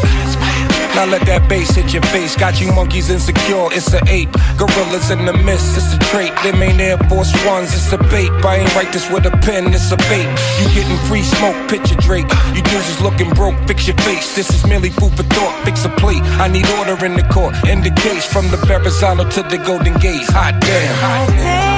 [0.95, 2.35] Now let that bass hit your face.
[2.35, 4.31] Got you monkeys insecure, it's a ape.
[4.57, 6.33] Gorillas in the mist, it's a trait.
[6.43, 8.31] Them ain't Air Force Ones, it's a bait.
[8.43, 10.27] I ain't write this with a pen, it's a bait.
[10.59, 12.29] You getting free smoke, picture Drake.
[12.55, 14.35] You dudes is looking broke, fix your face.
[14.35, 16.23] This is merely food for thought, fix a plate.
[16.43, 18.25] I need order in the court, in the case.
[18.25, 20.27] From the Verrazano to the Golden Gate.
[20.29, 20.95] Hot damn.
[20.95, 21.70] Hot Damn,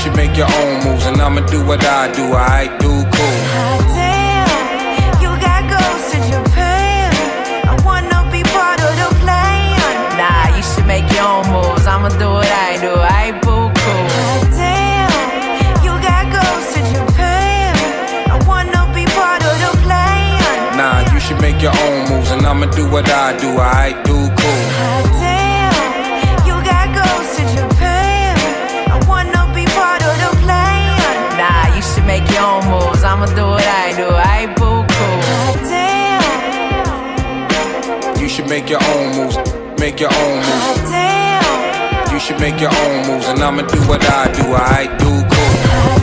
[0.00, 2.24] should make your own moves, and I'ma do what I do.
[2.32, 3.38] I do cool.
[3.92, 4.48] Damn,
[5.20, 7.12] you got ghosts in Japan.
[7.68, 9.76] I wanna be part of the plan.
[10.16, 11.86] Nah, you should make your own moves.
[11.86, 12.92] I'ma do what I do.
[12.96, 14.06] I boo cool.
[14.56, 15.12] Damn,
[15.84, 17.76] you got ghosts in Japan.
[18.34, 20.80] I wanna be part of the plan.
[20.80, 23.50] Nah, you should make your own moves, and I'ma do what I do.
[23.58, 24.69] I do cool.
[32.10, 33.02] Make your own moves.
[33.10, 34.06] I'ma do what I do.
[34.36, 35.18] I boo cool.
[35.70, 36.22] Damn,
[38.20, 39.36] You should make your own moves.
[39.84, 40.90] Make your own moves.
[40.90, 44.44] damn, You should make your own moves, and I'ma do what I do.
[44.78, 45.99] I do cool.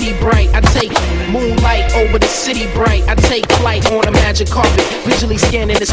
[0.00, 0.48] City bright.
[0.54, 0.92] I take
[1.30, 3.06] moonlight over the city bright.
[3.06, 5.92] I take flight on a magic carpet, visually scanning this.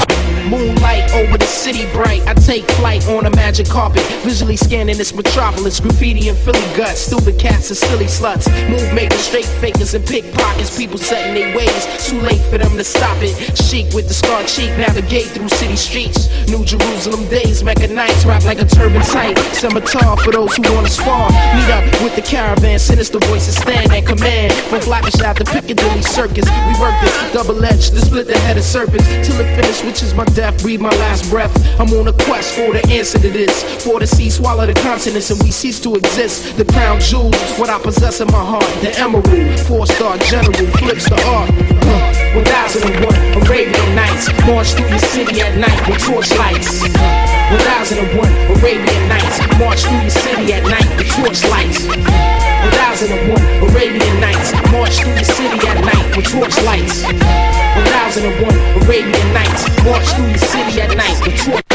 [0.50, 2.26] Moonlight over the city bright.
[2.26, 5.80] I take flight on a magic carpet, visually scanning this metropolis.
[5.80, 8.46] Graffiti and Philly guts, stupid cats and silly sluts.
[8.70, 10.78] Move makers, straight fakers and pickpockets.
[10.78, 11.88] People setting their ways.
[12.06, 13.32] Too late for them to stop it.
[13.56, 16.28] Chic with the scar cheek, navigate through city streets.
[16.50, 19.38] New Jerusalem days, Mecca nights, rap like a turban tight.
[19.56, 21.32] Scimitar for those who wanna spar.
[21.56, 24.52] Meet up with the caravan, sinister voices stand at command.
[24.68, 28.58] From Blackish out to Piccadilly Circus, we work this double edged to split the head
[28.58, 30.62] of serpents till it finish, which is my death.
[30.62, 31.56] Breathe my last breath.
[31.80, 35.38] I'm on a quest for the answer to For the sea, swallow the continents, and
[35.44, 36.58] we cease to exist.
[36.58, 38.66] The crown jewels, what I possess in my heart.
[38.82, 39.30] The emerald,
[39.70, 41.54] four star general, flips the art.
[41.86, 42.98] Uh, 1001
[43.46, 46.82] Arabian Nights, march through the city at night with torchlights.
[46.82, 48.26] 1001
[48.58, 51.86] Arabian Nights, march through the city at night with torchlights.
[51.86, 53.38] 1001
[53.70, 57.06] Arabian Nights, march through the city at night with torchlights.
[57.06, 58.50] 1001
[58.82, 61.67] Arabian Nights, march through the city at night with torchlights.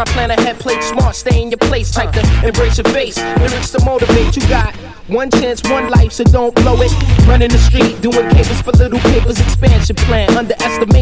[0.00, 1.90] Time, plan ahead, play smart, stay in your place.
[1.90, 3.18] Type to embrace your face.
[3.18, 4.74] Lyrics to motivate, you got
[5.08, 6.90] one chance, one life, so don't blow it.
[7.26, 8.88] Running the street, doing papers for plan,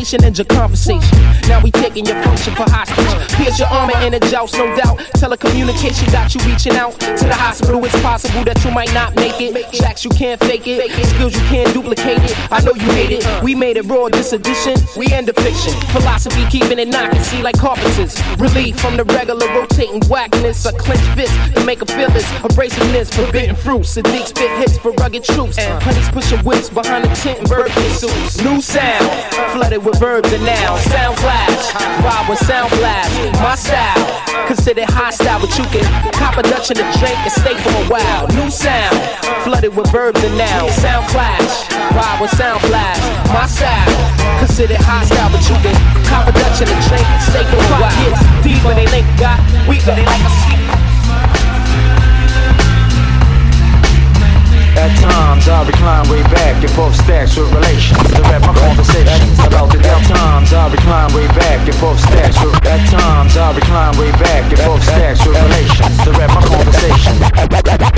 [0.09, 1.19] underestimation and your conversation.
[1.49, 3.37] Now we taking your function for hostage.
[3.37, 4.99] Pierce your armor in a joust, no doubt.
[5.17, 7.85] Telecommunication got you reaching out to the hospital.
[7.85, 9.73] It's possible that you might not make it.
[9.73, 12.53] Tracks you can't fake it, skills you can't duplicate it.
[12.53, 13.43] I know you hate it.
[13.43, 14.77] We made it raw, this edition.
[14.97, 15.73] We end the fiction.
[15.93, 18.17] Philosophy keeping it knocking, see like carpenters.
[18.39, 20.67] Relief from the regular rotating whackness.
[20.67, 23.97] A clenched fist to make a feel this abrasiveness, forbidden fruits.
[23.97, 25.59] Sadiq spit hits for rugged troops.
[25.59, 28.43] And honeys pushing whips behind the tent and birthday suits.
[28.43, 29.09] New sound,
[29.53, 30.81] flooded with verbs and nouns.
[30.87, 33.11] Sound clash, vibe with sound blast.
[33.43, 35.85] My style, considered hostile, but you can
[36.15, 38.27] cop a Dutch in a drink and stay for a while.
[38.39, 38.97] New sound,
[39.43, 40.73] flooded with verbs and nouns.
[40.79, 43.03] Sound clash, vibe with sound blast.
[43.35, 43.93] My style,
[44.39, 45.75] considered hostile, but you can
[46.07, 47.93] cop a Dutch in a drink and stay for a while.
[48.07, 50.88] Gets deeper, they link got weaker, they like a sleep.
[54.79, 59.35] At times I recline way back in both stacks with relations to rap my conversations
[59.43, 60.53] about the At times.
[60.55, 64.59] I recline way back in both stacks with At times I recline way back in
[64.63, 67.19] both stacks with relations to rap my conversations.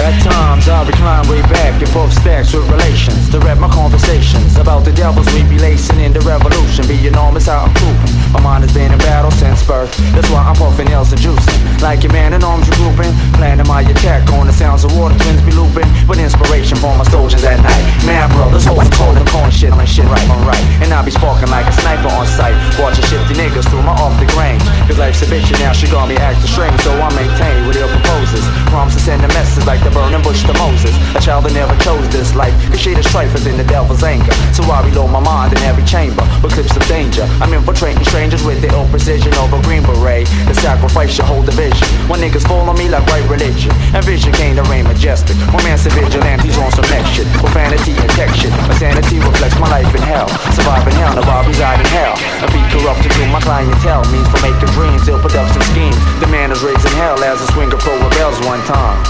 [0.01, 4.57] At times I recline way back in both stacks with relations to rap my conversations
[4.57, 6.89] about the devils we be lacing in the revolution.
[6.89, 9.93] Be enormous how I'm pooping My mind has been in battle since birth.
[10.17, 11.61] That's why I'm puffing nails and juicing.
[11.85, 13.13] Like your man in arms regrouping.
[13.37, 17.05] Planning my attack on the sounds of water twins be looping With inspiration for my
[17.11, 17.85] soldiers at night.
[18.07, 20.63] Man, brothers, hold cold and calling shit on shit right on right.
[20.85, 22.55] And I be sparking like a sniper on sight.
[22.79, 24.63] Watching shifty niggas through my off the range.
[24.87, 26.79] Cause life's a bitch and now she got me acting strange.
[26.87, 28.45] So I maintain what ill proposes.
[28.71, 30.95] Promise to send a message like the burning bush to Moses.
[31.17, 32.55] A child that never chose this life.
[32.71, 34.33] Cause shit is strife in the devil's anger.
[34.53, 36.23] So I reload my mind in every chamber.
[36.43, 37.25] With clips of danger.
[37.41, 40.29] I'm infiltrating strangers with the ill precision over Green Beret.
[40.47, 41.89] The sacrifice your whole division.
[42.07, 43.73] When niggas fall on me like right religion.
[43.97, 45.37] And vision came to reign majestic.
[45.53, 47.27] Romance and vigilantes on some next shit.
[47.41, 48.53] Profanity and tech shit.
[48.69, 50.29] My sanity reflects my life in hell.
[50.53, 52.15] Surviving hell, now I reside in hell.
[52.45, 55.99] A beat corrupted to my clientele means for making dreams, ill production schemes.
[56.21, 59.01] The man is raising hell as a swinger pro rebels one time.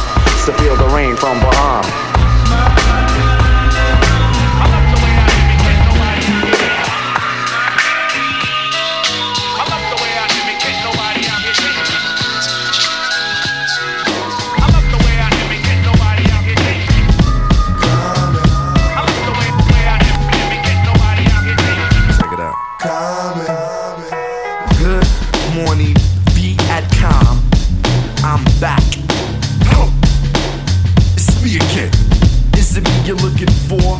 [0.46, 2.29] To feel the rain from Baham.
[33.10, 33.98] You're looking for?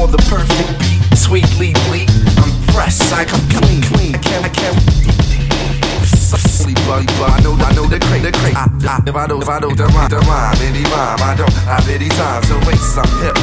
[0.00, 2.08] Or the perfect beat, sweetly bleak?
[2.40, 4.14] I'm fresh, like I'm clean, clean.
[4.16, 4.80] I can't, I can't.
[6.40, 8.56] Sleep, buddy, but I know, I know the crate, the crate.
[8.56, 11.52] I, I, if I don't, if I don't, the rhyme, rhyme, any rhyme, I don't
[11.68, 12.96] have any time to waste.
[12.96, 13.36] I'm hip.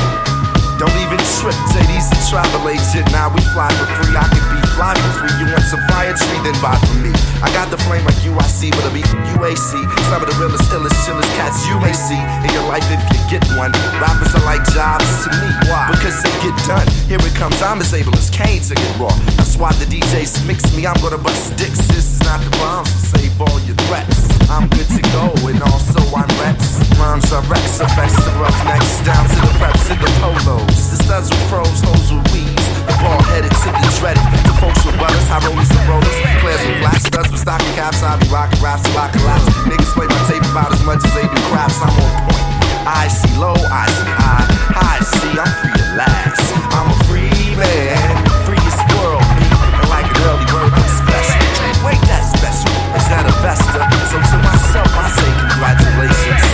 [0.82, 3.06] Don't even trip, say these travel agent.
[3.14, 4.18] Now we fly for free.
[4.18, 5.28] I can be fly for.
[5.40, 7.12] You want some fire tree, then buy from me.
[7.42, 9.02] I got the flame like UIC, but I be
[9.38, 9.82] UAC.
[10.10, 13.20] Some of the realest, illest, chillest cats you may see in your life if you
[13.28, 13.74] get one.
[13.98, 15.50] Rappers are like jobs to me.
[15.66, 15.90] Why?
[15.90, 16.86] Because they get done.
[17.10, 19.14] Here it comes, I'm as able as Kane to get raw.
[19.38, 20.86] That's why the DJs mix me.
[20.86, 21.82] I'm gonna bust sticks.
[21.90, 24.30] This is not the bombs, so save all your threats.
[24.50, 26.78] I'm good to go, and also I'm Rex.
[27.00, 30.92] Rhymes are Rex, effects the roughnecks, down to the reps and the polos.
[30.92, 32.51] The studs with froze, hoes with weeds.
[32.88, 34.24] The ball headed the dreaded.
[34.46, 36.18] The folks with high rollers and rollers.
[36.42, 38.02] Players with black studs with stocking caps.
[38.02, 39.46] I be rocking raps I collapse.
[39.70, 41.78] Niggas play my tape about as much as they do craps.
[41.82, 42.52] I'm on point.
[42.86, 44.46] I see low, I see high.
[44.74, 46.42] High see, I'm free at last.
[46.74, 49.22] I'm a free man, freest world.
[49.22, 51.42] And like an early bird, I'm special.
[51.86, 52.74] Wait, that's special.
[52.98, 53.82] Is that a Vesta?
[54.10, 56.46] So to myself, I say congratulations.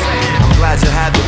[0.43, 1.26] I'm glad you had the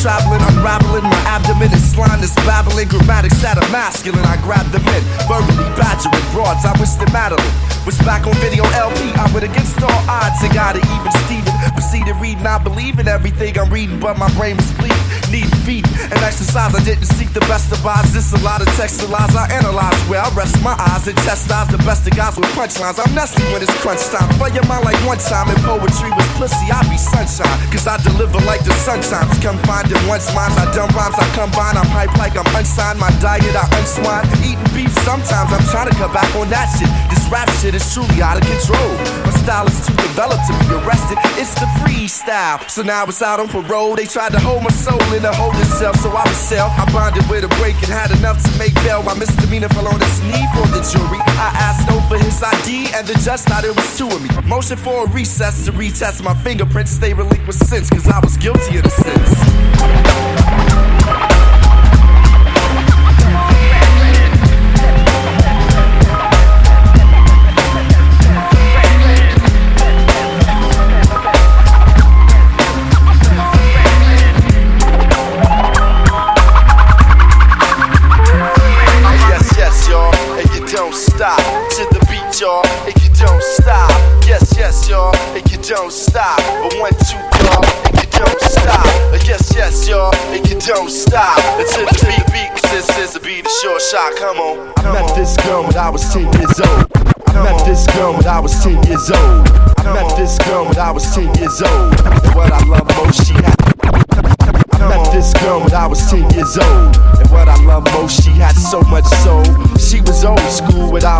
[0.00, 1.04] traveling, unraveling.
[1.04, 2.88] My abdomen is slime, babbling.
[2.88, 5.02] Grammatics that are masculine, I grab them in.
[5.28, 7.52] Verbally badgering broads, I wish them Madeline
[7.84, 9.12] was back on video LP.
[9.14, 11.52] I would against all odds, and got it even Steven.
[11.76, 14.99] Proceeded reading, I believe in everything I'm reading, but my brain was bleeding.
[15.30, 16.74] Need feet and exercise.
[16.74, 18.10] I didn't seek the best of odds.
[18.12, 19.94] This a lot of text lies I analyze.
[20.10, 22.98] Where I rest my eyes and chastise the best of guys with punchlines.
[22.98, 24.26] I'm nasty when it's crunch time.
[24.42, 26.66] Fire your mind like one time and poetry was pussy.
[26.74, 27.46] I be sunshine.
[27.70, 29.30] Cause I deliver like the sun times.
[29.38, 30.58] Confined in once minds.
[30.58, 31.78] I dumb rhymes, I combine.
[31.78, 32.98] I'm hype like I'm unsigned.
[32.98, 34.26] My diet, I unswine.
[34.42, 35.54] Eating beef sometimes.
[35.54, 36.90] I'm trying to cut back on that shit.
[37.06, 39.29] This rap shit is truly out of control.
[39.50, 41.18] Is too developed to be arrested.
[41.34, 42.62] It's the freestyle.
[42.70, 43.96] So now it's out on parole.
[43.96, 46.68] They tried to hold my soul in a hold itself, so I was sell.
[46.78, 49.02] I bonded with a break and had enough to make bail.
[49.02, 51.18] My misdemeanor fell on his knee for the jury.
[51.18, 54.28] I asked for his ID, and the judge thought it was two of me.
[54.48, 56.98] Motion for a recess to retest my fingerprints.
[56.98, 60.89] They relinquished since, cause I was guilty of the sins.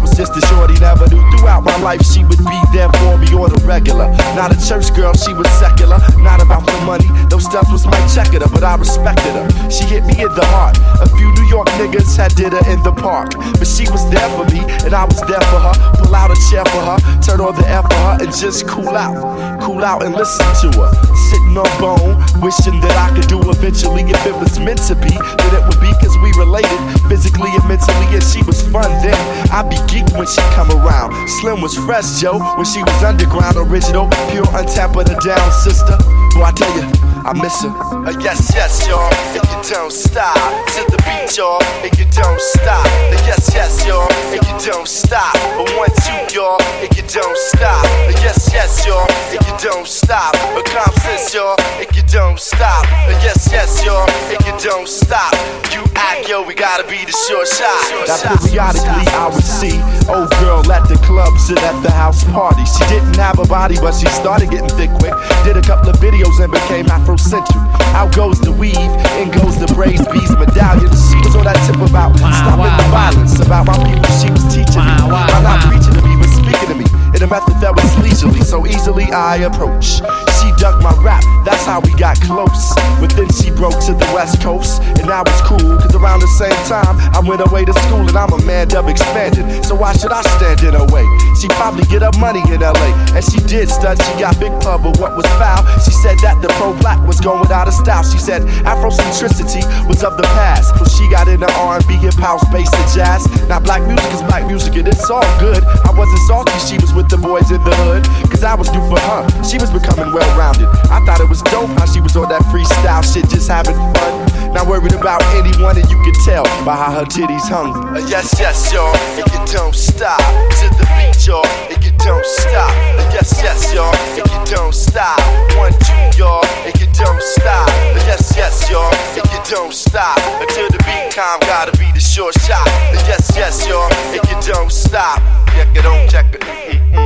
[0.00, 1.22] Was just a shorty, never knew.
[1.36, 4.10] Throughout my life, she would be there for me on the regular.
[4.34, 5.98] Not a church girl, she was secular.
[6.18, 9.46] Not about the money, those stuff was my checker, but I respected her.
[9.70, 10.76] She hit me in the heart.
[11.00, 13.36] A few New York niggas had did her in the park.
[13.58, 15.74] But she was there for me, and I was there for her.
[16.00, 18.96] Pull out a chair for her, turn on the air for her, and just cool
[18.96, 19.14] out.
[19.60, 20.90] Cool out and listen to her.
[21.30, 25.12] Sitting on bone, wishing that I could do eventually if it was meant to be.
[25.12, 29.18] Then it would be cause we related physically and mentally, and she was fun then.
[29.50, 31.12] I be geeked when she come around.
[31.40, 35.98] Slim was fresh, yo, when she was underground, original, pure untapped but a down sister.
[36.34, 37.70] Boy, I tell you, I miss her.
[37.70, 40.34] Uh, yes, yes, y'all, and you don't stop.
[40.74, 42.84] To the beat, y'all, and you don't stop.
[42.86, 45.34] Uh, yes, yes, y'all, and you don't stop.
[45.36, 47.84] Uh, one, two, y'all, and you don't stop.
[47.84, 50.34] Uh, yes, yes, y'all, and you don't stop.
[50.56, 52.84] Uh, confidence, y'all, and you don't stop.
[53.06, 55.32] Uh, yes, yes, y'all, and you don't stop.
[55.72, 57.76] You act, yo, we gotta be the short shot.
[58.08, 59.76] Now, periodically, I would see
[60.08, 62.64] old girl at the club, sit at the house party.
[62.64, 65.14] She didn't have a body, but she started getting thick quick.
[65.44, 67.56] Did a couple of videos and became Afrocentric.
[67.94, 68.76] Out goes the weave,
[69.18, 71.10] in goes the braids, beads, medallions.
[71.10, 74.84] She was on that tip about stopping the violence, about my people she was teaching
[74.84, 75.10] me.
[75.10, 78.40] While not preaching to me, but speaking to me in a method that was leisurely,
[78.40, 80.00] so easily I approach.
[80.40, 82.72] She dug my rap, that's how we got close.
[82.96, 86.32] But then she broke to the west coast, and that was cool, cause around the
[86.40, 89.44] same time I went away to school and I'm a man of expanded.
[89.68, 91.04] So why should I stand in her way?
[91.36, 94.80] She probably get her money in LA, and she did stud, she got big pub,
[94.80, 95.60] but what was foul?
[95.84, 98.04] She said that the pro black was going out of style.
[98.04, 100.72] She said Afrocentricity was of the past.
[100.80, 103.28] So she got into R&B, hip house, bass, and jazz.
[103.48, 105.60] Now black music is black music, and it's all good.
[105.84, 108.80] I wasn't salty, she was with the boys in the hood, cause I was new
[108.86, 109.26] for her.
[109.42, 110.70] She was becoming well rounded.
[110.94, 114.54] I thought it was dope how she was on that freestyle shit, just having fun.
[114.54, 117.74] Not worried about anyone, and you can tell by how her titties hung.
[117.74, 120.22] Uh, yes, yes, y'all, and you don't stop
[120.62, 122.70] to the beat, y'all, and you don't stop.
[122.94, 125.18] Uh, yes, yes, y'all, and you don't stop.
[125.58, 127.66] One, two, y'all, and you don't stop.
[127.66, 128.86] Uh, yes, yes, y'all,
[129.18, 130.14] and you don't stop.
[130.38, 132.62] Until the beat calm, gotta be the short shot.
[132.66, 135.18] Uh, yes, yes, y'all, and you don't stop.
[135.50, 136.40] Check it on, check it.
[136.40, 136.99] Mm-mm,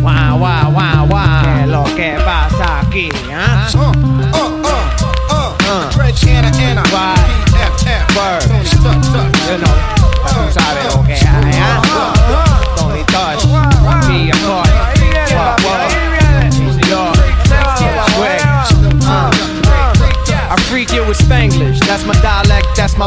[0.00, 1.42] Guau, guau, guau, guau.
[1.42, 3.08] ¿Qué es lo que pasa aquí?
[3.32, 3.68] ah?
[3.74, 5.90] Uh, uh, uh, uh.
[5.96, 6.82] Great Anna, Anna.
[6.82, 7.13] PFF.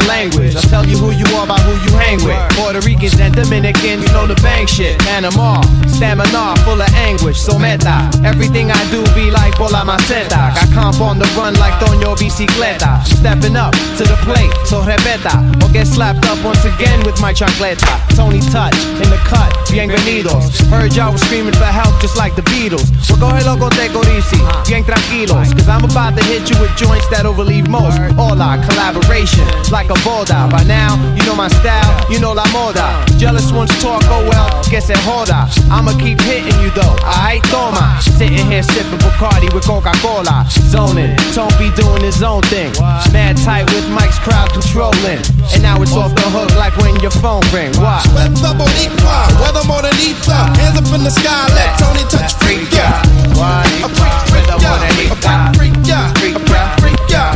[0.00, 0.54] My language.
[0.54, 2.40] I'll tell you who you are by who you hang with.
[2.56, 4.98] Puerto Ricans and Dominicans know the bang shit.
[5.00, 7.40] Panama, stamina full of anguish.
[7.40, 10.54] So meta, everything I do be like Bola Maceta.
[10.56, 13.04] Got comp on the run like Doño Bicicleta.
[13.04, 15.36] Stepping up to the plate, so repeta.
[15.62, 17.88] Or get slapped up once again with my chancleta.
[18.16, 20.64] Tony Touch, in the cut, bienvenidos.
[20.70, 22.88] Heard y'all was screaming for help just like the Beatles.
[23.08, 25.52] Well, go ahead, loco te corisi, bien tranquilos.
[25.52, 27.98] Cause I'm about to hit you with joints that'll relieve most.
[28.18, 29.44] All our collaboration.
[29.70, 30.48] like a boulder.
[30.50, 33.04] By now, you know my style, you know la moda.
[33.18, 35.46] Jealous ones talk, oh well, guess it holder.
[35.70, 37.98] I'ma keep hitting you though, I toma.
[38.18, 40.46] Sitting here sipping Bacardi with Coca Cola.
[40.70, 42.72] Zoning, Tone be doing his own thing.
[43.12, 45.20] Mad tight with Mike's crowd controlling.
[45.54, 47.72] And now it's off the hook like when your phone ring.
[47.80, 48.02] Why?
[48.14, 50.52] Weather bonita, weather morenita.
[50.58, 53.00] Hands up in the sky, let Tony touch freak ya.
[53.38, 54.74] A freak, freak ya.
[54.74, 55.14] A freak,
[55.56, 56.10] freak ya.
[56.10, 56.36] A freak,
[56.80, 57.34] freak ya.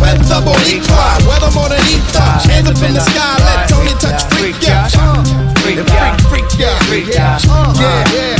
[0.00, 0.90] Weather morenita.
[0.90, 0.99] Hands
[2.70, 4.86] up in the sky, let Tony touch freak ya.
[5.60, 5.78] Freak,
[6.30, 6.78] freak ya.
[7.10, 8.39] Yeah, uh, yeah,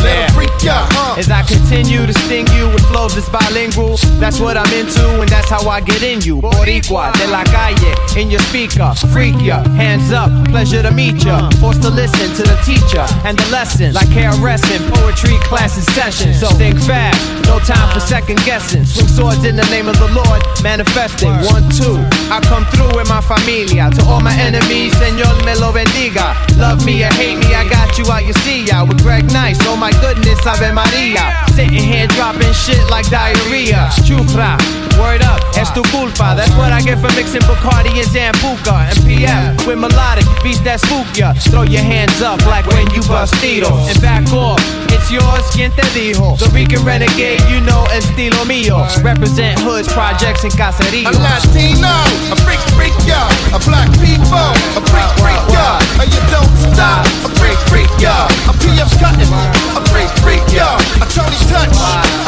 [1.20, 5.28] As I continue to sting you with flows that's bilingual, that's what I'm into, and
[5.28, 6.40] that's how I get in you.
[6.40, 11.51] Boricua, de la calle, in your speaker, freak ya, hands up, pleasure to meet ya.
[11.60, 16.32] Forced to listen to the teacher and the lesson, like KRS in poetry classes session.
[16.32, 18.86] So think fast, no time for second guessing.
[18.86, 21.36] Swing swords in the name of the Lord, manifesting.
[21.52, 22.01] One, two,
[22.32, 23.90] I come through with my familia.
[23.90, 26.32] To all my enemies, Señor me lo bendiga.
[26.56, 28.84] Love me or hate me, I got you out your see ya.
[28.84, 31.10] With Greg Nice, oh my goodness, I've Ave Maria.
[31.57, 33.91] Sitting here dropping shit like diarrhea.
[34.07, 34.55] Chufra,
[34.99, 36.35] word up, es tu culpa.
[36.37, 38.87] That's what I get for mixing Bacardi and Sambuca.
[38.87, 41.35] And PF with melodic beats that spook ya.
[41.51, 43.91] Throw your hands up like when you bustitos.
[43.91, 44.62] And back off,
[44.95, 46.39] it's yours, quien te dijo.
[46.39, 48.87] The Rican renegade, you know, estilo mío.
[49.03, 51.11] Represent hoods, projects, and caseríos.
[51.11, 51.91] A Latino,
[52.31, 53.27] a freak, freak ya.
[53.51, 55.82] A black people, a freak, freak ya.
[55.99, 58.31] A you don't stop, a freak, freak ya.
[58.47, 60.78] A PF's cutting, a freak, freak ya.
[61.01, 61.77] A Tony touch,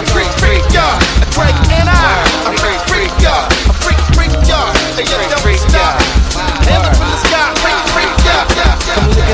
[0.01, 0.65] a freak, freak.
[0.73, 2.92] A Drake and I, a freak,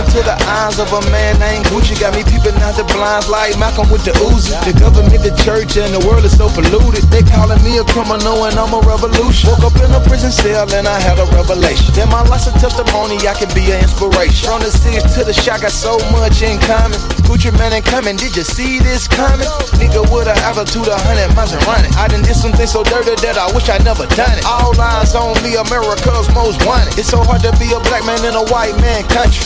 [0.09, 1.93] Into the eyes of a man named Gucci.
[2.01, 4.57] Got me peeping out the blinds like Malcolm with the Uzi.
[4.65, 7.05] The government, the church, and the world is so polluted.
[7.13, 9.53] They calling me a criminal and I'm a revolution.
[9.53, 11.93] Woke up in a prison cell and I had a revelation.
[11.93, 14.49] Then my life's a testimony, I can be an inspiration.
[14.49, 16.97] From the cities to the shop, got so much in common.
[17.29, 19.45] Gucci Mane ain't coming, did you see this coming?
[19.77, 21.93] Nigga with an altitude of 100 miles and running.
[22.01, 24.49] I done did something so dirty that I wish I never done it.
[24.49, 26.97] All eyes on me, America's most wanted.
[26.97, 29.45] It's so hard to be a black man in a white man country.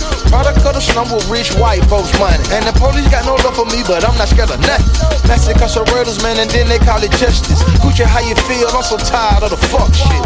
[0.61, 2.43] Of the slum with rich white folks money.
[2.53, 4.93] And the police got no love for me, but I'm not scared of nothing.
[5.25, 7.63] That's it, cause murders, man, and then they call it justice.
[7.81, 8.69] Gucci, how you feel?
[8.69, 10.23] I'm so tired of the fuck shit.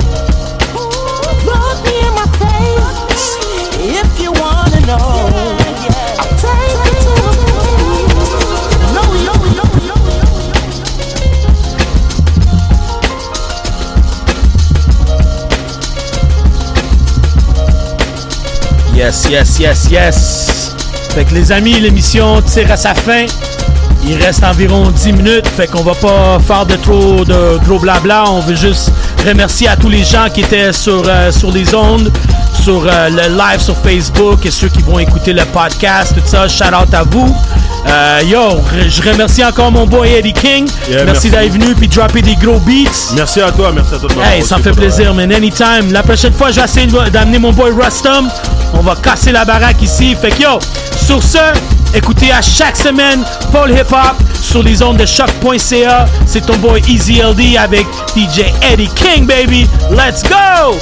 [1.46, 3.38] Look me in my face
[3.78, 4.98] if you wanna know.
[6.18, 6.95] I'll take you
[18.96, 20.74] Yes, yes, yes, yes.
[21.14, 23.26] Fait que les amis, l'émission tire à sa fin.
[24.06, 28.24] Il reste environ 10 minutes, fait qu'on va pas faire de trop de gros blabla.
[28.30, 28.90] On veut juste
[29.26, 32.10] remercier à tous les gens qui étaient sur, euh, sur les ondes,
[32.54, 36.48] sur euh, le live sur Facebook et ceux qui vont écouter le podcast, tout ça.
[36.48, 37.36] Shout out à vous.
[37.88, 40.66] Euh, yo, je remercie encore mon boy Eddie King.
[40.88, 41.30] Yeah, merci merci.
[41.30, 43.14] d'être venu puis dropper des gros beats.
[43.14, 45.32] Merci à toi, merci à toi de Hey, ça me fait plaisir, man.
[45.32, 45.92] Anytime.
[45.92, 48.28] La prochaine fois, je vais essayer d'amener mon boy Rustum.
[48.74, 50.16] On va casser la baraque ici.
[50.20, 50.58] Fait que yo,
[51.06, 51.38] sur ce,
[51.94, 56.06] écoutez à chaque semaine Paul Hip Hop sur les ondes de choc.ca.
[56.26, 57.86] C'est ton boy Easy LD avec
[58.16, 59.66] DJ Eddie King, baby.
[59.90, 60.76] Let's go!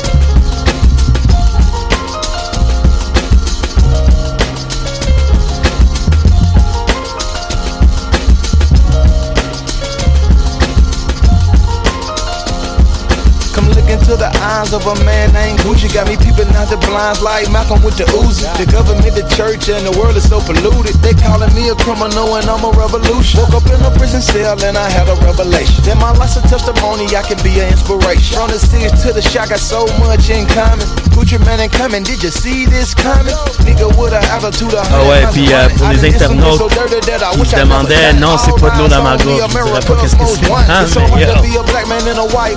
[14.07, 15.91] Look the eyes of a man named Gucci.
[15.91, 18.47] Got me peeping out the blinds like Malcolm with the Uzi.
[18.55, 20.95] The government, the church, and the world is so polluted.
[21.03, 23.43] They calling me a criminal and I'm a revolution.
[23.43, 25.83] Woke up in a prison cell and I had a revelation.
[25.83, 28.39] Then my life's a testimony, I can be an inspiration.
[28.39, 30.87] From the cities to the shop, got so much in common.
[31.15, 33.35] Gucci Mane ain't coming, did you see this coming?
[33.67, 38.13] Nigga with an attitude of Ah ouais, puis euh, pour les internautes qui se demandaient,
[38.15, 39.41] non, c'est pas de l'eau dans ma gorge.
[39.41, 40.51] Je dirais pas qu'est-ce que c'est.
[40.53, 41.63] Hein, mais yo,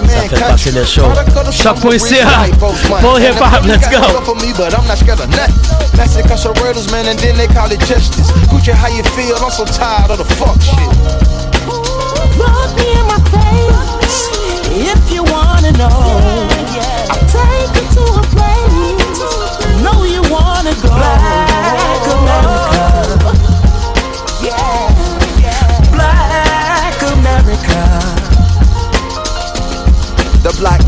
[0.07, 1.03] ça fait passer le show.
[1.88, 2.51] Choq.ca,
[2.99, 4.03] Paul Hip Hop, let's go!
[4.27, 5.55] for me, but I'm not scared of nothing.
[5.95, 8.27] That's it, cause murders, man, and then they call it justice.
[8.51, 9.39] Gucci, how you feel?
[9.39, 10.84] I'm so tired of the fuck shit.
[12.35, 14.27] Look me in my face
[14.84, 15.88] if you wanna know.
[15.88, 19.23] I'll take you to a place.
[19.80, 20.91] Know you wanna go.
[20.91, 22.84] Black America.
[24.43, 24.91] Yeah.
[25.95, 27.80] Black America.
[30.43, 30.84] The black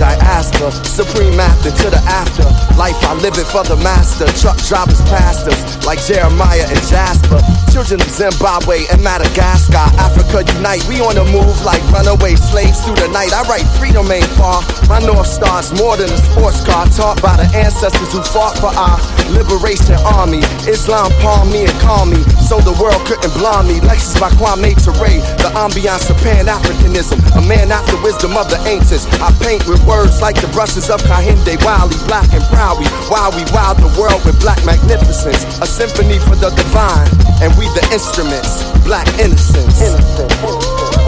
[0.59, 2.43] diaspora, supreme after to the after.
[2.77, 4.25] Life I live it for the master.
[4.39, 7.39] Truck drivers past us, like Jeremiah and Jasper.
[7.79, 10.83] Children of Zimbabwe and Madagascar, Africa unite.
[10.91, 13.31] We on the move like runaway slaves through the night.
[13.31, 14.59] I write freedom ain't far.
[14.91, 16.91] My North Star's more than a sports car.
[16.91, 18.99] Taught by the ancestors who fought for our
[19.31, 20.43] liberation army.
[20.67, 23.79] Islam palm me and calm me so the world couldn't blind me.
[23.87, 27.15] Lectures by Kwame Ture, the ambiance of Pan Africanism.
[27.39, 29.07] A man after the wisdom of the ancients.
[29.23, 32.83] I paint with words like the brushes of Kehinde Wiley, black and proud.
[33.07, 35.47] While we wild the world with black magnificence.
[35.63, 37.07] A symphony for the divine,
[37.39, 38.63] and we the instruments.
[38.83, 39.79] Black innocence.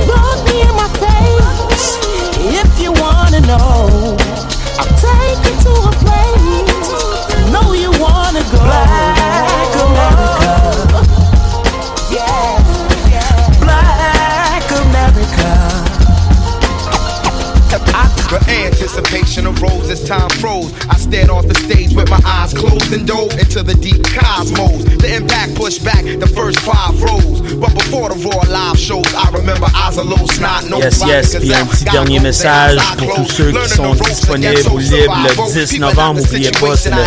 [0.07, 1.97] Look me in my face
[2.39, 4.17] if you wanna know.
[4.79, 6.89] I'll take you to a place.
[7.51, 8.59] Know you wanna go.
[8.61, 10.55] Black America.
[12.11, 12.59] Yeah.
[13.59, 15.81] Black America.
[18.31, 20.71] The anticipation arose as time froze.
[20.87, 24.85] I stared off the stage with my eyes closed and dove into the deep cosmos.
[25.03, 27.41] The impact pushed back the first five rows.
[27.59, 30.69] But before the raw live shows, I remember eyes a little snot.
[30.69, 34.77] No Yes, yes, puis un petit dernier message pour tous ceux qui sont disponibles ou
[34.77, 36.21] libres le 10 novembre.
[36.21, 37.03] N'oubliez pas, c'est le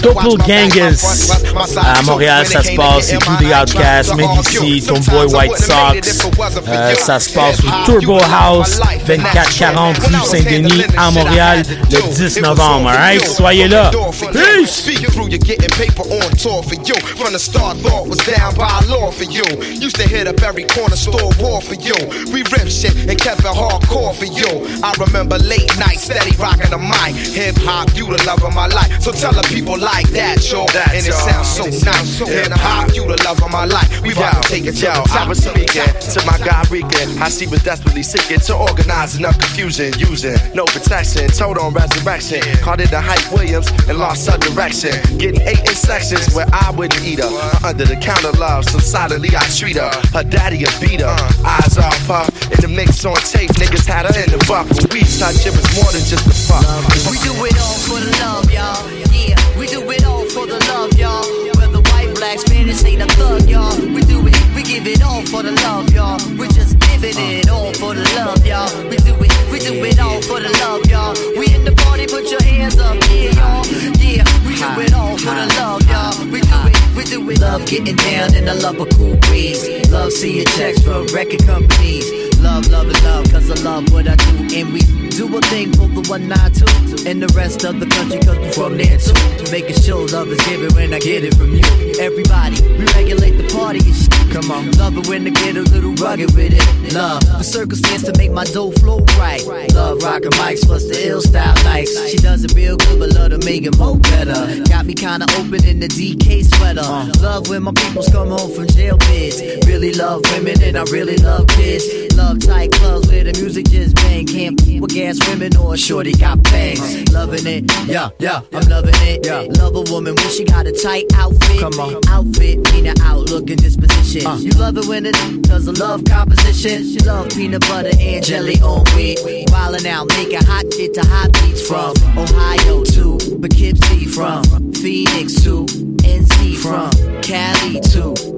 [0.00, 1.42] Doppelgangaz
[1.76, 2.46] à Montréal.
[2.46, 6.28] Ça se passe, c'est tout des Outcasts, Medici, Tomboy White Sox.
[6.68, 12.88] Euh, ça se passe au Turbo Haüs, 2440 rue Saint-Denis à Montréal le 10 novembre.
[12.88, 13.90] Alright, soyez là.
[14.32, 14.84] Peace!
[15.18, 16.94] Through, you're getting paper on tour for you.
[17.16, 19.44] From the start, thought was down by law for you.
[19.80, 21.94] Used to hit up every corner store war for you.
[22.32, 24.66] We ripped shit and kept it hardcore for you.
[24.82, 27.14] I remember late nights, steady rocking the mic.
[27.34, 29.00] Hip hop, you the love of my life.
[29.00, 30.66] So tell the people like that, yo.
[30.92, 32.18] and it sounds so nice.
[32.18, 34.00] Hip hop, you the love of my life.
[34.02, 35.26] We about to take it to Yo, the top.
[35.26, 37.22] I was speaking to my guy Regan.
[37.22, 42.42] I see was desperately seeking to organize enough confusion, using no protection, told on resurrection.
[42.62, 44.90] Called it the Hype Williams and lost her direction.
[45.18, 47.30] Getting eight in sections where I wouldn't eat her.
[47.64, 49.90] Under the counter love, so solidly I treat her.
[50.12, 51.16] Her daddy a beat her.
[51.46, 52.26] Eyes off her.
[52.50, 54.66] In the mix on tape, niggas had her in the buck.
[54.66, 56.66] When we touch, it was more than just a fuck.
[57.06, 58.82] We do it all for the love, y'all.
[59.14, 61.22] Yeah, we do it all for the love, y'all.
[61.54, 63.78] Whether white, black, Spanish, ain't a thug, y'all.
[63.94, 66.18] We do it, we give it all for the love, y'all.
[66.36, 68.68] We just giving it all for the love, y'all.
[68.88, 71.14] We do it, we do it all for the love, y'all.
[71.38, 73.66] We in the party, put your hands up, yeah, y'all.
[73.98, 76.26] Yeah, do it all for the love, y'all.
[76.32, 77.40] We do it, we do it.
[77.40, 79.90] Love getting down and I love a cool breeze.
[79.90, 82.04] Love seeing checks from record companies.
[82.40, 84.56] Love, love, and love, cause I love what I do.
[84.56, 84.80] And we
[85.10, 88.38] do a thing for the one I 192 and the rest of the country, cause
[88.38, 89.14] we from there too.
[89.50, 91.62] Making sure love is given when I get it from you.
[91.98, 94.18] Everybody, we regulate the party and shit.
[94.30, 96.94] Come on, love it when I get a little rugged with it.
[96.94, 99.42] Love the circumstance to make my dough flow right.
[99.74, 101.94] Love rockin' mics plus the ill style nights.
[102.10, 104.47] She does it real good, but love to make it more better.
[104.68, 106.80] Got me kinda open in the DK sweater.
[106.80, 107.12] Uh.
[107.20, 109.42] Love when my peoples come home from jail bids.
[109.66, 112.07] Really love women and I really love kids.
[112.18, 114.26] Love tight clubs where the music just bang.
[114.26, 117.12] Can't with gas women or shorty got bangs.
[117.12, 119.24] Loving it, yeah, yeah, I'm loving it.
[119.24, 119.46] Yeah.
[119.62, 121.60] Love a woman when she got a tight outfit.
[121.60, 124.26] Come on, outfit, mean her outlook and disposition.
[124.26, 124.36] Uh.
[124.36, 126.82] You love it when it does a love composition.
[126.82, 129.18] She love peanut butter and jelly on wheat.
[129.52, 134.42] Wildin' out, making hot shit to hot beats from Ohio to Poughkeepsie, from
[134.72, 135.66] Phoenix to
[136.02, 136.90] NC, from
[137.22, 138.37] Cali to.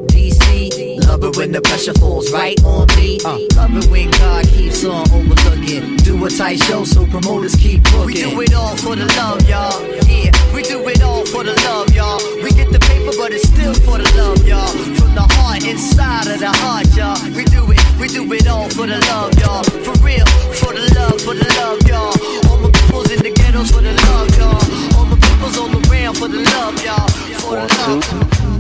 [1.10, 3.18] Love it when the pressure falls right on me.
[3.24, 3.34] Uh.
[3.58, 5.96] Love it when God keeps on overlooking.
[6.06, 8.06] Do a tight show so promoters keep booking.
[8.06, 9.74] We do it all for the love, y'all.
[10.06, 12.22] Yeah, we do it all for the love, y'all.
[12.46, 14.70] We get the paper, but it's still for the love, y'all.
[15.02, 17.18] From the heart, inside of the heart, y'all.
[17.34, 19.66] We do it, we do it all for the love, y'all.
[19.82, 20.26] For real,
[20.62, 22.14] for the love, for the love, y'all.
[22.46, 24.62] All my peoples in the ghettos for the love, y'all.
[24.94, 27.08] All my peoples all around for the love, y'all.
[27.42, 28.59] For the love.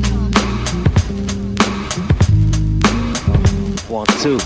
[3.90, 4.38] One, two.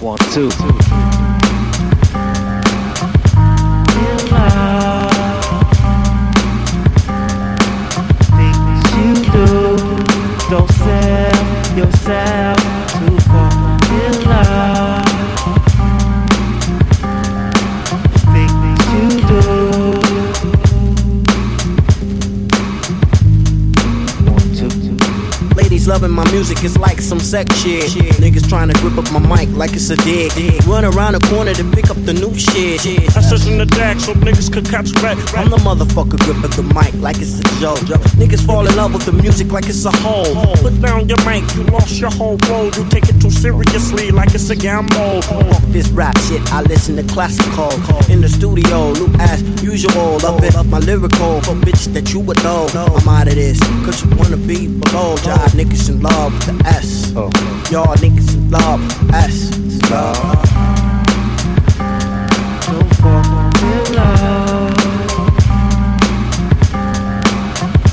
[0.00, 0.48] One, two.
[8.36, 9.76] Things you do,
[10.48, 12.59] don't sell yourself
[25.90, 27.90] loving my music, it's like some sex shit.
[28.22, 30.30] Niggas trying to grip up my mic like it's a dick.
[30.64, 32.86] Run around the corner to pick up the new shit.
[32.86, 35.18] I in the deck so niggas could catch back.
[35.34, 37.82] I'm the motherfucker gripping the mic like it's a joke.
[38.14, 40.30] Niggas fall in love with the music like it's a hole.
[40.62, 42.76] Put down your mic, you lost your whole road.
[42.76, 45.22] You take it too seriously like it's a gamble.
[45.22, 47.72] Fuck this rap shit, I listen to classical.
[48.08, 50.24] In the studio, loop as usual.
[50.24, 52.68] Up it up my lyrical for bitch that you would know.
[52.74, 55.16] I'm out of this, cause you wanna be below.
[55.26, 57.12] Jive niggas in love with the S.
[57.70, 59.50] Y'all niggas in love with the S.
[59.58, 60.16] It's love.
[62.66, 64.74] Don't fall in love.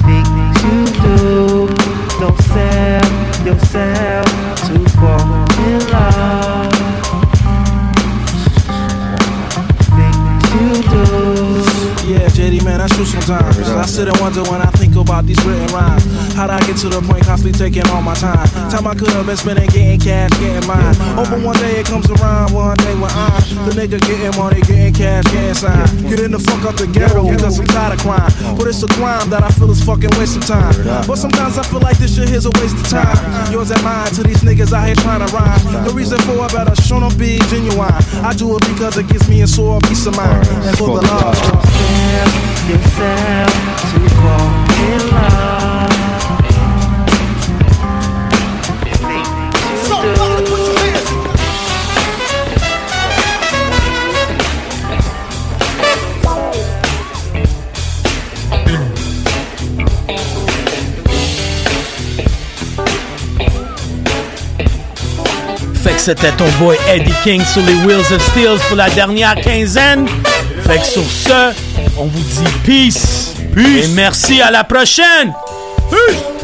[0.05, 1.67] Things you do,
[2.19, 3.07] don't sell
[3.45, 4.27] yourself
[4.67, 5.27] to fall
[5.67, 6.73] in love.
[9.97, 11.03] Things you do.
[12.11, 13.59] Yeah, JD, man, I shoot sometimes.
[13.69, 16.16] I sit and wonder when I think about these written rhymes.
[16.37, 18.45] How'd I get to the point constantly taking all my time?
[18.69, 20.93] Time I could have been spending getting cash, getting mine.
[21.17, 24.93] Hoping one day it comes around, one day when I'm the nigga getting money, getting
[24.93, 25.89] cash, getting signed.
[26.05, 28.29] Getting the fuck out the ghetto because I'm tired of crime.
[28.53, 30.77] But it's a crime that I feel is fucking waste of time.
[31.09, 33.17] But sometimes I feel like this shit here's a waste of time.
[33.49, 35.57] Yours and mine to these niggas out here trying to rhyme.
[35.89, 37.89] The reason for it better show them be genuine.
[38.21, 40.45] I do it because it gives me a sore peace of mind.
[40.69, 41.33] And for the love.
[42.69, 43.86] yourself
[66.07, 70.07] c'était ton boy Eddie King sur les Wheels of Steel pour la dernière quinzaine.
[70.65, 71.53] Fait que sur ce,
[71.97, 73.33] on vous dit peace.
[73.53, 73.83] Peace.
[73.83, 75.33] Et merci à la prochaine.
[75.89, 76.36] Peace.